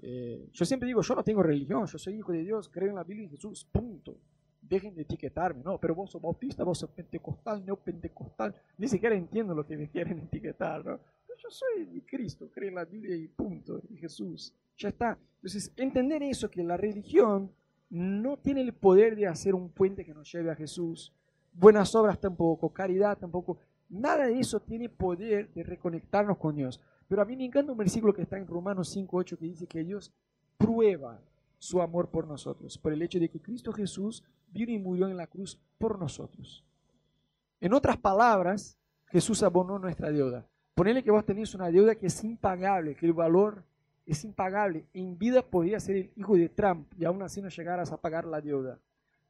Eh, 0.00 0.48
yo 0.52 0.64
siempre 0.64 0.88
digo, 0.88 1.00
yo 1.00 1.14
no 1.14 1.22
tengo 1.22 1.42
religión, 1.44 1.86
yo 1.86 1.96
soy 1.96 2.14
hijo 2.14 2.32
de 2.32 2.42
Dios, 2.42 2.68
creo 2.68 2.88
en 2.88 2.96
la 2.96 3.04
Biblia 3.04 3.26
y 3.26 3.30
Jesús, 3.30 3.64
punto. 3.70 4.18
Dejen 4.60 4.94
de 4.94 5.02
etiquetarme, 5.02 5.62
no, 5.62 5.78
pero 5.78 5.94
vos 5.94 6.10
sos 6.10 6.20
bautista, 6.20 6.64
vos 6.64 6.78
sos 6.78 6.90
pentecostal, 6.90 7.64
neopentecostal, 7.64 8.54
ni 8.78 8.88
siquiera 8.88 9.14
entiendo 9.14 9.54
lo 9.54 9.64
que 9.64 9.76
me 9.76 9.88
quieren 9.88 10.18
etiquetar, 10.30 10.84
¿no? 10.84 10.98
Yo 11.38 11.50
soy 11.50 11.86
de 11.86 12.04
Cristo, 12.04 12.48
creo 12.52 12.68
en 12.68 12.76
la 12.76 12.84
Biblia 12.84 13.16
y 13.16 13.26
punto, 13.26 13.80
en 13.90 13.96
Jesús. 13.96 14.54
Ya 14.82 14.88
está. 14.88 15.16
Entonces, 15.36 15.72
entender 15.76 16.24
eso, 16.24 16.50
que 16.50 16.64
la 16.64 16.76
religión 16.76 17.52
no 17.88 18.36
tiene 18.36 18.62
el 18.62 18.74
poder 18.74 19.14
de 19.14 19.28
hacer 19.28 19.54
un 19.54 19.68
puente 19.68 20.04
que 20.04 20.12
nos 20.12 20.32
lleve 20.32 20.50
a 20.50 20.56
Jesús. 20.56 21.12
Buenas 21.52 21.94
obras 21.94 22.18
tampoco, 22.18 22.72
caridad 22.72 23.16
tampoco. 23.16 23.58
Nada 23.88 24.26
de 24.26 24.40
eso 24.40 24.58
tiene 24.58 24.88
poder 24.88 25.52
de 25.54 25.62
reconectarnos 25.62 26.36
con 26.36 26.56
Dios. 26.56 26.80
Pero 27.06 27.22
a 27.22 27.24
mí 27.24 27.36
me 27.36 27.44
encanta 27.44 27.70
un 27.70 27.78
versículo 27.78 28.12
que 28.12 28.22
está 28.22 28.38
en 28.38 28.46
Romanos 28.48 28.96
5.8 28.96 29.38
que 29.38 29.44
dice 29.44 29.66
que 29.68 29.84
Dios 29.84 30.12
prueba 30.58 31.20
su 31.58 31.80
amor 31.80 32.08
por 32.10 32.26
nosotros, 32.26 32.76
por 32.76 32.92
el 32.92 33.02
hecho 33.02 33.20
de 33.20 33.28
que 33.28 33.40
Cristo 33.40 33.72
Jesús 33.72 34.24
vino 34.50 34.72
y 34.72 34.78
murió 34.80 35.06
en 35.06 35.16
la 35.16 35.28
cruz 35.28 35.60
por 35.78 35.96
nosotros. 35.96 36.64
En 37.60 37.72
otras 37.72 37.98
palabras, 37.98 38.76
Jesús 39.06 39.44
abonó 39.44 39.78
nuestra 39.78 40.10
deuda. 40.10 40.44
Ponele 40.74 41.04
que 41.04 41.12
vos 41.12 41.24
tenés 41.24 41.54
una 41.54 41.70
deuda 41.70 41.94
que 41.94 42.06
es 42.06 42.24
impagable, 42.24 42.96
que 42.96 43.06
el 43.06 43.12
valor 43.12 43.64
es 44.06 44.24
impagable. 44.24 44.84
En 44.92 45.18
vida 45.18 45.42
podría 45.42 45.80
ser 45.80 45.96
el 45.96 46.10
hijo 46.16 46.36
de 46.36 46.48
Trump 46.48 46.92
y 46.98 47.04
aún 47.04 47.22
así 47.22 47.40
no 47.40 47.48
llegaras 47.48 47.92
a 47.92 47.96
pagar 47.96 48.24
la 48.24 48.40
deuda. 48.40 48.78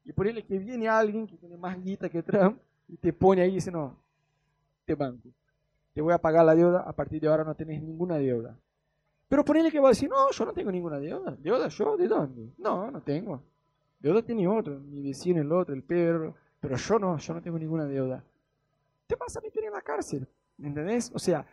Y 0.05 0.13
ponele 0.13 0.45
que 0.45 0.59
viene 0.59 0.89
alguien 0.89 1.27
que 1.27 1.37
tiene 1.37 1.57
más 1.57 1.81
guita 1.83 2.09
que 2.09 2.23
Trump 2.23 2.59
y 2.89 2.97
te 2.97 3.13
pone 3.13 3.43
ahí 3.43 3.53
y 3.53 3.55
dice, 3.55 3.71
no, 3.71 3.97
te 4.85 4.95
banco. 4.95 5.29
Te 5.93 6.01
voy 6.01 6.13
a 6.13 6.19
pagar 6.19 6.45
la 6.45 6.55
deuda, 6.55 6.81
a 6.81 6.93
partir 6.93 7.21
de 7.21 7.29
ahora 7.29 7.45
no 7.45 7.55
tenés 7.55 7.83
ninguna 7.83 8.17
deuda. 8.17 8.57
Pero 9.29 9.45
ponele 9.45 9.71
que 9.71 9.81
va 9.81 9.89
a 9.89 9.91
decir, 9.93 10.09
no, 10.09 10.31
yo 10.31 10.45
no 10.45 10.53
tengo 10.53 10.73
ninguna 10.73 10.99
deuda. 10.99 11.37
¿Deuda 11.39 11.69
yo? 11.69 11.97
¿De 11.97 12.09
dónde? 12.09 12.53
No, 12.59 12.91
no 12.91 13.01
tengo. 13.03 13.43
Deuda 13.99 14.23
tiene 14.23 14.47
otro, 14.49 14.79
mi 14.81 15.03
vecino, 15.03 15.41
el 15.41 15.53
otro, 15.53 15.75
el 15.75 15.83
perro. 15.83 16.35
Pero 16.61 16.77
yo 16.77 16.99
no, 16.99 17.19
yo 17.19 17.35
no 17.35 17.43
tengo 17.43 17.59
ninguna 17.59 17.87
deuda. 17.87 18.23
Te 19.07 19.17
vas 19.17 19.37
a 19.37 19.41
meter 19.41 19.65
en 19.65 19.73
la 19.73 19.81
cárcel. 19.81 20.27
¿Me 20.59 20.69
entendés? 20.69 21.11
O 21.15 21.19
sea, 21.19 21.47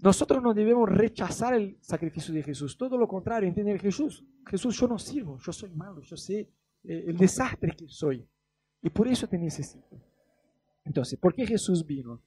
nosotros 0.00 0.42
no 0.42 0.54
debemos 0.54 0.88
rechazar 0.88 1.54
el 1.54 1.76
sacrificio 1.80 2.32
de 2.32 2.42
Jesús. 2.42 2.76
Todo 2.76 2.96
lo 2.96 3.08
contrario, 3.08 3.48
entender 3.48 3.80
Jesús. 3.80 4.24
Jesús, 4.46 4.78
yo 4.78 4.86
no 4.86 4.98
sirvo, 4.98 5.38
yo 5.38 5.52
soy 5.52 5.70
malo, 5.70 6.00
yo 6.02 6.16
sé 6.16 6.40
eh, 6.84 7.04
el 7.08 7.16
desastre 7.16 7.74
que 7.76 7.88
soy. 7.88 8.26
Y 8.80 8.90
por 8.90 9.08
eso 9.08 9.26
te 9.26 9.36
necesito. 9.36 10.00
Entonces, 10.84 11.18
¿por 11.18 11.34
qué 11.34 11.46
Jesús 11.46 11.84
vino? 11.84 12.22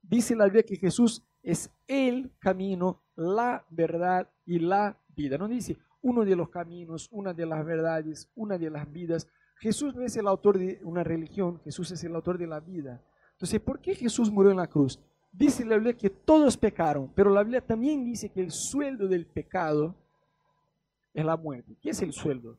Dice 0.00 0.36
la 0.36 0.44
Biblia 0.44 0.62
que 0.62 0.76
Jesús 0.76 1.26
es 1.42 1.70
el 1.88 2.32
camino, 2.38 3.02
la 3.16 3.66
verdad 3.70 4.30
y 4.46 4.60
la 4.60 4.96
vida. 5.08 5.36
No 5.38 5.48
dice 5.48 5.76
uno 6.02 6.24
de 6.24 6.36
los 6.36 6.50
caminos, 6.50 7.08
una 7.10 7.34
de 7.34 7.46
las 7.46 7.64
verdades, 7.66 8.30
una 8.36 8.56
de 8.56 8.70
las 8.70 8.90
vidas. 8.90 9.26
Jesús 9.56 9.94
no 9.96 10.02
es 10.02 10.16
el 10.16 10.28
autor 10.28 10.56
de 10.56 10.80
una 10.84 11.02
religión, 11.02 11.60
Jesús 11.64 11.90
es 11.90 12.04
el 12.04 12.14
autor 12.14 12.38
de 12.38 12.46
la 12.46 12.60
vida. 12.60 13.04
Entonces, 13.32 13.60
¿por 13.60 13.80
qué 13.80 13.96
Jesús 13.96 14.30
murió 14.30 14.52
en 14.52 14.58
la 14.58 14.68
cruz? 14.68 15.00
Dice 15.38 15.64
la 15.64 15.76
Biblia 15.76 15.96
que 15.96 16.10
todos 16.10 16.56
pecaron, 16.56 17.12
pero 17.14 17.30
la 17.30 17.44
Biblia 17.44 17.60
también 17.60 18.04
dice 18.04 18.28
que 18.28 18.40
el 18.40 18.50
sueldo 18.50 19.06
del 19.06 19.24
pecado 19.24 19.94
es 21.14 21.24
la 21.24 21.36
muerte. 21.36 21.76
¿Qué 21.80 21.90
es 21.90 22.02
el 22.02 22.12
sueldo? 22.12 22.58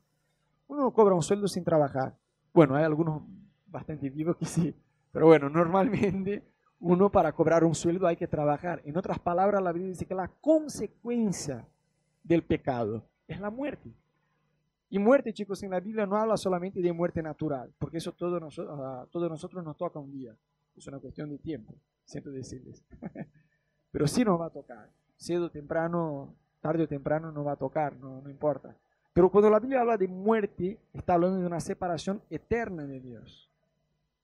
Uno 0.66 0.84
no 0.84 0.94
cobra 0.94 1.14
un 1.14 1.22
sueldo 1.22 1.50
sin 1.50 1.66
trabajar. 1.66 2.16
Bueno, 2.54 2.76
hay 2.78 2.86
algunos 2.86 3.24
bastante 3.68 4.10
vivos 4.10 4.38
que 4.38 4.46
sí, 4.46 4.74
pero 5.12 5.26
bueno, 5.26 5.50
normalmente 5.50 6.42
uno 6.80 7.12
para 7.12 7.34
cobrar 7.34 7.66
un 7.66 7.76
sueldo 7.76 8.08
hay 8.08 8.16
que 8.16 8.30
trabajar. 8.30 8.82
En 8.86 8.96
otras 8.96 9.20
palabras, 9.20 9.62
la 9.62 9.74
Biblia 9.74 9.90
dice 9.90 10.06
que 10.06 10.16
la 10.16 10.30
consecuencia 10.40 11.68
del 12.24 12.44
pecado 12.44 13.04
es 13.28 13.42
la 13.42 13.50
muerte. 13.50 13.92
Y 14.90 15.00
muerte, 15.00 15.34
chicos, 15.34 15.62
en 15.64 15.72
la 15.72 15.82
Biblia 15.82 16.06
no 16.06 16.16
habla 16.16 16.38
solamente 16.38 16.82
de 16.82 16.94
muerte 16.94 17.22
natural, 17.22 17.74
porque 17.78 17.98
eso 17.98 18.14
todo 18.14 18.40
nosotros, 18.40 18.80
a 18.80 19.06
todos 19.12 19.30
nosotros 19.30 19.66
nos 19.66 19.76
toca 19.76 20.00
un 20.00 20.14
día. 20.14 20.34
Es 20.78 20.88
una 20.88 21.00
cuestión 21.00 21.30
de 21.30 21.40
tiempo, 21.40 21.74
siempre 22.10 22.34
decirles. 22.34 22.84
Pero 23.92 24.08
sí 24.08 24.24
nos 24.24 24.40
va 24.40 24.48
a 24.48 24.52
tocar. 24.52 24.90
Cedo 25.18 25.46
o 25.46 25.52
temprano, 25.52 26.36
tarde 26.60 26.84
o 26.84 26.88
temprano 26.88 27.32
nos 27.32 27.46
va 27.46 27.54
a 27.54 27.58
tocar, 27.58 27.96
no, 27.98 28.22
no 28.22 28.30
importa. 28.30 28.76
Pero 29.14 29.30
cuando 29.30 29.50
la 29.50 29.60
Biblia 29.60 29.82
habla 29.82 29.98
de 29.98 30.08
muerte, 30.08 30.80
está 30.94 31.14
hablando 31.14 31.40
de 31.40 31.46
una 31.46 31.60
separación 31.60 32.22
eterna 32.30 32.86
de 32.86 33.00
Dios. 33.00 33.50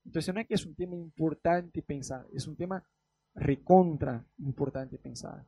Entonces 0.05 0.33
no 0.33 0.39
es 0.39 0.47
que 0.47 0.53
es 0.53 0.65
un 0.65 0.75
tema 0.75 0.95
importante 0.95 1.81
pensar, 1.81 2.25
es 2.33 2.47
un 2.47 2.55
tema 2.55 2.83
recontra 3.33 4.23
importante 4.39 4.97
pensar. 4.97 5.45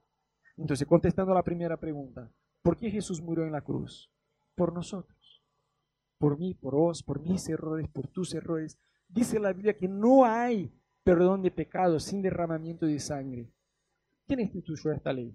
Entonces, 0.58 0.88
contestando 0.88 1.32
a 1.32 1.36
la 1.36 1.44
primera 1.44 1.78
pregunta, 1.78 2.30
¿por 2.64 2.78
qué 2.78 2.90
Jesús 2.90 3.22
murió 3.22 3.46
en 3.46 3.52
la 3.52 3.62
cruz? 3.62 4.12
Por 4.56 4.74
nosotros, 4.74 5.44
por 6.18 6.38
mí, 6.38 6.56
por 6.56 6.74
vos, 6.74 7.04
por 7.04 7.22
mis 7.22 7.48
errores, 7.48 7.88
por 7.88 8.08
tus 8.08 8.34
errores. 8.34 8.78
Dice 9.08 9.40
la 9.40 9.54
Biblia 9.54 9.78
que 9.78 9.88
no 9.88 10.26
hay 10.26 10.74
perdón 11.08 11.42
de 11.42 11.52
pecados 11.52 12.04
sin 12.04 12.22
derramamiento 12.22 12.86
de 12.86 13.00
sangre. 13.00 13.50
¿Quién 14.28 14.42
instituyó 14.42 14.92
esta 14.92 15.14
ley? 15.14 15.34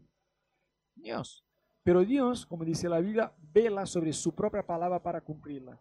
Dios. 0.95 1.47
Pero 1.83 2.05
Dios, 2.05 2.45
como 2.45 2.63
dice 2.63 2.91
la 2.91 3.01
Biblia, 3.01 3.33
vela 3.55 3.87
sobre 3.87 4.13
su 4.13 4.35
propia 4.35 4.67
palabra 4.67 5.03
para 5.03 5.23
cumplirla. 5.23 5.81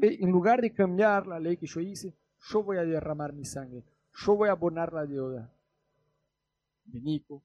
En 0.00 0.30
lugar 0.30 0.62
de 0.62 0.72
cambiar 0.72 1.26
la 1.26 1.38
ley 1.38 1.58
que 1.58 1.66
yo 1.66 1.80
hice, 1.80 2.16
yo 2.50 2.62
voy 2.62 2.78
a 2.78 2.84
derramar 2.84 3.34
mi 3.34 3.44
sangre, 3.44 3.84
yo 4.14 4.34
voy 4.34 4.48
a 4.48 4.52
abonar 4.52 4.94
la 4.94 5.04
deuda 5.04 5.52
de 6.86 6.98
Nico, 6.98 7.42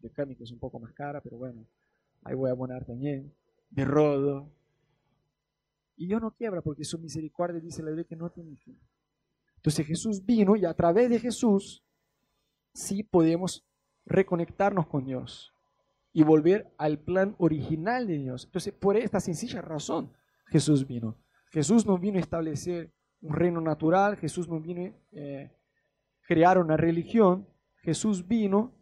de 0.00 0.08
Cami, 0.08 0.34
que 0.34 0.44
es 0.44 0.50
un 0.50 0.58
poco 0.58 0.80
más 0.80 0.94
cara, 0.94 1.20
pero 1.20 1.36
bueno, 1.36 1.66
ahí 2.24 2.34
voy 2.34 2.48
a 2.48 2.52
abonar 2.52 2.86
también, 2.86 3.30
de 3.68 3.84
Rodo. 3.84 4.50
Y 5.94 6.08
yo 6.08 6.18
no 6.20 6.30
quiebra 6.30 6.62
porque 6.62 6.84
su 6.84 6.98
misericordia 6.98 7.60
dice 7.60 7.82
la 7.82 7.90
Biblia 7.90 8.06
que 8.08 8.16
no 8.16 8.30
tiene 8.30 8.56
fin. 8.56 8.80
Entonces 9.62 9.86
Jesús 9.86 10.26
vino 10.26 10.56
y 10.56 10.64
a 10.64 10.74
través 10.74 11.08
de 11.08 11.20
Jesús 11.20 11.84
sí 12.74 13.04
podemos 13.04 13.64
reconectarnos 14.04 14.88
con 14.88 15.04
Dios 15.04 15.54
y 16.12 16.24
volver 16.24 16.74
al 16.78 16.98
plan 16.98 17.36
original 17.38 18.08
de 18.08 18.18
Dios. 18.18 18.44
Entonces, 18.44 18.74
por 18.74 18.96
esta 18.96 19.20
sencilla 19.20 19.62
razón, 19.62 20.12
Jesús 20.48 20.84
vino. 20.84 21.16
Jesús 21.52 21.86
no 21.86 21.96
vino 21.96 22.18
a 22.18 22.22
establecer 22.22 22.92
un 23.20 23.34
reino 23.34 23.60
natural, 23.60 24.16
Jesús 24.16 24.48
no 24.48 24.58
vino 24.58 24.82
a 24.82 24.92
eh, 25.12 25.56
crear 26.22 26.58
una 26.58 26.76
religión, 26.76 27.46
Jesús 27.82 28.26
vino 28.26 28.74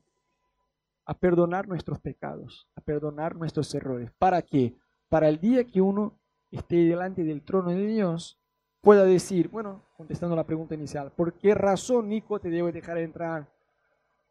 a 1.05 1.13
perdonar 1.13 1.69
nuestros 1.69 2.01
pecados, 2.01 2.71
a 2.75 2.81
perdonar 2.81 3.37
nuestros 3.37 3.75
errores. 3.75 4.11
¿Para 4.19 4.41
qué? 4.41 4.79
Para 5.11 5.29
el 5.29 5.39
día 5.41 5.67
que 5.67 5.83
uno 5.83 6.19
esté 6.51 6.77
delante 6.77 7.23
del 7.23 7.43
trono 7.43 7.69
de 7.69 7.87
Dios, 7.87 8.40
pueda 8.81 9.05
decir, 9.05 9.49
bueno, 9.49 9.85
contestando 9.97 10.35
la 10.35 10.47
pregunta 10.47 10.75
inicial, 10.75 11.13
¿por 11.13 11.35
qué 11.35 11.55
razón, 11.55 12.09
Nico, 12.09 12.41
te 12.41 12.51
debo 12.51 12.71
dejar 12.73 12.99
entrar 12.99 13.49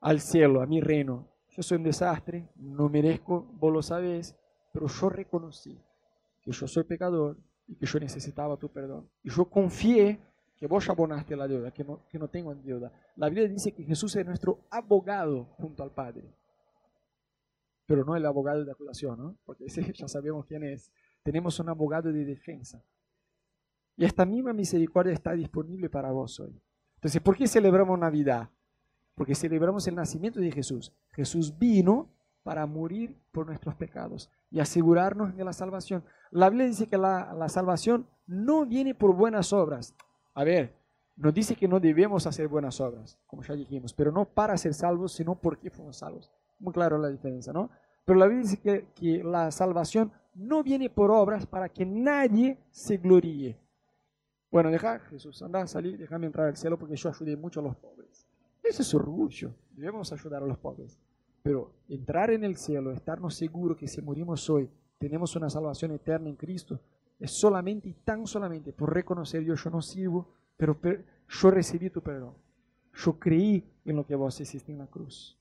al 0.01 0.19
cielo, 0.19 0.61
a 0.61 0.65
mi 0.65 0.81
reino? 0.81 1.27
Yo 1.49 1.63
soy 1.63 1.77
un 1.77 1.83
desastre, 1.83 2.47
no 2.55 2.89
merezco, 2.89 3.45
vos 3.53 3.73
lo 3.73 3.81
sabés, 3.81 4.35
pero 4.71 4.87
yo 4.87 5.09
reconocí 5.09 5.77
que 6.41 6.51
yo 6.51 6.67
soy 6.67 6.83
pecador, 6.83 7.37
y 7.69 7.75
que 7.75 7.85
yo 7.85 7.99
necesitaba 7.99 8.57
tu 8.57 8.69
perdón. 8.69 9.07
Y 9.23 9.29
yo 9.29 9.45
confié 9.45 10.19
que 10.57 10.67
vos 10.67 10.89
abonaste 10.89 11.35
la 11.35 11.47
deuda, 11.47 11.71
que 11.71 11.83
no, 11.83 12.05
que 12.09 12.17
no 12.17 12.27
tengo 12.27 12.53
deuda. 12.55 12.91
La 13.15 13.29
Biblia 13.29 13.47
dice 13.47 13.71
que 13.71 13.83
Jesús 13.83 14.15
es 14.15 14.25
nuestro 14.25 14.65
abogado 14.71 15.45
junto 15.57 15.83
al 15.83 15.91
Padre. 15.91 16.33
Pero 17.85 18.03
no 18.03 18.15
el 18.15 18.25
abogado 18.25 18.65
de 18.65 18.71
acusación, 18.71 19.19
¿no? 19.19 19.37
Porque 19.45 19.65
ese 19.65 19.81
ya 19.93 20.07
sabemos 20.07 20.45
quién 20.47 20.63
es. 20.63 20.91
Tenemos 21.23 21.59
un 21.59 21.69
abogado 21.69 22.11
de 22.11 22.25
defensa. 22.25 22.83
Y 23.99 24.05
esta 24.05 24.25
misma 24.25 24.53
misericordia 24.53 25.11
está 25.11 25.33
disponible 25.33 25.89
para 25.89 26.09
vos 26.13 26.39
hoy. 26.39 26.57
Entonces, 26.95 27.21
¿por 27.21 27.35
qué 27.35 27.47
celebramos 27.47 27.99
Navidad? 27.99 28.49
Porque 29.13 29.35
celebramos 29.35 29.85
el 29.87 29.95
nacimiento 29.95 30.39
de 30.39 30.53
Jesús. 30.53 30.93
Jesús 31.11 31.59
vino 31.59 32.07
para 32.41 32.65
morir 32.65 33.13
por 33.33 33.45
nuestros 33.45 33.75
pecados 33.75 34.31
y 34.51 34.61
asegurarnos 34.61 35.35
de 35.35 35.43
la 35.43 35.51
salvación. 35.51 36.05
La 36.31 36.49
Biblia 36.49 36.67
dice 36.67 36.87
que 36.87 36.97
la, 36.97 37.49
salvación 37.49 38.07
no 38.25 38.65
viene 38.65 38.95
por 38.95 39.13
buenas 39.13 39.51
obras. 39.51 39.93
A 40.33 40.45
ver, 40.45 40.73
nos 41.17 41.33
dice 41.33 41.57
que 41.57 41.67
no 41.67 41.81
debemos 41.81 42.25
hacer 42.25 42.47
buenas 42.47 42.79
obras, 42.79 43.19
como 43.27 43.43
ya 43.43 43.53
dijimos, 43.53 43.91
pero 43.91 44.13
no 44.13 44.23
para 44.23 44.55
ser 44.55 44.73
salvos, 44.75 45.11
sino 45.11 45.35
porque 45.35 45.69
fuimos 45.69 45.97
salvos. 45.97 46.31
Muy 46.57 46.71
claro 46.71 46.97
la 46.97 47.09
diferencia, 47.09 47.51
¿no? 47.51 47.69
Pero 48.05 48.17
la 48.17 48.27
Biblia 48.27 48.43
dice 48.43 48.61
que, 48.61 48.87
que 48.95 49.25
la 49.25 49.51
salvación 49.51 50.13
no 50.35 50.63
viene 50.63 50.89
por 50.89 51.11
obras 51.11 51.45
para 51.45 51.67
que 51.67 51.85
nadie 51.85 52.59
se 52.71 52.95
gloríe. 52.95 53.59
Bueno, 54.51 54.71
deja, 54.71 54.99
Jesús, 54.99 55.41
anda, 55.43 55.65
salí, 55.67 55.95
déjame 55.95 56.25
entrar 56.25 56.47
al 56.47 56.57
cielo 56.57 56.77
porque 56.77 56.95
yo 56.95 57.09
ayudé 57.09 57.35
mucho 57.35 57.59
a 57.59 57.63
los 57.63 57.75
pobres. 57.75 58.27
Ese 58.63 58.81
es 58.81 58.93
orgullo. 58.93 59.53
Debemos 59.71 60.11
ayudar 60.11 60.43
a 60.43 60.45
los 60.45 60.57
pobres. 60.57 60.99
Pero 61.43 61.73
entrar 61.87 62.31
en 62.31 62.43
el 62.43 62.57
cielo, 62.57 62.91
estarnos 62.91 63.35
seguros 63.35 63.77
que 63.77 63.87
si 63.87 64.01
morimos 64.01 64.49
hoy, 64.49 64.69
tenemos 64.97 65.35
una 65.35 65.49
salvación 65.49 65.91
eterna 65.91 66.29
en 66.29 66.35
Cristo, 66.35 66.79
es 67.19 67.31
solamente 67.31 67.89
y 67.89 67.93
tan 67.93 68.25
solamente 68.27 68.73
por 68.73 68.93
reconocer 68.93 69.43
Dios, 69.43 69.63
yo 69.63 69.69
no 69.69 69.81
sirvo, 69.81 70.33
pero 70.57 70.77
yo 71.27 71.51
recibí 71.51 71.89
tu 71.89 72.01
perdón. 72.01 72.33
Yo 72.93 73.17
creí 73.17 73.63
en 73.85 73.95
lo 73.95 74.05
que 74.05 74.15
vos 74.15 74.39
hiciste 74.41 74.71
en 74.71 74.79
la 74.79 74.87
cruz. 74.87 75.37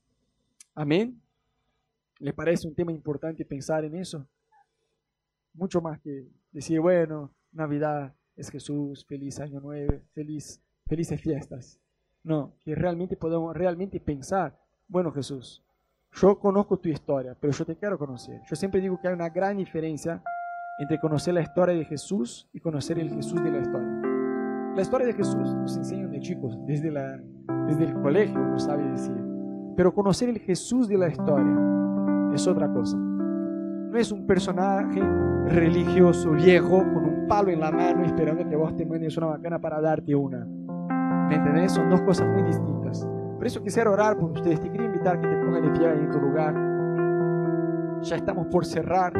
Amén. 0.75 1.21
¿Le 2.19 2.33
parece 2.33 2.67
un 2.67 2.75
tema 2.75 2.91
importante 2.91 3.43
pensar 3.43 3.83
en 3.83 3.95
eso? 3.95 4.25
Mucho 5.53 5.81
más 5.81 5.99
que 5.99 6.27
decir, 6.51 6.79
bueno, 6.79 7.33
Navidad 7.51 8.13
es 8.39 8.49
Jesús, 8.49 9.05
feliz 9.05 9.39
año 9.39 9.59
nuevo, 9.59 10.01
feliz, 10.13 10.61
felices 10.87 11.19
fiestas. 11.19 11.79
No, 12.23 12.53
que 12.63 12.73
realmente 12.73 13.17
podamos 13.17 13.55
realmente 13.55 13.99
pensar, 13.99 14.57
bueno 14.87 15.11
Jesús, 15.11 15.63
yo 16.13 16.39
conozco 16.39 16.77
tu 16.77 16.89
historia, 16.89 17.35
pero 17.39 17.53
yo 17.53 17.65
te 17.65 17.75
quiero 17.75 17.97
conocer. 17.97 18.41
Yo 18.49 18.55
siempre 18.55 18.81
digo 18.81 18.99
que 18.99 19.07
hay 19.07 19.13
una 19.13 19.29
gran 19.29 19.57
diferencia 19.57 20.23
entre 20.79 20.99
conocer 20.99 21.33
la 21.33 21.41
historia 21.41 21.75
de 21.75 21.85
Jesús 21.85 22.49
y 22.53 22.59
conocer 22.59 22.97
el 22.97 23.09
Jesús 23.09 23.43
de 23.43 23.51
la 23.51 23.59
historia. 23.59 24.01
La 24.75 24.81
historia 24.81 25.07
de 25.07 25.13
Jesús 25.13 25.53
nos 25.55 25.75
enseñan 25.75 26.11
de 26.11 26.19
chicos, 26.19 26.57
desde, 26.65 26.89
la, 26.89 27.17
desde 27.67 27.83
el 27.83 27.93
colegio 28.01 28.39
uno 28.39 28.57
sabe 28.57 28.89
decir. 28.89 29.15
Pero 29.75 29.93
conocer 29.93 30.29
el 30.29 30.39
Jesús 30.39 30.87
de 30.87 30.97
la 30.97 31.09
historia 31.09 32.33
es 32.33 32.47
otra 32.47 32.71
cosa. 32.71 32.97
No 32.97 33.97
es 33.97 34.11
un 34.11 34.25
personaje 34.25 35.01
religioso 35.47 36.31
viejo 36.31 36.77
con 36.77 37.05
un 37.05 37.18
palo 37.29 37.49
en 37.51 37.61
la 37.61 37.71
mano 37.71 38.03
esperando 38.03 38.45
que 38.49 38.55
vos 38.57 38.75
te 38.75 38.85
mandes 38.85 39.15
una 39.15 39.27
bacana 39.27 39.61
para 39.61 39.79
darte 39.79 40.13
una. 40.13 40.45
¿Me 41.29 41.35
entendés? 41.35 41.71
Son 41.71 41.89
dos 41.89 42.01
cosas 42.01 42.27
muy 42.27 42.43
distintas. 42.43 43.07
Por 43.37 43.47
eso 43.47 43.63
quisiera 43.63 43.89
orar 43.89 44.17
por 44.17 44.31
ustedes. 44.31 44.59
Te 44.59 44.69
quería 44.69 44.87
invitar 44.87 45.21
que 45.21 45.27
te 45.27 45.35
pongan 45.37 45.61
de 45.61 45.79
pie 45.79 45.87
ahí 45.87 45.99
en 45.99 46.11
tu 46.11 46.19
lugar. 46.19 46.53
Ya 48.01 48.17
estamos 48.17 48.47
por 48.47 48.65
cerrar. 48.65 49.13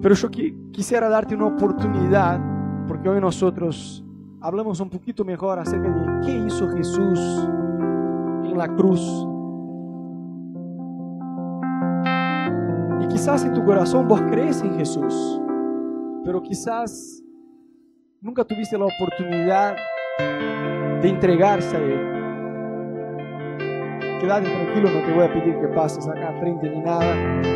Pero 0.00 0.14
yo 0.14 0.30
quisiera 0.30 1.08
darte 1.08 1.34
una 1.34 1.46
oportunidad, 1.46 2.40
porque 2.86 3.08
hoy 3.08 3.20
nosotros 3.20 4.04
hablamos 4.40 4.78
un 4.80 4.90
poquito 4.90 5.24
mejor 5.24 5.58
acerca 5.58 5.88
de 5.88 6.20
qué 6.26 6.38
hizo 6.46 6.68
Jesús 6.70 7.48
en 8.44 8.58
la 8.58 8.68
cruz. 8.76 9.26
Y 13.00 13.06
quizás 13.08 13.44
en 13.44 13.54
tu 13.54 13.64
corazón 13.64 14.06
vos 14.06 14.20
crees 14.22 14.62
en 14.62 14.74
Jesús, 14.74 15.41
pero 16.24 16.42
quizás 16.42 17.22
nunca 18.20 18.44
tuviste 18.44 18.78
la 18.78 18.86
oportunidad 18.86 19.76
de 21.00 21.08
entregarse 21.08 21.76
a 21.76 21.80
Él 21.80 22.12
quédate 24.22 24.48
tranquilo, 24.48 24.88
no 24.88 25.04
te 25.04 25.12
voy 25.12 25.24
a 25.24 25.32
pedir 25.32 25.58
que 25.58 25.66
pases 25.74 26.06
acá 26.06 26.32
frente 26.38 26.70
ni 26.70 26.80
nada, 26.80 27.12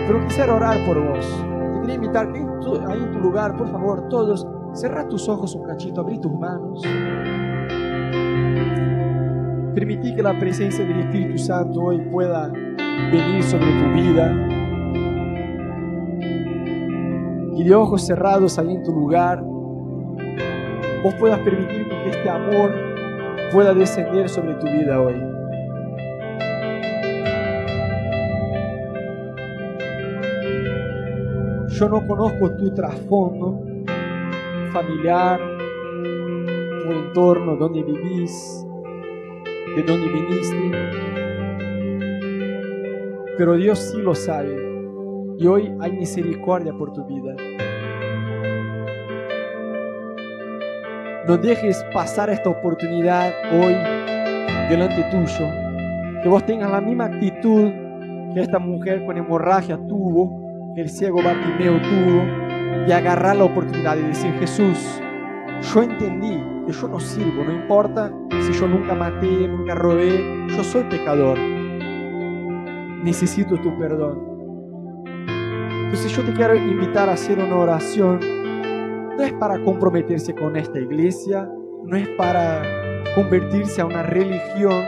pero 0.07 0.21
quisiera 0.27 0.53
orar 0.53 0.85
por 0.85 1.01
vos. 1.01 1.45
Te 1.75 1.81
quería 1.81 1.95
invitar 1.95 2.33
que 2.33 2.41
ahí 2.41 2.99
en 2.99 3.13
tu 3.13 3.21
lugar, 3.21 3.57
por 3.57 3.71
favor, 3.71 4.09
todos, 4.09 4.45
cerra 4.73 5.07
tus 5.07 5.29
ojos 5.29 5.55
un 5.55 5.63
cachito, 5.63 6.01
abrí 6.01 6.19
tus 6.19 6.33
manos. 6.33 6.83
Permití 9.75 10.15
que 10.15 10.23
la 10.23 10.37
presencia 10.37 10.85
del 10.85 11.01
Espíritu 11.01 11.39
Santo 11.39 11.81
hoy 11.81 12.01
pueda 12.11 12.49
venir 12.49 13.43
sobre 13.45 13.67
tu 13.67 13.93
vida. 13.93 14.56
Y 17.57 17.65
de 17.65 17.75
ojos 17.75 18.07
cerrados 18.07 18.59
ahí 18.59 18.71
en 18.71 18.83
tu 18.83 18.93
lugar, 18.93 19.43
vos 21.03 21.15
puedas 21.15 21.41
permitir 21.41 21.89
que 21.89 22.11
este 22.11 22.29
amor 22.29 22.71
pueda 23.51 23.73
descender 23.73 24.29
sobre 24.29 24.55
tu 24.57 24.67
vida 24.67 25.01
hoy. 25.01 25.15
Yo 31.69 31.89
no 31.89 32.07
conozco 32.07 32.51
tu 32.57 32.75
trasfondo 32.75 33.59
familiar, 34.73 35.41
tu 36.83 36.93
entorno, 36.93 37.57
donde 37.57 37.83
vivís, 37.83 38.67
de 39.75 39.83
dónde 39.83 40.09
viniste. 40.09 40.71
Pero 43.39 43.57
Dios 43.57 43.79
sí 43.79 43.99
lo 44.03 44.15
sabe. 44.15 44.66
Y 45.39 45.47
hoy 45.47 45.71
hay 45.81 45.93
misericordia 45.93 46.73
por 46.73 46.93
tu 46.93 47.05
vida. 47.05 47.35
No 51.27 51.37
dejes 51.37 51.85
pasar 51.93 52.31
esta 52.31 52.49
oportunidad 52.49 53.33
hoy 53.53 53.75
delante 54.71 55.03
tuyo. 55.11 55.47
Que 56.23 56.29
vos 56.29 56.45
tengas 56.47 56.71
la 56.71 56.81
misma 56.81 57.07
actitud 57.07 57.71
que 58.33 58.41
esta 58.41 58.59
mujer 58.59 59.05
con 59.05 59.19
hemorragia 59.19 59.79
tuvo, 59.89 60.73
que 60.75 60.83
el 60.83 60.89
ciego 60.89 61.23
Bartimeo 61.23 61.81
tuvo, 61.83 62.87
y 62.87 62.93
agarrar 62.93 63.37
la 63.37 63.45
oportunidad 63.45 63.97
y 63.99 64.03
decir, 64.03 64.33
Jesús, 64.39 65.01
yo 65.75 65.83
entendí 65.83 66.43
que 66.67 66.73
yo 66.73 66.89
no 66.89 66.99
sirvo, 66.99 67.45
no 67.45 67.53
importa 67.53 68.11
si 68.41 68.53
yo 68.53 68.67
nunca 68.69 68.95
maté, 68.95 69.49
nunca 69.49 69.75
robé, 69.75 70.47
yo 70.49 70.65
soy 70.65 70.85
pecador. 70.85 71.39
Necesito 73.03 73.57
tu 73.57 73.77
perdón. 73.79 74.26
Entonces 75.87 76.17
yo 76.17 76.25
te 76.25 76.33
quiero 76.33 76.57
invitar 76.57 77.09
a 77.09 77.13
hacer 77.13 77.39
una 77.39 77.55
oración. 77.55 78.19
No 79.17 79.23
es 79.23 79.33
para 79.35 79.63
comprometerse 79.63 80.35
con 80.35 80.57
esta 80.57 80.81
iglesia, 80.81 81.49
no 81.85 81.97
es 81.97 82.09
para 82.19 82.61
convertirse 83.15 83.81
a 83.81 83.87
una 83.87 84.03
religión, 84.03 84.85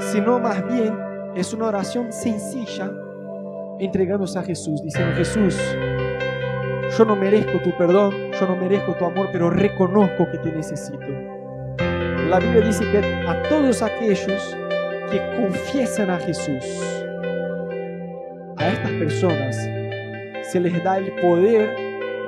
sino 0.00 0.40
más 0.40 0.66
bien 0.72 0.96
es 1.36 1.52
una 1.52 1.66
oración 1.66 2.10
sencilla 2.10 2.90
entregándose 3.78 4.38
a 4.38 4.42
Jesús, 4.42 4.82
diciendo 4.82 5.14
Jesús, 5.16 5.54
yo 6.96 7.04
no 7.04 7.14
merezco 7.14 7.58
tu 7.58 7.76
perdón, 7.76 8.14
yo 8.32 8.48
no 8.48 8.56
merezco 8.56 8.94
tu 8.94 9.04
amor, 9.04 9.28
pero 9.32 9.50
reconozco 9.50 10.26
que 10.30 10.38
te 10.38 10.50
necesito. 10.50 11.06
La 12.30 12.38
Biblia 12.38 12.62
dice 12.62 12.90
que 12.90 12.98
a 13.28 13.42
todos 13.50 13.82
aquellos 13.82 14.56
que 15.10 15.20
confiesan 15.36 16.08
a 16.08 16.16
Jesús, 16.16 16.64
a 18.56 18.68
estas 18.68 18.92
personas 18.92 19.81
se 20.52 20.60
les 20.60 20.84
da 20.84 20.98
el 20.98 21.10
poder 21.12 21.74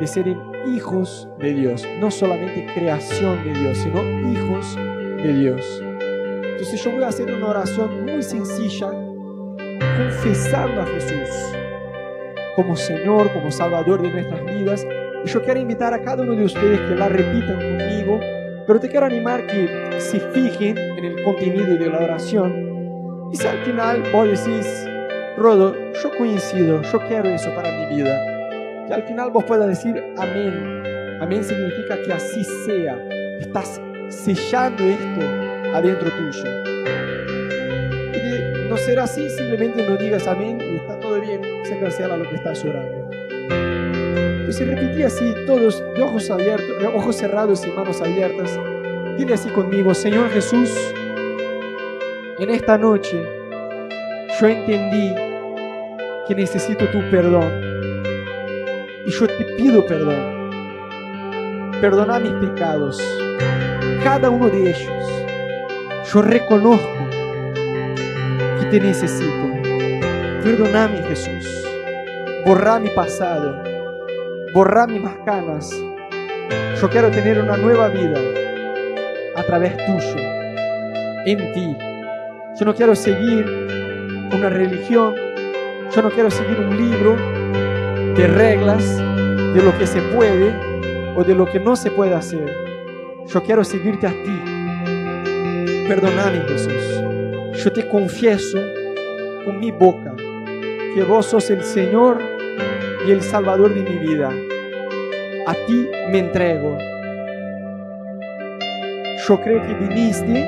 de 0.01 0.07
ser 0.07 0.27
hijos 0.67 1.29
de 1.39 1.53
Dios, 1.53 1.87
no 2.01 2.11
solamente 2.11 2.65
creación 2.73 3.45
de 3.45 3.53
Dios, 3.53 3.77
sino 3.77 4.03
hijos 4.33 4.77
de 4.77 5.41
Dios. 5.41 5.83
Entonces 5.83 6.83
yo 6.83 6.91
voy 6.93 7.03
a 7.03 7.09
hacer 7.09 7.31
una 7.31 7.49
oración 7.49 8.07
muy 8.07 8.23
sencilla, 8.23 8.89
confesando 9.99 10.81
a 10.81 10.87
Jesús 10.87 11.29
como 12.57 12.75
Señor, 12.77 13.31
como 13.35 13.51
Salvador 13.51 14.01
de 14.01 14.11
nuestras 14.11 14.43
vidas. 14.47 14.87
Y 15.23 15.29
yo 15.29 15.43
quiero 15.43 15.61
invitar 15.61 15.93
a 15.93 16.01
cada 16.01 16.23
uno 16.23 16.33
de 16.33 16.45
ustedes 16.47 16.81
que 16.81 16.95
la 16.95 17.11
repitan 17.11 17.57
conmigo, 17.57 18.21
pero 18.67 18.81
te 18.81 18.89
quiero 18.89 19.05
animar 19.05 19.47
que 19.47 20.01
se 20.01 20.19
fijen 20.19 20.79
en 20.79 21.05
el 21.05 21.23
contenido 21.25 21.77
de 21.77 21.91
la 21.91 21.99
oración. 21.99 23.29
Y 23.31 23.37
si 23.37 23.47
al 23.47 23.59
final 23.59 24.03
vos 24.11 24.29
decís, 24.29 24.84
Rodo, 25.37 25.75
yo 26.01 26.11
coincido, 26.17 26.81
yo 26.83 26.99
quiero 27.09 27.29
eso 27.29 27.53
para 27.55 27.71
mi 27.71 27.97
vida. 27.97 28.87
Que 28.87 28.95
al 28.95 29.03
final 29.03 29.31
vos 29.31 29.45
puedas 29.45 29.69
decir 29.69 30.01
amén. 30.17 30.83
Amén 31.21 31.43
significa 31.43 32.01
que 32.03 32.13
así 32.13 32.45
sea. 32.65 32.97
Estás 33.41 33.81
sellando 34.09 34.85
esto 34.85 35.21
adentro 35.75 36.09
tuyo. 36.11 36.45
Y 38.13 38.19
de 38.19 38.67
no 38.69 38.77
ser 38.77 39.01
así, 39.01 39.29
simplemente 39.29 39.83
no 39.89 39.97
digas 39.97 40.29
amén 40.29 40.61
y 40.61 40.77
está 40.77 41.01
todo 41.01 41.21
bien, 41.21 41.43
se 41.65 41.81
cancela 41.81 42.17
lo 42.17 42.29
que 42.29 42.37
estás 42.37 42.65
orando. 42.65 43.11
Entonces 44.39 44.69
repetí 44.69 45.03
así, 45.03 45.35
todos 45.47 45.83
de 45.97 46.03
ojos 46.03 46.31
abiertos, 46.31 46.85
ojos 46.95 47.17
cerrados 47.17 47.67
y 47.67 47.71
manos 47.71 48.01
abiertas. 48.01 48.57
Dile 49.19 49.35
así 49.35 49.49
conmigo, 49.49 49.95
Señor 49.95 50.31
Jesús, 50.31 50.71
en 52.39 52.51
esta 52.51 52.79
noche 52.79 53.21
yo 54.41 54.49
entendí 54.49 55.24
que 56.27 56.35
necesito 56.35 56.87
tu 56.89 57.01
perdón. 57.11 57.51
Y 59.07 59.11
yo 59.11 59.27
te 59.27 59.45
pido 59.57 59.85
perdón. 59.87 60.51
Perdona 61.81 62.19
mis 62.19 62.33
pecados, 62.33 63.03
cada 64.03 64.31
uno 64.31 64.49
de 64.49 64.71
ellos. 64.71 65.25
Yo 66.13 66.23
reconozco 66.23 66.89
que 68.61 68.67
te 68.71 68.81
necesito. 68.81 69.45
Perdóname, 70.43 70.99
Jesús. 71.09 71.67
Borra 72.47 72.79
mi 72.79 72.89
pasado. 72.91 73.63
Borra 74.55 74.87
mis 74.87 75.03
canas. 75.27 75.75
Yo 76.81 76.89
quiero 76.89 77.11
tener 77.11 77.41
una 77.41 77.57
nueva 77.57 77.89
vida 77.89 78.19
a 79.37 79.43
través 79.43 79.77
tuyo, 79.79 80.17
en 81.27 81.53
ti. 81.53 81.77
Yo 82.59 82.65
no 82.65 82.75
quiero 82.75 82.95
seguir 82.95 83.45
una 84.33 84.49
religión. 84.49 85.24
Yo 85.95 86.03
no 86.03 86.11
quiero 86.11 86.29
seguir 86.29 86.59
un 86.59 86.77
libro 86.77 87.15
de 88.17 88.27
reglas 88.27 88.99
de 88.99 89.63
lo 89.63 89.79
que 89.79 89.87
se 89.87 90.01
puede 90.03 90.53
o 91.17 91.23
de 91.23 91.37
lo 91.37 91.47
que 91.47 91.61
no 91.61 91.77
se 91.77 91.89
puede 91.89 92.13
hacer. 92.15 92.53
Yo 93.29 93.41
quiero 93.45 93.63
seguirte 93.63 94.09
a 94.09 94.11
ti. 94.11 95.85
Perdóname, 95.87 96.41
Jesús. 96.49 97.63
Yo 97.63 97.73
te 97.73 97.89
confieso 97.89 98.59
con 99.45 99.61
mi 99.61 99.71
boca 99.71 100.17
que 100.17 101.05
vos 101.05 101.27
sos 101.27 101.49
el 101.51 101.63
Señor 101.63 102.19
y 103.07 103.13
el 103.13 103.23
Salvador 103.23 103.73
de 103.73 103.83
mi 103.83 103.97
vida. 103.99 104.31
A 105.47 105.55
ti 105.55 105.89
me 106.11 106.19
entrego. 106.19 106.77
Yo 109.29 109.41
creo 109.41 109.63
que 109.63 109.75
viniste 109.75 110.45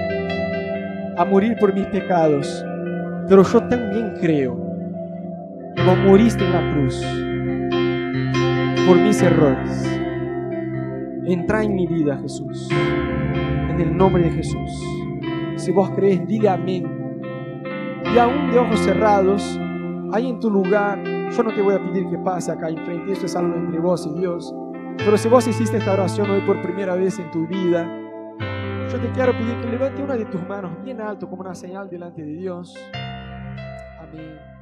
a 1.16 1.24
morir 1.24 1.56
por 1.60 1.72
mis 1.72 1.86
pecados, 1.86 2.64
pero 3.28 3.44
yo 3.44 3.62
también 3.68 4.14
creo 4.20 4.65
vos 5.86 5.98
moriste 5.98 6.44
en 6.44 6.52
la 6.52 6.72
cruz 6.72 7.00
por 8.88 8.96
mis 8.98 9.22
errores. 9.22 10.00
Entra 11.24 11.62
en 11.62 11.76
mi 11.76 11.86
vida, 11.86 12.18
Jesús, 12.18 12.68
en 12.72 13.80
el 13.80 13.96
nombre 13.96 14.24
de 14.24 14.30
Jesús. 14.32 14.84
Si 15.54 15.70
vos 15.70 15.90
crees, 15.90 16.26
diga 16.26 16.54
amén. 16.54 17.22
Y 18.12 18.18
aún 18.18 18.50
de 18.50 18.58
ojos 18.58 18.80
cerrados, 18.80 19.60
ahí 20.12 20.28
en 20.28 20.40
tu 20.40 20.50
lugar, 20.50 21.02
yo 21.04 21.42
no 21.44 21.54
te 21.54 21.62
voy 21.62 21.74
a 21.74 21.78
pedir 21.78 22.08
que 22.08 22.18
pase 22.18 22.50
acá 22.50 22.68
enfrente, 22.68 23.12
esto 23.12 23.26
es 23.26 23.36
algo 23.36 23.54
entre 23.54 23.78
vos 23.78 24.06
y 24.06 24.18
Dios. 24.18 24.52
Pero 24.98 25.16
si 25.16 25.28
vos 25.28 25.46
hiciste 25.46 25.76
esta 25.76 25.92
oración 25.92 26.28
hoy 26.28 26.40
por 26.40 26.60
primera 26.62 26.96
vez 26.96 27.16
en 27.20 27.30
tu 27.30 27.46
vida, 27.46 27.88
yo 28.90 29.00
te 29.00 29.08
quiero 29.12 29.32
pedir 29.38 29.56
que 29.60 29.68
levante 29.68 30.02
una 30.02 30.16
de 30.16 30.24
tus 30.24 30.42
manos 30.48 30.82
bien 30.82 31.00
alto 31.00 31.30
como 31.30 31.42
una 31.42 31.54
señal 31.54 31.88
delante 31.88 32.22
de 32.22 32.32
Dios. 32.32 32.74
Amén. 34.00 34.55